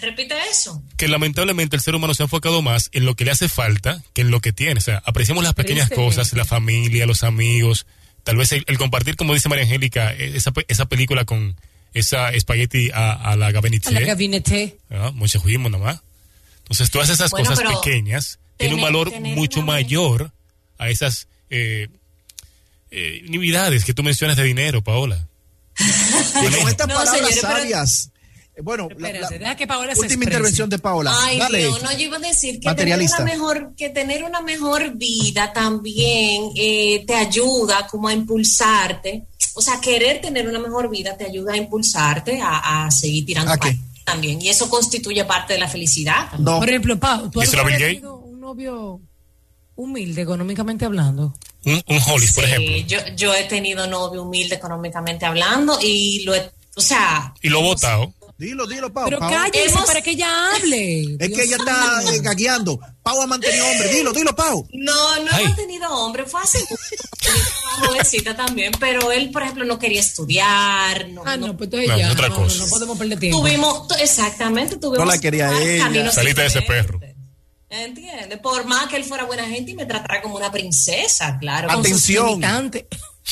[0.01, 0.82] Repite eso.
[0.97, 4.03] Que lamentablemente el ser humano se ha enfocado más en lo que le hace falta
[4.12, 4.78] que en lo que tiene.
[4.78, 7.87] O sea, apreciamos las pequeñas cosas, la familia, los amigos,
[8.22, 11.57] tal vez el, el compartir, como dice María Angélica, eh, esa, esa película con
[11.93, 14.05] esa espagueti a, a la A la gabinete.
[14.05, 14.78] gabinete.
[14.91, 15.12] ¿verdad?
[15.12, 16.01] Mucho juguismo nomás.
[16.59, 20.32] Entonces, todas esas Bueno, cosas pequeñas tienen un valor mucho mayor
[20.78, 21.89] a esas eh,
[22.91, 25.28] eh, que tú mencionas de dinero, Paola.
[26.35, 28.11] Y con estas No, palabras sabias.
[28.57, 31.14] Eh, Bueno, Espérate, la deja que Paola se última intervención de Paola.
[31.20, 31.59] Ay, Dale.
[31.59, 35.52] Dios, no, yo iba a decir que tener, una mejor, que tener una mejor vida
[35.52, 39.24] también eh, te ayuda como a impulsarte.
[39.55, 43.52] O sea, querer tener una mejor vida te ayuda a impulsarte a, a seguir tirando
[43.52, 43.76] ¿A qué?
[44.05, 44.40] también.
[44.42, 46.28] Y eso constituye parte de la felicidad.
[46.30, 46.44] también.
[46.44, 46.59] No.
[46.59, 49.00] Por ejemplo, Pau, ¿tú ¿Díselo a alguna Bill vez has tenido un novio
[49.76, 51.34] humilde económicamente hablando?
[51.64, 52.76] Un, un Hollis, por ejemplo.
[52.86, 57.61] Yo, yo he tenido novio humilde económicamente hablando y lo he, o sea, Y lo
[57.61, 58.12] he votado.
[58.45, 59.05] Dilo, dilo, Pau.
[59.07, 59.30] Pero Pau.
[59.30, 61.01] cállese Hemos- para que ella hable.
[61.03, 62.78] Es Dios que ella está eh, gagueando.
[63.03, 63.88] Pau ha mantenido hombre.
[63.88, 64.68] Dilo, dilo, Pau.
[64.72, 65.45] No, no Ay.
[65.45, 66.59] hemos tenido hombre, fue hace
[67.78, 71.09] jovencita también, pero él, por ejemplo, no quería estudiar.
[71.09, 72.07] No, Ah, no- no, pues entonces No, ya.
[72.09, 72.57] es otra no, cosa.
[72.59, 73.40] No, no podemos perder tiempo.
[73.40, 74.99] Tuvimos, tu- exactamente, tuvimos.
[75.07, 76.11] No la quería ella.
[76.12, 77.01] Salite de ese perro.
[77.70, 78.38] ¿Entiendes?
[78.38, 81.70] Por más que él fuera buena gente y me tratara como una princesa, claro.
[81.70, 82.40] Atención.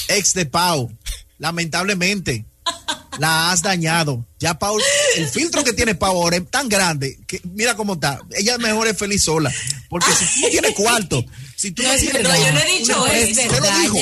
[0.08, 0.90] Ex de Pau.
[1.38, 2.44] Lamentablemente.
[3.18, 4.26] La has dañado.
[4.38, 4.76] Ya Pau,
[5.16, 8.20] el filtro que tiene Pau ahora es tan grande que mira cómo está.
[8.36, 9.52] Ella mejor es feliz sola.
[9.88, 11.24] Porque si tú no tienes cuarto,
[11.56, 12.22] si tú no, No, es tienes.
[12.22, 13.30] No, yo no he dicho una eso.
[13.42, 13.94] Usted lo dijo.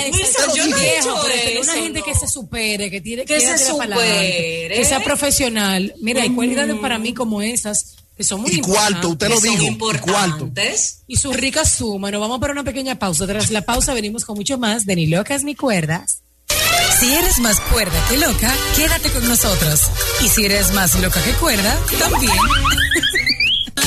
[0.46, 0.78] lo yo no dijo.
[0.78, 2.04] he Viejo, dicho eso, una gente no.
[2.04, 4.74] que se supere, que tiene Que quiera se supere.
[4.76, 5.94] que sea profesional.
[6.00, 9.40] Mira, hay cualidades para mí como esas que son muy Y cuarto, usted que lo
[9.40, 9.54] dijo.
[9.64, 10.44] Y cuarto.
[10.44, 11.00] importantes.
[11.06, 12.10] Y su rica suma.
[12.10, 13.26] Nos vamos para una pequeña pausa.
[13.26, 16.22] Tras la pausa venimos con mucho más de Ni Locas ni Cuerdas.
[17.00, 19.84] Si eres más cuerda que loca, quédate con nosotros.
[20.22, 22.32] Y si eres más loca que cuerda, también.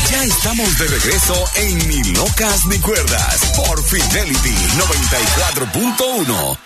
[0.10, 6.58] Ya estamos de regreso en Ni Locas ni Cuerdas por Fidelity 94.1.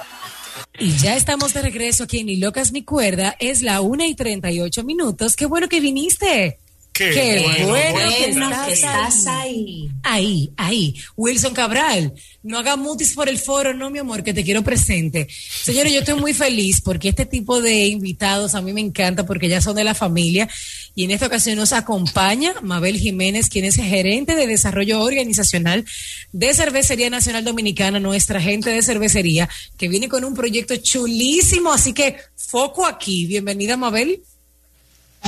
[0.79, 3.35] Y ya estamos de regreso aquí en Ni Locas ni Cuerda.
[3.39, 5.35] Es la una y 38 minutos.
[5.35, 6.59] Qué bueno que viniste.
[6.97, 7.75] Qué, Qué bueno.
[8.09, 9.87] que que estás estás ahí.
[10.01, 10.95] Ahí, ahí.
[11.15, 12.11] Wilson Cabral,
[12.41, 15.27] no haga mutis por el foro, no, mi amor, que te quiero presente.
[15.29, 19.47] Señores, yo estoy muy feliz porque este tipo de invitados a mí me encanta porque
[19.47, 20.49] ya son de la familia
[20.95, 25.85] y en esta ocasión nos acompaña Mabel Jiménez, quien es gerente de desarrollo organizacional
[26.31, 29.47] de Cervecería Nacional Dominicana, nuestra gente de cervecería,
[29.77, 33.27] que viene con un proyecto chulísimo, así que foco aquí.
[33.27, 34.23] Bienvenida, Mabel.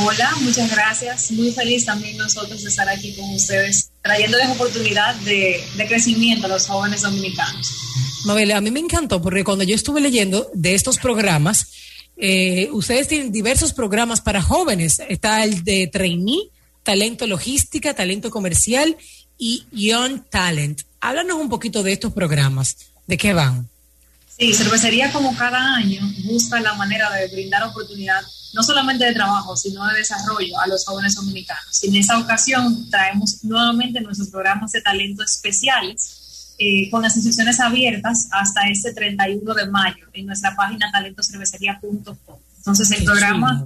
[0.01, 1.31] Hola, muchas gracias.
[1.31, 6.49] Muy feliz también nosotros de estar aquí con ustedes, trayéndoles oportunidad de, de crecimiento a
[6.49, 7.73] los jóvenes dominicanos.
[8.25, 11.67] Mabel, a mí me encantó porque cuando yo estuve leyendo de estos programas,
[12.15, 15.01] eh, ustedes tienen diversos programas para jóvenes.
[15.09, 16.49] Está el de trainee,
[16.83, 18.97] talento logística, talento comercial
[19.37, 20.81] y Young Talent.
[21.01, 22.77] Háblanos un poquito de estos programas.
[23.07, 23.67] ¿De qué van?
[24.37, 28.21] Sí, Cervecería como cada año busca la manera de brindar oportunidad
[28.53, 31.83] no solamente de trabajo, sino de desarrollo a los jóvenes dominicanos.
[31.83, 37.59] Y en esa ocasión traemos nuevamente nuestros programas de talento especiales eh, con las inscripciones
[37.59, 42.37] abiertas hasta este 31 de mayo en nuestra página talentocervecería.com.
[42.57, 43.65] Entonces el programa,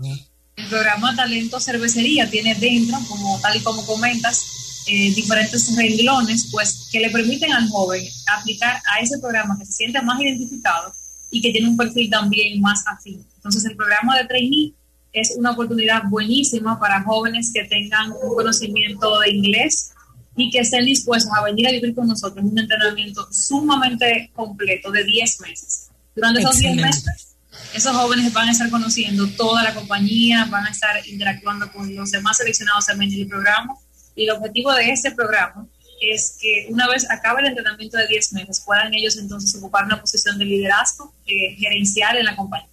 [0.55, 6.89] el programa Talento Cervecería tiene dentro, como tal y como comentas, eh, diferentes renglones, pues
[6.91, 8.05] que le permiten al joven
[8.38, 10.93] aplicar a ese programa que se siente más identificado
[11.31, 13.26] y que tiene un perfil también más afín.
[13.44, 14.74] Entonces, el programa de trainee
[15.11, 19.91] es una oportunidad buenísima para jóvenes que tengan un conocimiento de inglés
[20.36, 25.03] y que estén dispuestos a venir a vivir con nosotros un entrenamiento sumamente completo de
[25.03, 25.90] 10 meses.
[26.15, 26.88] Durante esos 10 Excelente.
[26.88, 27.36] meses,
[27.74, 32.11] esos jóvenes van a estar conociendo toda la compañía, van a estar interactuando con los
[32.11, 33.76] demás seleccionados también del programa.
[34.15, 35.68] Y el objetivo de este programa
[36.02, 39.99] es que una vez acabe el entrenamiento de 10 meses, puedan ellos entonces ocupar una
[39.99, 42.70] posición de liderazgo eh, gerencial en la compañía.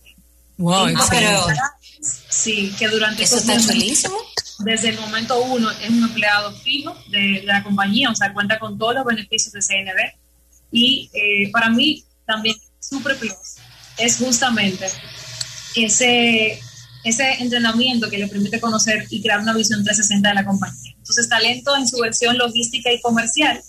[0.60, 1.46] Wow, Ah, pero
[2.30, 4.16] Sí, que durante eso esos está 10 meses, chulísimo.
[4.60, 8.58] desde el momento uno es un empleado fijo de, de la compañía, o sea, cuenta
[8.58, 9.98] con todos los beneficios de CNB.
[10.72, 13.34] Y eh, para mí también Super Plus
[13.98, 14.86] es justamente
[15.76, 16.60] ese,
[17.04, 20.92] ese entrenamiento que le permite conocer y crear una visión 360 de la compañía.
[20.96, 23.60] Entonces, talento en su versión logística y comercial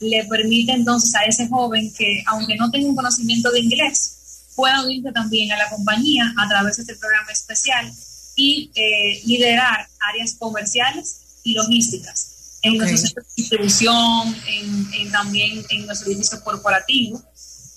[0.00, 4.13] le permite entonces a ese joven que, aunque no tenga un conocimiento de inglés,
[4.54, 7.92] pueda unirse también a la compañía a través de este programa especial
[8.36, 12.78] y eh, liderar áreas comerciales y logísticas en Ok.
[12.78, 17.22] nuestros centros de distribución, en, en también en nuestro edificio corporativo.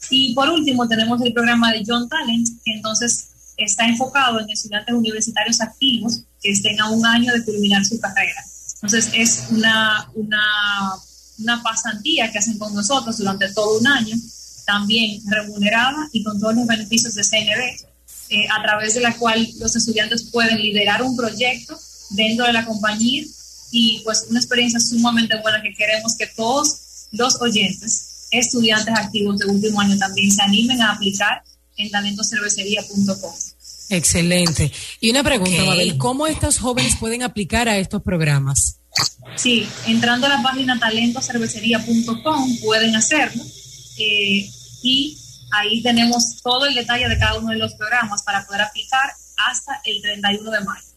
[0.10, 3.28] Y por último, tenemos el programa de John Talent, que entonces
[3.58, 8.42] está enfocado en estudiantes universitarios activos que estén a un año de culminar su carrera.
[8.76, 10.44] Entonces, es una, una,
[11.40, 14.16] una pasantía que hacen con nosotros durante todo un año,
[14.68, 17.88] también remunerada y con todos los beneficios de CNB,
[18.30, 21.80] eh, a través de la cual los estudiantes pueden liderar un proyecto
[22.10, 23.24] dentro de la compañía
[23.72, 29.46] y pues una experiencia sumamente buena que queremos que todos los oyentes, estudiantes activos de
[29.46, 31.42] último año también se animen a aplicar
[31.78, 33.34] en talentocervecería.com.
[33.90, 34.70] Excelente.
[35.00, 35.64] Y una pregunta.
[35.64, 38.80] Mabel, ¿cómo estos jóvenes pueden aplicar a estos programas?
[39.38, 43.44] Sí, entrando a la página talentocervecería.com pueden hacerlo
[43.98, 44.50] eh,
[44.82, 45.18] y
[45.52, 49.12] ahí tenemos todo el detalle de cada uno de los programas para poder aplicar
[49.50, 50.88] hasta el 31 de mayo.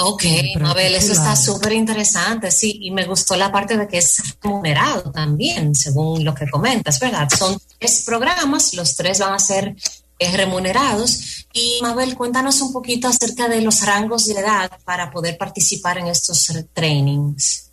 [0.00, 0.24] Ok,
[0.60, 5.10] Mabel, eso está súper interesante, sí, y me gustó la parte de que es remunerado
[5.10, 7.28] también, según lo que comentas, ¿verdad?
[7.36, 9.74] Son tres programas, los tres van a ser
[10.20, 11.46] eh, remunerados.
[11.52, 16.06] Y Mabel, cuéntanos un poquito acerca de los rangos de edad para poder participar en
[16.06, 17.67] estos trainings.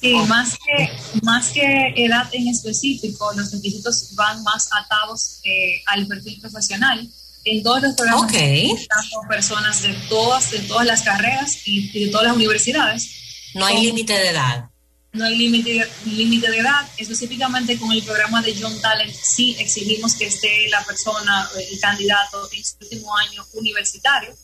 [0.00, 0.90] Sí, más que,
[1.22, 7.06] más que edad en específico, los requisitos van más atados eh, al perfil profesional.
[7.44, 8.34] En todos los programas Ok.
[8.34, 13.10] estamos personas de todas, de todas las carreras y, y de todas las universidades.
[13.54, 14.70] No hay límite de edad.
[15.12, 16.86] No hay límite límite de edad.
[16.96, 22.48] Específicamente con el programa de Young Talent, sí exigimos que esté la persona, el candidato,
[22.52, 24.34] en su último año universitario.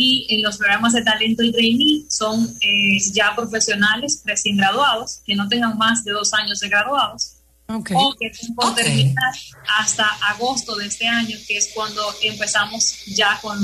[0.00, 5.34] Y en los programas de talento y trainee son eh, ya profesionales recién graduados, que
[5.34, 7.32] no tengan más de dos años de graduados,
[7.66, 7.90] Ok.
[7.96, 9.34] o que estén por terminar
[9.80, 13.58] hasta agosto de este año, que es cuando empezamos ya con,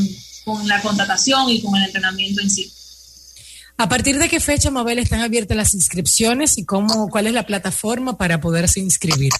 [0.44, 2.69] con la contratación y con el entrenamiento en sí.
[3.77, 7.47] ¿A partir de qué fecha, Mabel, están abiertas las inscripciones y cómo, cuál es la
[7.47, 9.32] plataforma para poderse inscribir?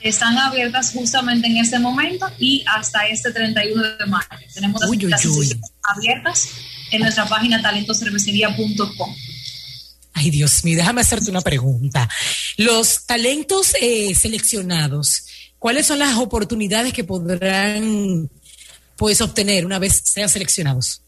[0.00, 4.26] Están abiertas justamente en este momento y hasta este 31 de mayo.
[4.54, 5.26] Tenemos las, Uy, las
[5.82, 6.48] abiertas
[6.90, 9.14] en nuestra página talentocervecería.com.
[10.14, 12.08] Ay, Dios mío, déjame hacerte una pregunta.
[12.56, 15.24] Los talentos eh, seleccionados,
[15.58, 18.28] ¿cuáles son las oportunidades que podrán
[18.96, 21.02] pues obtener una vez sean seleccionados?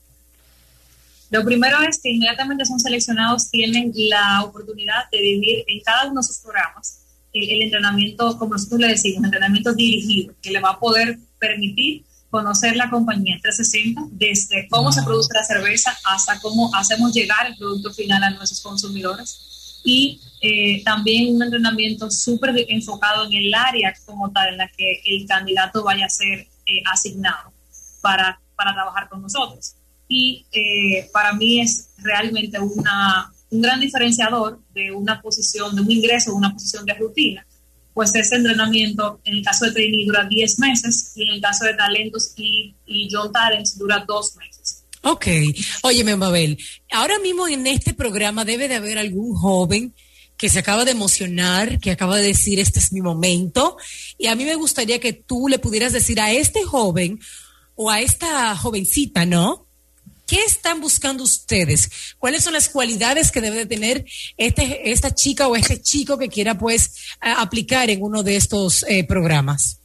[1.31, 6.21] Lo primero es que inmediatamente son seleccionados, tienen la oportunidad de vivir en cada uno
[6.21, 7.00] de sus programas
[7.33, 12.05] el, el entrenamiento, como nosotros le decimos, entrenamiento dirigido, que le va a poder permitir
[12.31, 17.57] conocer la compañía 360, desde cómo se produce la cerveza hasta cómo hacemos llegar el
[17.57, 19.81] producto final a nuestros consumidores.
[19.83, 25.03] Y eh, también un entrenamiento súper enfocado en el área como tal en la que
[25.05, 27.53] el candidato vaya a ser eh, asignado
[28.01, 29.75] para, para trabajar con nosotros.
[30.07, 35.91] Y eh, para mí es realmente una, un gran diferenciador de una posición, de un
[35.91, 37.47] ingreso, de una posición de rutina
[37.93, 41.65] pues ese entrenamiento, en el caso de trainee, dura 10 meses y en el caso
[41.65, 44.85] de talentos y, y John Talents dura 2 meses.
[45.03, 45.27] Ok.
[45.83, 46.59] Óyeme, Mabel,
[46.93, 49.95] ahora mismo en este programa debe de haber algún joven
[50.37, 53.77] que se acaba de emocionar, que acaba de decir, este es mi momento,
[54.17, 57.21] y a mí me gustaría que tú le pudieras decir a este joven
[57.75, 59.67] o a esta jovencita, ¿no?
[60.31, 62.15] ¿Qué están buscando ustedes?
[62.21, 64.05] ¿Cuáles son las cualidades que debe de tener
[64.37, 69.03] este, esta chica o este chico que quiera pues aplicar en uno de estos eh,
[69.03, 69.81] programas?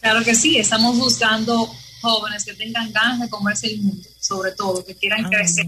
[0.00, 1.68] Claro que sí, estamos buscando
[2.00, 5.66] jóvenes que tengan ganas de comerse el mundo, sobre todo, que quieran crecer,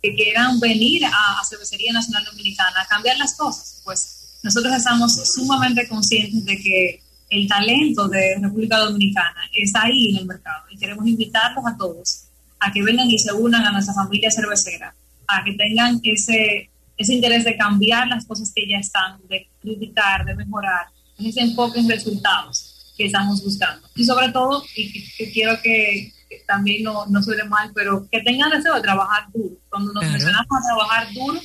[0.00, 3.80] que quieran venir a, a Cervecería Nacional Dominicana a cambiar las cosas.
[3.82, 10.18] Pues nosotros estamos sumamente conscientes de que el talento de República Dominicana está ahí en
[10.18, 12.29] el mercado y queremos invitarlos a todos
[12.60, 14.94] a que vengan y se unan a nuestra familia cervecera,
[15.26, 20.24] a que tengan ese, ese interés de cambiar las cosas que ya están, de criticar,
[20.24, 20.86] de mejorar,
[21.18, 23.88] ese enfoque en resultados que estamos buscando.
[23.94, 28.06] Y sobre todo, y que, que quiero que, que también no, no suene mal, pero
[28.10, 29.56] que tengan deseo de trabajar duro.
[29.68, 30.12] Cuando nos Claro.
[30.12, 31.40] mencionamos a trabajar duro,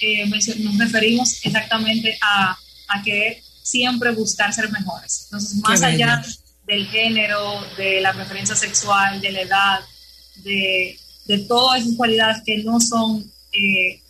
[0.00, 2.56] eh, nos referimos exactamente a,
[2.88, 5.24] a que siempre buscar ser mejores.
[5.24, 6.22] Entonces, más allá
[6.66, 9.80] del género, de la preferencia sexual, de la edad,
[10.36, 14.00] de, de todas esas cualidades que no son eh,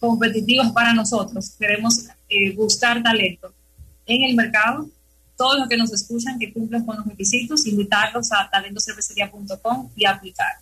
[0.00, 1.52] competitivas para nosotros.
[1.58, 1.98] Queremos
[2.28, 3.52] eh, buscar talento
[4.06, 4.88] en el mercado.
[5.36, 10.52] Todos los que nos escuchan, que cumplan con los requisitos, invitarlos a talentocervecería.com y aplicar.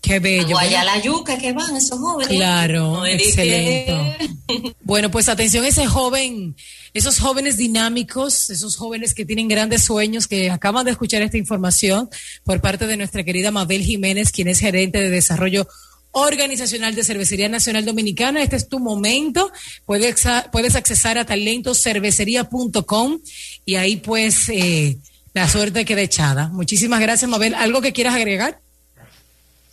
[0.00, 0.50] Qué bello.
[0.50, 2.28] Guaya la yuca que van esos jóvenes.
[2.36, 4.16] Claro, No excelente.
[4.46, 6.54] que- Bueno, pues atención ese joven,
[6.94, 12.08] esos jóvenes dinámicos, esos jóvenes que tienen grandes sueños, que acaban de escuchar esta información
[12.44, 15.66] por parte de nuestra querida Mabel Jiménez, quien es gerente de desarrollo
[16.12, 18.42] organizacional de Cervecería Nacional Dominicana.
[18.42, 19.50] Este es tu momento.
[19.84, 23.20] Puedes, puedes accesar a talentocervecería.com
[23.64, 24.98] y ahí pues eh,
[25.34, 26.48] la suerte queda echada.
[26.48, 27.54] Muchísimas gracias, Mabel.
[27.54, 28.60] ¿Algo que quieras agregar?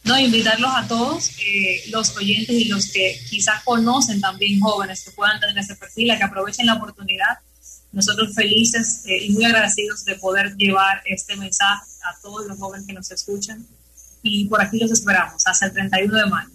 [0.06, 5.10] No, invitarlos a todos, eh, los oyentes y los que quizás conocen también jóvenes que
[5.10, 7.40] puedan tener ese perfil, a que aprovechen la oportunidad.
[7.92, 12.86] Nosotros felices eh, y muy agradecidos de poder llevar este mensaje a todos los jóvenes
[12.86, 13.66] que nos escuchan.
[14.22, 16.55] Y por aquí los esperamos hasta el 31 de mayo.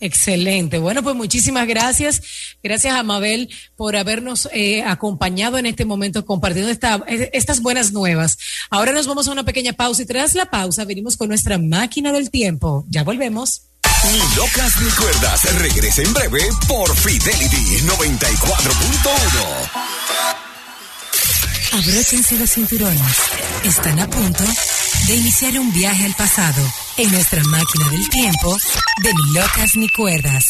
[0.00, 0.78] Excelente.
[0.78, 2.22] Bueno, pues muchísimas gracias.
[2.62, 7.92] Gracias a Mabel por habernos eh, acompañado en este momento compartiendo esta- eh, estas buenas
[7.92, 8.38] nuevas.
[8.70, 12.12] Ahora nos vamos a una pequeña pausa y tras la pausa venimos con nuestra máquina
[12.12, 12.84] del tiempo.
[12.88, 13.62] Ya volvemos.
[14.12, 15.42] Ni locas ni cuerdas.
[15.58, 19.70] Regresa en breve por Fidelity 94.1.
[21.72, 23.16] Abróchense los cinturones.
[23.64, 24.44] Están a punto
[25.06, 26.62] de iniciar un viaje al pasado
[26.96, 28.56] en nuestra máquina del tiempo
[29.02, 30.44] de Ni locas ni cuerdas.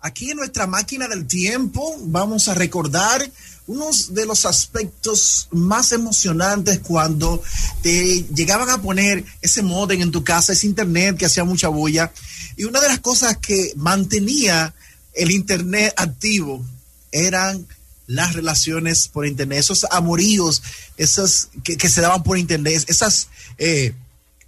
[0.00, 3.28] Aquí en nuestra máquina del tiempo vamos a recordar
[3.66, 7.42] unos de los aspectos más emocionantes cuando
[7.82, 12.12] te llegaban a poner ese modem en tu casa, ese internet que hacía mucha bulla.
[12.56, 14.74] Y una de las cosas que mantenía
[15.12, 16.64] el internet activo
[17.12, 17.66] eran
[18.08, 20.62] las relaciones por internet, esos amoríos,
[20.96, 23.28] esas que, que se daban por internet, esas,
[23.58, 23.92] eh,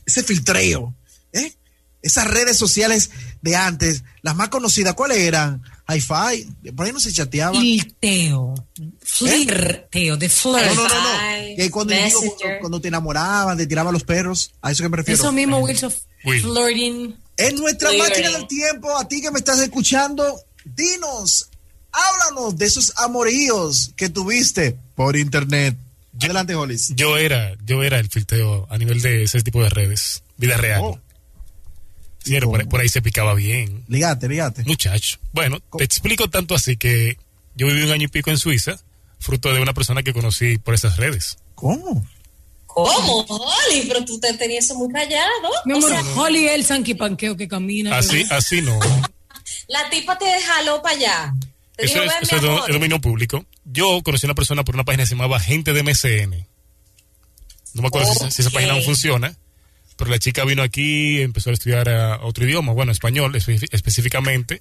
[0.06, 0.94] ese filtreo,
[1.34, 1.52] ¿eh?
[2.02, 3.10] esas redes sociales
[3.42, 5.62] de antes, las más conocidas, ¿cuáles eran?
[5.86, 7.58] Hi-Fi, por ahí no se chateaba.
[7.58, 8.54] Flirteo.
[9.02, 10.74] Flirteo, de flirt.
[10.74, 14.70] No, no, no, Que cuando, digo, cuando, cuando te enamoraban, te tiraban los perros, a
[14.70, 15.20] eso que me refiero.
[15.20, 15.92] Eso mismo, Wilson.
[16.24, 16.40] Will.
[16.40, 17.16] Flirting.
[17.36, 18.08] En nuestra Flirting.
[18.08, 21.49] máquina del tiempo, a ti que me estás escuchando, dinos,
[21.92, 25.76] háblanos de esos amoríos que tuviste por internet.
[26.18, 26.92] Adelante, Hollis.
[26.96, 30.80] Yo era, yo era el filteo a nivel de ese tipo de redes, vida real.
[30.82, 31.00] Oh.
[32.22, 33.84] Señor, por, por ahí se picaba bien.
[33.88, 34.64] Ligate, ligate.
[34.64, 35.18] Muchacho.
[35.32, 37.16] Bueno, te explico tanto así que
[37.54, 38.78] yo viví un año y pico en Suiza,
[39.18, 41.38] fruto de una persona que conocí por esas redes.
[41.54, 42.06] ¿Cómo?
[42.66, 43.26] ¿Cómo?
[43.28, 45.28] Oli, pero tú te tenías eso muy callado.
[45.64, 47.96] Mi O amor, sea, Holly el Sanky Panqueo que camina.
[47.96, 48.78] Así, así no.
[49.68, 51.34] la tipa te jaló para allá.
[51.82, 52.32] Eso es,
[52.68, 53.44] es dominio público.
[53.64, 56.46] Yo conocí a una persona por una página que se llamaba Gente de MCN.
[57.74, 59.36] No me acuerdo si- si, esa página aún funciona,
[59.96, 64.60] pero la chica vino aquí, empezó a estudiar eh, otro idioma, bueno, español espe- específicamente.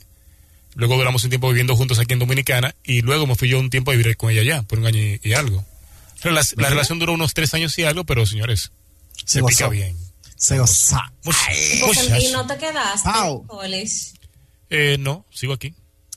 [0.75, 3.69] Luego duramos un tiempo viviendo juntos aquí en Dominicana y luego me fui yo un
[3.71, 5.65] tiempo a vivir con ella allá, por un año y, y algo.
[6.21, 8.71] Rela- la relación duró unos tres años y algo, pero señores,
[9.25, 9.69] se Se pica gozó.
[9.71, 9.97] bien.
[10.35, 11.11] Se goza.
[11.25, 12.31] Y Muchacho.
[12.33, 13.09] no te quedaste.
[14.69, 15.73] Eh, no, sigo aquí.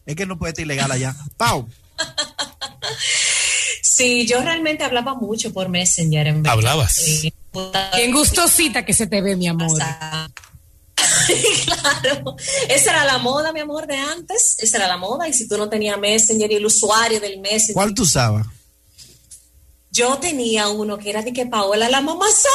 [0.07, 1.15] Es que no puede estar ilegal allá.
[1.37, 1.69] Pau.
[3.83, 6.53] Sí, yo realmente hablaba mucho por Messenger en verdad.
[6.55, 6.95] Hablabas.
[6.95, 7.33] Sí.
[7.95, 9.77] Bien gustosita que se te ve, mi amor.
[11.65, 12.37] claro,
[12.69, 14.57] esa era la moda, mi amor, de antes.
[14.61, 15.29] Esa era la moda.
[15.29, 17.75] Y si tú no tenías Messenger y el usuario del Messenger.
[17.75, 18.47] ¿Cuál tú usabas?
[19.93, 22.51] Yo tenía uno que era de que Paola la mamazón.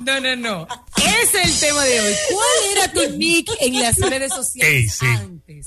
[0.00, 0.68] No, no, no.
[0.96, 2.14] Ese es el tema de hoy.
[2.32, 5.06] ¿Cuál era tu nick en las redes sociales sí.
[5.06, 5.66] antes?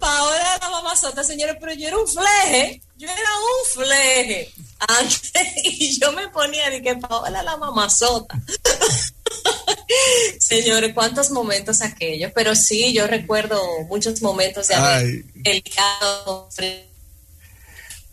[0.00, 2.82] Paola la mamazota, señores, pero yo era un fleje.
[2.96, 4.52] Yo era un fleje.
[4.80, 5.32] Antes,
[5.64, 8.40] y yo me ponía de que Paola la mamazota.
[10.38, 12.32] Señores, cuántos momentos aquellos.
[12.34, 15.24] Pero sí, yo recuerdo muchos momentos de haber Ay.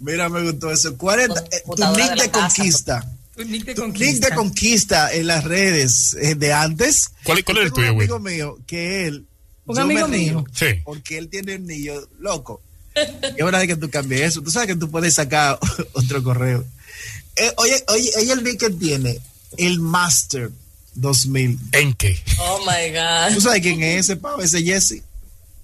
[0.02, 0.98] Mira, me gustó eso.
[0.98, 3.08] ¿Cuál es eh, tu nick de de conquista?
[3.36, 4.30] Tu nick de Tu nick conquista.
[4.30, 7.10] de conquista en las redes eh, de antes.
[7.24, 8.08] ¿Cuál, cuál era el tuyo, un güey?
[8.08, 9.26] amigo mío que él.
[9.66, 10.44] Un amigo mío.
[10.54, 10.66] Sí.
[10.84, 12.62] Porque él tiene un niño loco.
[12.96, 14.42] Y es hora de que tú cambies eso.
[14.42, 15.58] Tú sabes que tú puedes sacar
[15.94, 16.66] otro correo.
[17.38, 19.20] Eh, oye, oye, ella el nick que tiene,
[19.58, 20.50] el Master
[20.96, 21.58] 2000.
[21.72, 22.22] ¿En qué?
[22.40, 23.34] Oh my God.
[23.36, 24.42] ¿Tú sabes quién es ese pavo?
[24.42, 25.04] Ese Jesse.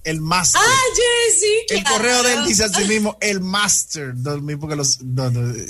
[0.08, 0.60] El Master.
[0.64, 1.46] Ah, Jessy.
[1.68, 1.96] El claro.
[1.96, 5.02] correo de él dice así mismo, el Master 2000, porque los...
[5.02, 5.54] no, no.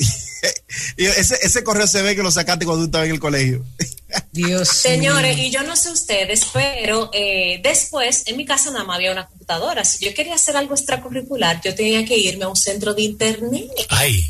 [0.97, 3.65] Y ese, ese correo se ve que lo sacaste cuando tú estabas en el colegio.
[4.33, 5.47] Dios Señores, mío.
[5.47, 9.27] y yo no sé ustedes, pero eh, después en mi casa nada más había una
[9.27, 9.85] computadora.
[9.85, 13.71] Si yo quería hacer algo extracurricular, yo tenía que irme a un centro de internet.
[13.89, 14.25] Ay,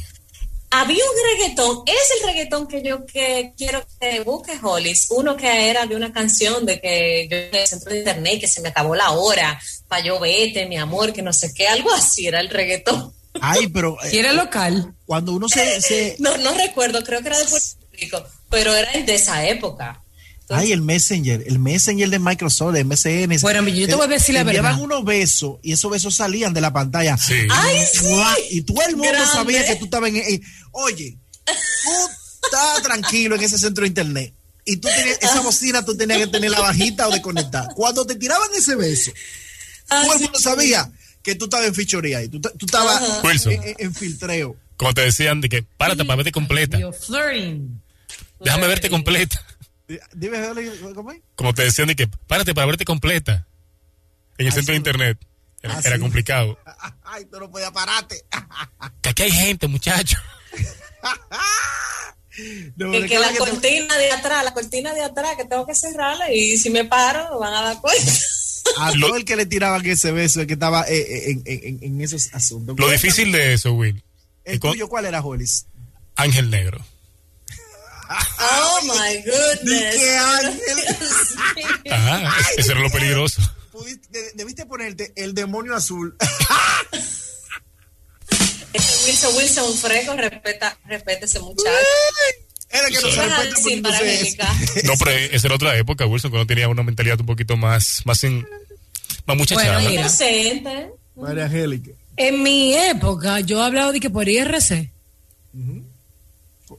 [0.70, 5.07] Había un reggaetón, es el reggaetón que yo que quiero que busque, Hollis.
[5.11, 8.49] Uno que era de una canción de que yo en el centro de internet, que
[8.49, 9.59] se me acabó la hora,
[9.89, 13.15] para yo vete, mi amor, que no sé qué, algo así era el reggaetón.
[13.40, 14.95] Ay, pero eh, ¿Quiere local?
[15.07, 15.81] cuando uno se...
[15.81, 20.03] se- No, no recuerdo, creo que era de Puerto Rico, pero era de esa época.
[20.50, 23.40] Ay, el Messenger, el Messenger de Microsoft, el MSN.
[23.42, 24.78] Bueno, yo te voy a decir la verdad.
[24.80, 27.16] unos besos y esos besos salían de la pantalla.
[27.18, 27.34] sí.
[27.50, 28.06] Ay, sí.
[28.50, 29.30] Y todo el mundo Grande.
[29.32, 30.42] sabía que tú estabas en...
[30.72, 34.34] Oye, tú estabas tranquilo en ese centro de internet.
[34.64, 37.68] Y tú tenías, esa bocina tú tenías que tenerla bajita o desconectada.
[37.74, 39.12] Cuando te tiraban ese beso,
[39.90, 40.24] Ah, todo el sí.
[40.24, 40.90] mundo sabía
[41.22, 43.02] que tú estabas en fichoría y tú, tú estabas
[43.46, 44.56] en, en- en filtreo.
[44.76, 46.78] Como te decían de que párate para verte completa.
[46.92, 47.82] Flirting.
[48.40, 49.42] Déjame verte completa.
[50.15, 50.39] Dime,
[50.94, 51.20] ¿cómo es?
[51.35, 53.47] Como te decían de que párate para verte completa.
[54.36, 55.19] En el Ay, centro de internet.
[55.62, 56.01] Era, Ah, era sí.
[56.02, 56.59] complicado.
[57.05, 58.23] Ay, tú no podías pararte.
[59.01, 60.16] Que aquí hay gente, muchacho.
[62.77, 65.74] No, Es que la que cortina de atrás, la cortina de atrás, que tengo que
[65.74, 68.12] cerrarla y si me paro van a dar cuenta.
[68.78, 71.78] A todo el que le tiraban ese beso, el que estaba eh, eh, en, en-
[71.82, 72.78] en esos asuntos.
[72.78, 74.05] Lo difícil de eso, Will.
[74.44, 75.66] ¿El tuyo cuál era, Jolis?
[76.15, 76.85] Ángel Negro.
[78.40, 79.94] Oh my goodness.
[79.97, 80.78] ¿Qué ángel?
[81.93, 83.40] Ajá, eso era lo peligroso.
[83.72, 86.16] Pudiste- debiste ponerte el demonio azul.
[89.06, 91.68] Wilson Wilson Freco, respeta, respeta ese muchacho.
[92.70, 93.09] Era que no.
[94.85, 98.22] No, pero esa era otra época, Wilson, cuando tenía una mentalidad un poquito más, más,
[98.24, 98.47] en,
[99.26, 99.74] más muchachada.
[99.74, 100.02] Bueno, mira.
[100.02, 100.90] Inocente.
[101.16, 101.90] María Angélica.
[102.16, 104.90] En mi época, yo he hablado de que por IRC.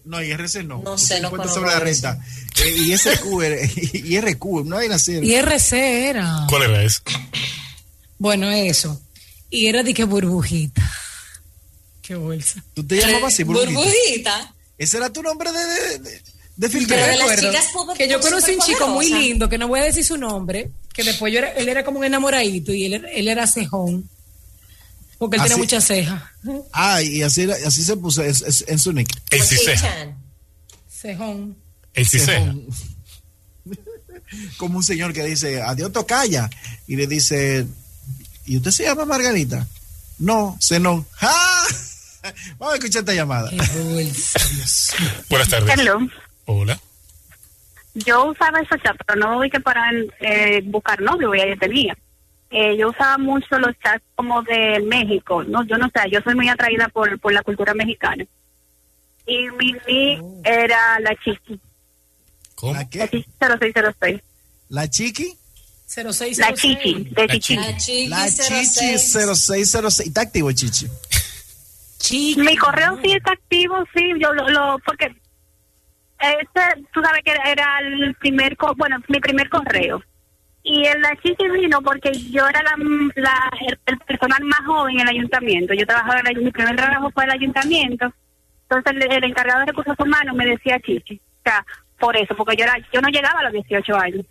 [0.05, 0.81] No, IRC no.
[0.83, 2.19] No sé, no conozco sobre la renta.
[2.63, 3.57] Eh, ISQ, era-
[3.93, 5.23] IRQ, no hay nacer.
[5.23, 5.73] IRC
[6.09, 6.45] era.
[6.49, 7.01] ¿Cuál era eso?
[8.17, 9.01] Bueno, eso.
[9.49, 10.81] Y era de que burbujita.
[12.01, 12.63] Qué bolsa.
[12.73, 13.73] ¿Tú te llamabas así, Burbujita?
[13.79, 14.53] Burbujita.
[14.77, 16.21] ¿Ese era tu nombre de, de, de, de
[16.57, 17.05] Pero filtreo?
[17.07, 17.67] de las chicas
[17.97, 21.03] que yo conocí un chico muy lindo, que no voy a decir su nombre, que
[21.03, 24.09] después yo era- él era como un enamoradito y él, él era cejón,
[25.19, 25.61] porque él ¿Ah, tenía sí?
[25.61, 26.23] muchas cejas.
[26.73, 29.09] Ah, y así, así se puso es- es- en su nick.
[29.29, 29.45] El.
[29.47, 30.17] Chichan.
[30.89, 31.55] Cejón.
[31.93, 32.07] El.
[32.07, 32.65] Cejón.
[34.57, 36.49] Como un señor que dice, adiós tocaya.
[36.87, 37.65] Y le dice,
[38.45, 39.67] ¿y usted se llama Margarita?
[40.19, 41.05] No, Zenón.
[41.13, 41.33] ¡Ja!
[42.57, 43.49] Vamos a escuchar esta llamada.
[45.29, 45.73] Buenas tardes.
[45.79, 45.99] Hello.
[46.45, 46.79] Hola.
[47.93, 49.89] Yo usaba esos chats, pero no vi que para
[50.19, 51.97] eh, buscar novio, ya yo tenía.
[52.51, 56.33] Eh, yo usaba mucho los chats como de México, no, yo no sé, yo soy
[56.35, 58.25] muy atraída por, por la cultura mexicana.
[59.27, 61.59] Y mi nick era la chiqui,
[62.55, 62.73] ¿Cómo?
[62.73, 63.07] ¿La la qué?
[63.09, 64.21] chiqui 0606.
[64.69, 65.37] ¿La chiqui?
[65.87, 66.37] 0606.
[66.39, 67.55] La chiqui, de La chiqui.
[67.55, 69.11] La chiqui La chichi 06.
[69.71, 70.07] 0606.
[70.07, 70.87] Está activo, chichi.
[71.99, 72.41] Chiqui.
[72.41, 75.05] Mi correo sí está activo, sí, yo lo, lo porque
[76.19, 76.61] este,
[76.93, 80.01] tú sabes que era el primer, co- bueno, mi primer correo.
[80.63, 82.75] Y el la chichi vino porque yo era la,
[83.15, 85.73] la- el, el personal más joven en el ayuntamiento.
[85.73, 88.13] Yo trabajaba en el, mi primer trabajo fue el ayuntamiento.
[88.69, 91.15] Entonces el, el encargado de recursos humanos me decía chichi.
[91.15, 91.65] O sea,
[91.99, 94.25] por eso, porque yo era, yo no llegaba a los 18 años.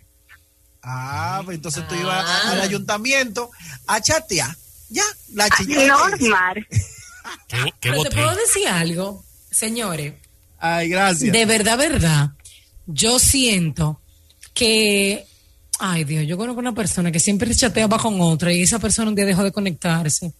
[0.81, 3.49] Ah, pues entonces tú ibas a- al ayuntamiento
[3.87, 4.49] a chatear.
[4.89, 5.03] Ya,
[5.33, 5.47] la.
[5.87, 6.65] Normal.
[7.47, 10.13] ¿Qué, qué Pero te puedo decir algo, señores.
[10.59, 11.31] Ay, gracias.
[11.31, 12.29] De verdad, verdad.
[12.87, 14.01] Yo siento
[14.53, 15.25] que,
[15.79, 19.15] ay Dios, yo conozco una persona que siempre chateaba con otra y esa persona un
[19.15, 20.31] día dejó de conectarse.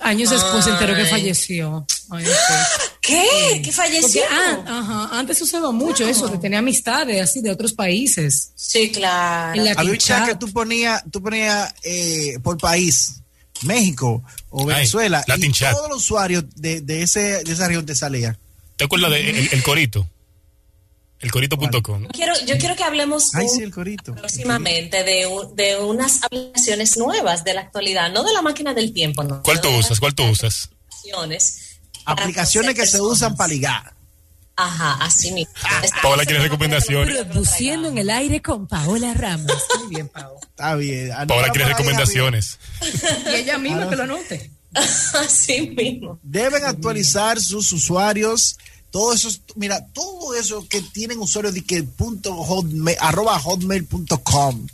[0.00, 1.08] Años después se enteró que Ay.
[1.10, 1.86] falleció.
[2.10, 2.24] Ay.
[3.00, 3.60] ¿Qué?
[3.62, 4.22] ¿Qué falleció?
[4.22, 8.50] Porque, ah, ajá, antes usaba mucho eso, de tener amistades así de otros países.
[8.56, 9.62] Sí, claro.
[9.76, 13.20] Había un chat que tú ponías tú ponía, eh, por país,
[13.62, 15.72] México o Venezuela, Latin y chat.
[15.74, 18.36] todos los usuarios de, de, ese, de esa región te salían.
[18.76, 20.08] ¿Te acuerdas de el, el corito?
[21.24, 22.06] El corito.com.
[22.12, 24.14] Quiero, yo quiero que hablemos Ay, un- sí, el corito.
[24.14, 28.92] próximamente de, un- de unas aplicaciones nuevas de la actualidad, no de la máquina del
[28.92, 29.42] tiempo, ¿no?
[29.42, 29.98] ¿Cuál tú usas?
[30.00, 30.70] ¿Cuál tú usas?
[32.06, 33.94] aplicaciones que se usan para ligar.
[34.56, 35.52] Ajá, así mismo.
[35.82, 37.16] Está- Paola quiere recomendaciones.
[37.24, 39.52] Produciendo en el aire con Paola Ramos.
[39.80, 40.38] Muy bien, Paola.
[40.42, 41.10] Está bien.
[41.26, 42.58] Paola quiere recomendaciones.
[43.32, 44.50] Y ella misma que lo note.
[44.74, 46.18] Así mismo.
[46.22, 48.56] Deben actualizar sus usuarios.
[48.94, 54.68] Todo eso, mira, todo eso que tienen usuarios de que punto hotmail, arroba hotmail.com.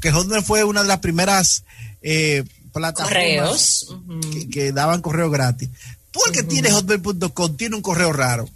[0.00, 1.64] Que Hotmail fue una de las primeras
[2.00, 3.86] eh, plataformas Correos.
[3.90, 4.20] Ujú.
[4.30, 5.68] que, que daban correo gratis.
[6.12, 8.48] Tú el que tiene hotmail.com tiene un correo raro.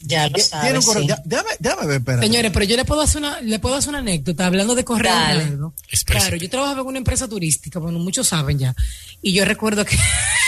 [0.00, 0.74] Ya lo Tiene sabes.
[0.78, 1.02] un correo.
[1.02, 1.08] sí.
[1.10, 2.22] ya- Déjame, déjame ver, espera.
[2.22, 5.12] Señores, pero yo le puedo hacer una, le puedo hacer una anécdota hablando de correo.
[6.04, 8.74] Claro, yo trabajaba en una empresa turística, bueno, muchos saben ya.
[9.22, 9.96] Y yo recuerdo que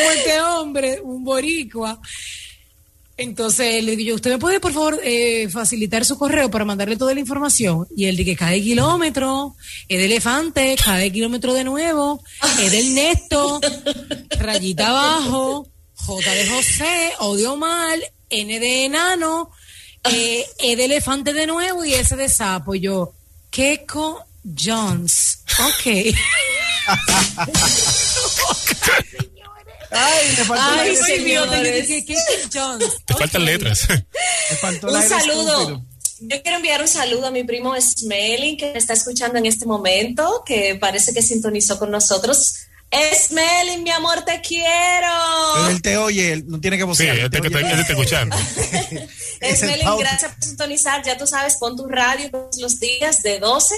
[0.00, 2.00] como este hombre, un boricua.
[3.20, 6.96] Entonces le digo yo, ¿usted me puede por favor eh, facilitar su correo para mandarle
[6.96, 7.86] toda la información?
[7.94, 9.56] Y él dice, cada kilómetro,
[9.88, 12.24] es de elefante, cada kilómetro de nuevo,
[12.58, 13.60] es del neto,
[14.38, 19.50] rayita abajo, J de José, odio mal, N de enano,
[20.10, 22.74] eh, E de elefante de nuevo y S de sapo.
[22.74, 23.12] Y yo,
[23.50, 25.44] Keiko Jones.
[25.58, 26.14] Ok.
[29.90, 32.16] Ay, le faltó Ay, señor, que
[32.52, 32.88] Jones.
[33.04, 33.86] Te faltan letras.
[34.82, 35.84] Un saludo.
[36.22, 39.64] Yo quiero enviar un saludo a mi primo Smelling que me está escuchando en este
[39.66, 42.54] momento, que parece que sintonizó con nosotros.
[42.92, 45.68] Smelling, mi amor, te Pero quiero.
[45.70, 47.16] él te oye, él no tiene que Sí, vocear.
[47.18, 48.36] él este te te escuchando.
[49.40, 51.02] Es el Smelling, gracias por sintonizar.
[51.04, 53.74] Ya tú sabes, pon tu radio todos los días de 12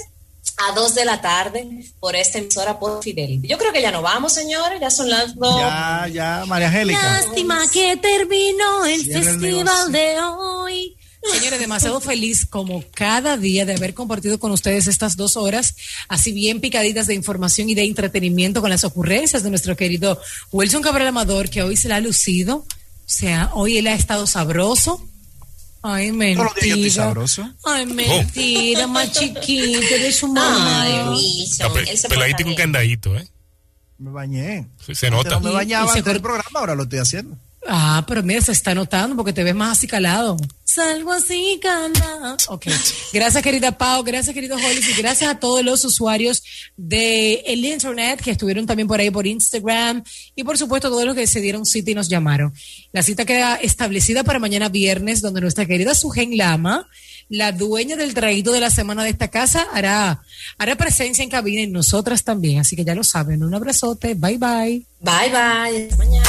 [0.56, 1.68] a 2 de la tarde
[2.00, 3.48] por esta emisora por Fidelity.
[3.48, 5.60] Yo creo que ya no vamos, señores, ya son las dos.
[5.60, 7.20] Ya, ya, María Angélica.
[7.20, 10.96] Lástima que terminó el Cierra festival de hoy.
[11.30, 15.76] Señores, demasiado feliz como cada día de haber compartido con ustedes estas dos horas,
[16.08, 20.20] así bien picaditas de información y de entretenimiento con las ocurrencias de nuestro querido
[20.50, 22.56] Wilson Cabral Amador, que hoy se la ha lucido.
[22.56, 22.66] O
[23.06, 25.06] sea, hoy él ha estado sabroso.
[25.82, 26.90] Ay, días mentira.
[26.90, 27.50] sabroso.
[27.64, 31.74] Ay, mentira, más chiquito, eres un Ay, mamá.
[32.08, 33.28] Peladito con candadito, ¿eh?
[33.98, 34.66] Me bañé.
[34.80, 35.30] Se Antes nota.
[35.30, 37.36] No me bañaba y se antes del programa, ahora lo estoy haciendo.
[37.68, 40.36] Ah, pero mira, se está notando porque te ves más así calado.
[40.64, 42.36] Salgo así calado.
[42.48, 42.66] Ok.
[43.12, 44.02] Gracias, querida Pau.
[44.02, 44.88] Gracias, querido Hollis.
[44.88, 46.42] Y gracias a todos los usuarios
[46.76, 50.02] de el internet que estuvieron también por ahí por Instagram.
[50.34, 52.52] Y por supuesto, todos los que se dieron cita y nos llamaron.
[52.92, 56.88] La cita queda establecida para mañana viernes, donde nuestra querida Sugen Lama,
[57.28, 60.22] la dueña del traído de la semana de esta casa, hará,
[60.58, 62.58] hará presencia en cabina y nosotras también.
[62.58, 63.44] Así que ya lo saben.
[63.44, 64.14] Un abrazote.
[64.14, 64.84] Bye, bye.
[65.00, 65.84] Bye, bye.
[65.84, 66.28] Hasta mañana.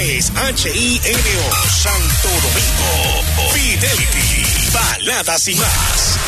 [0.00, 3.52] Es HINO Santo Domingo.
[3.52, 4.70] Fidelity.
[4.72, 6.18] Baladas y más.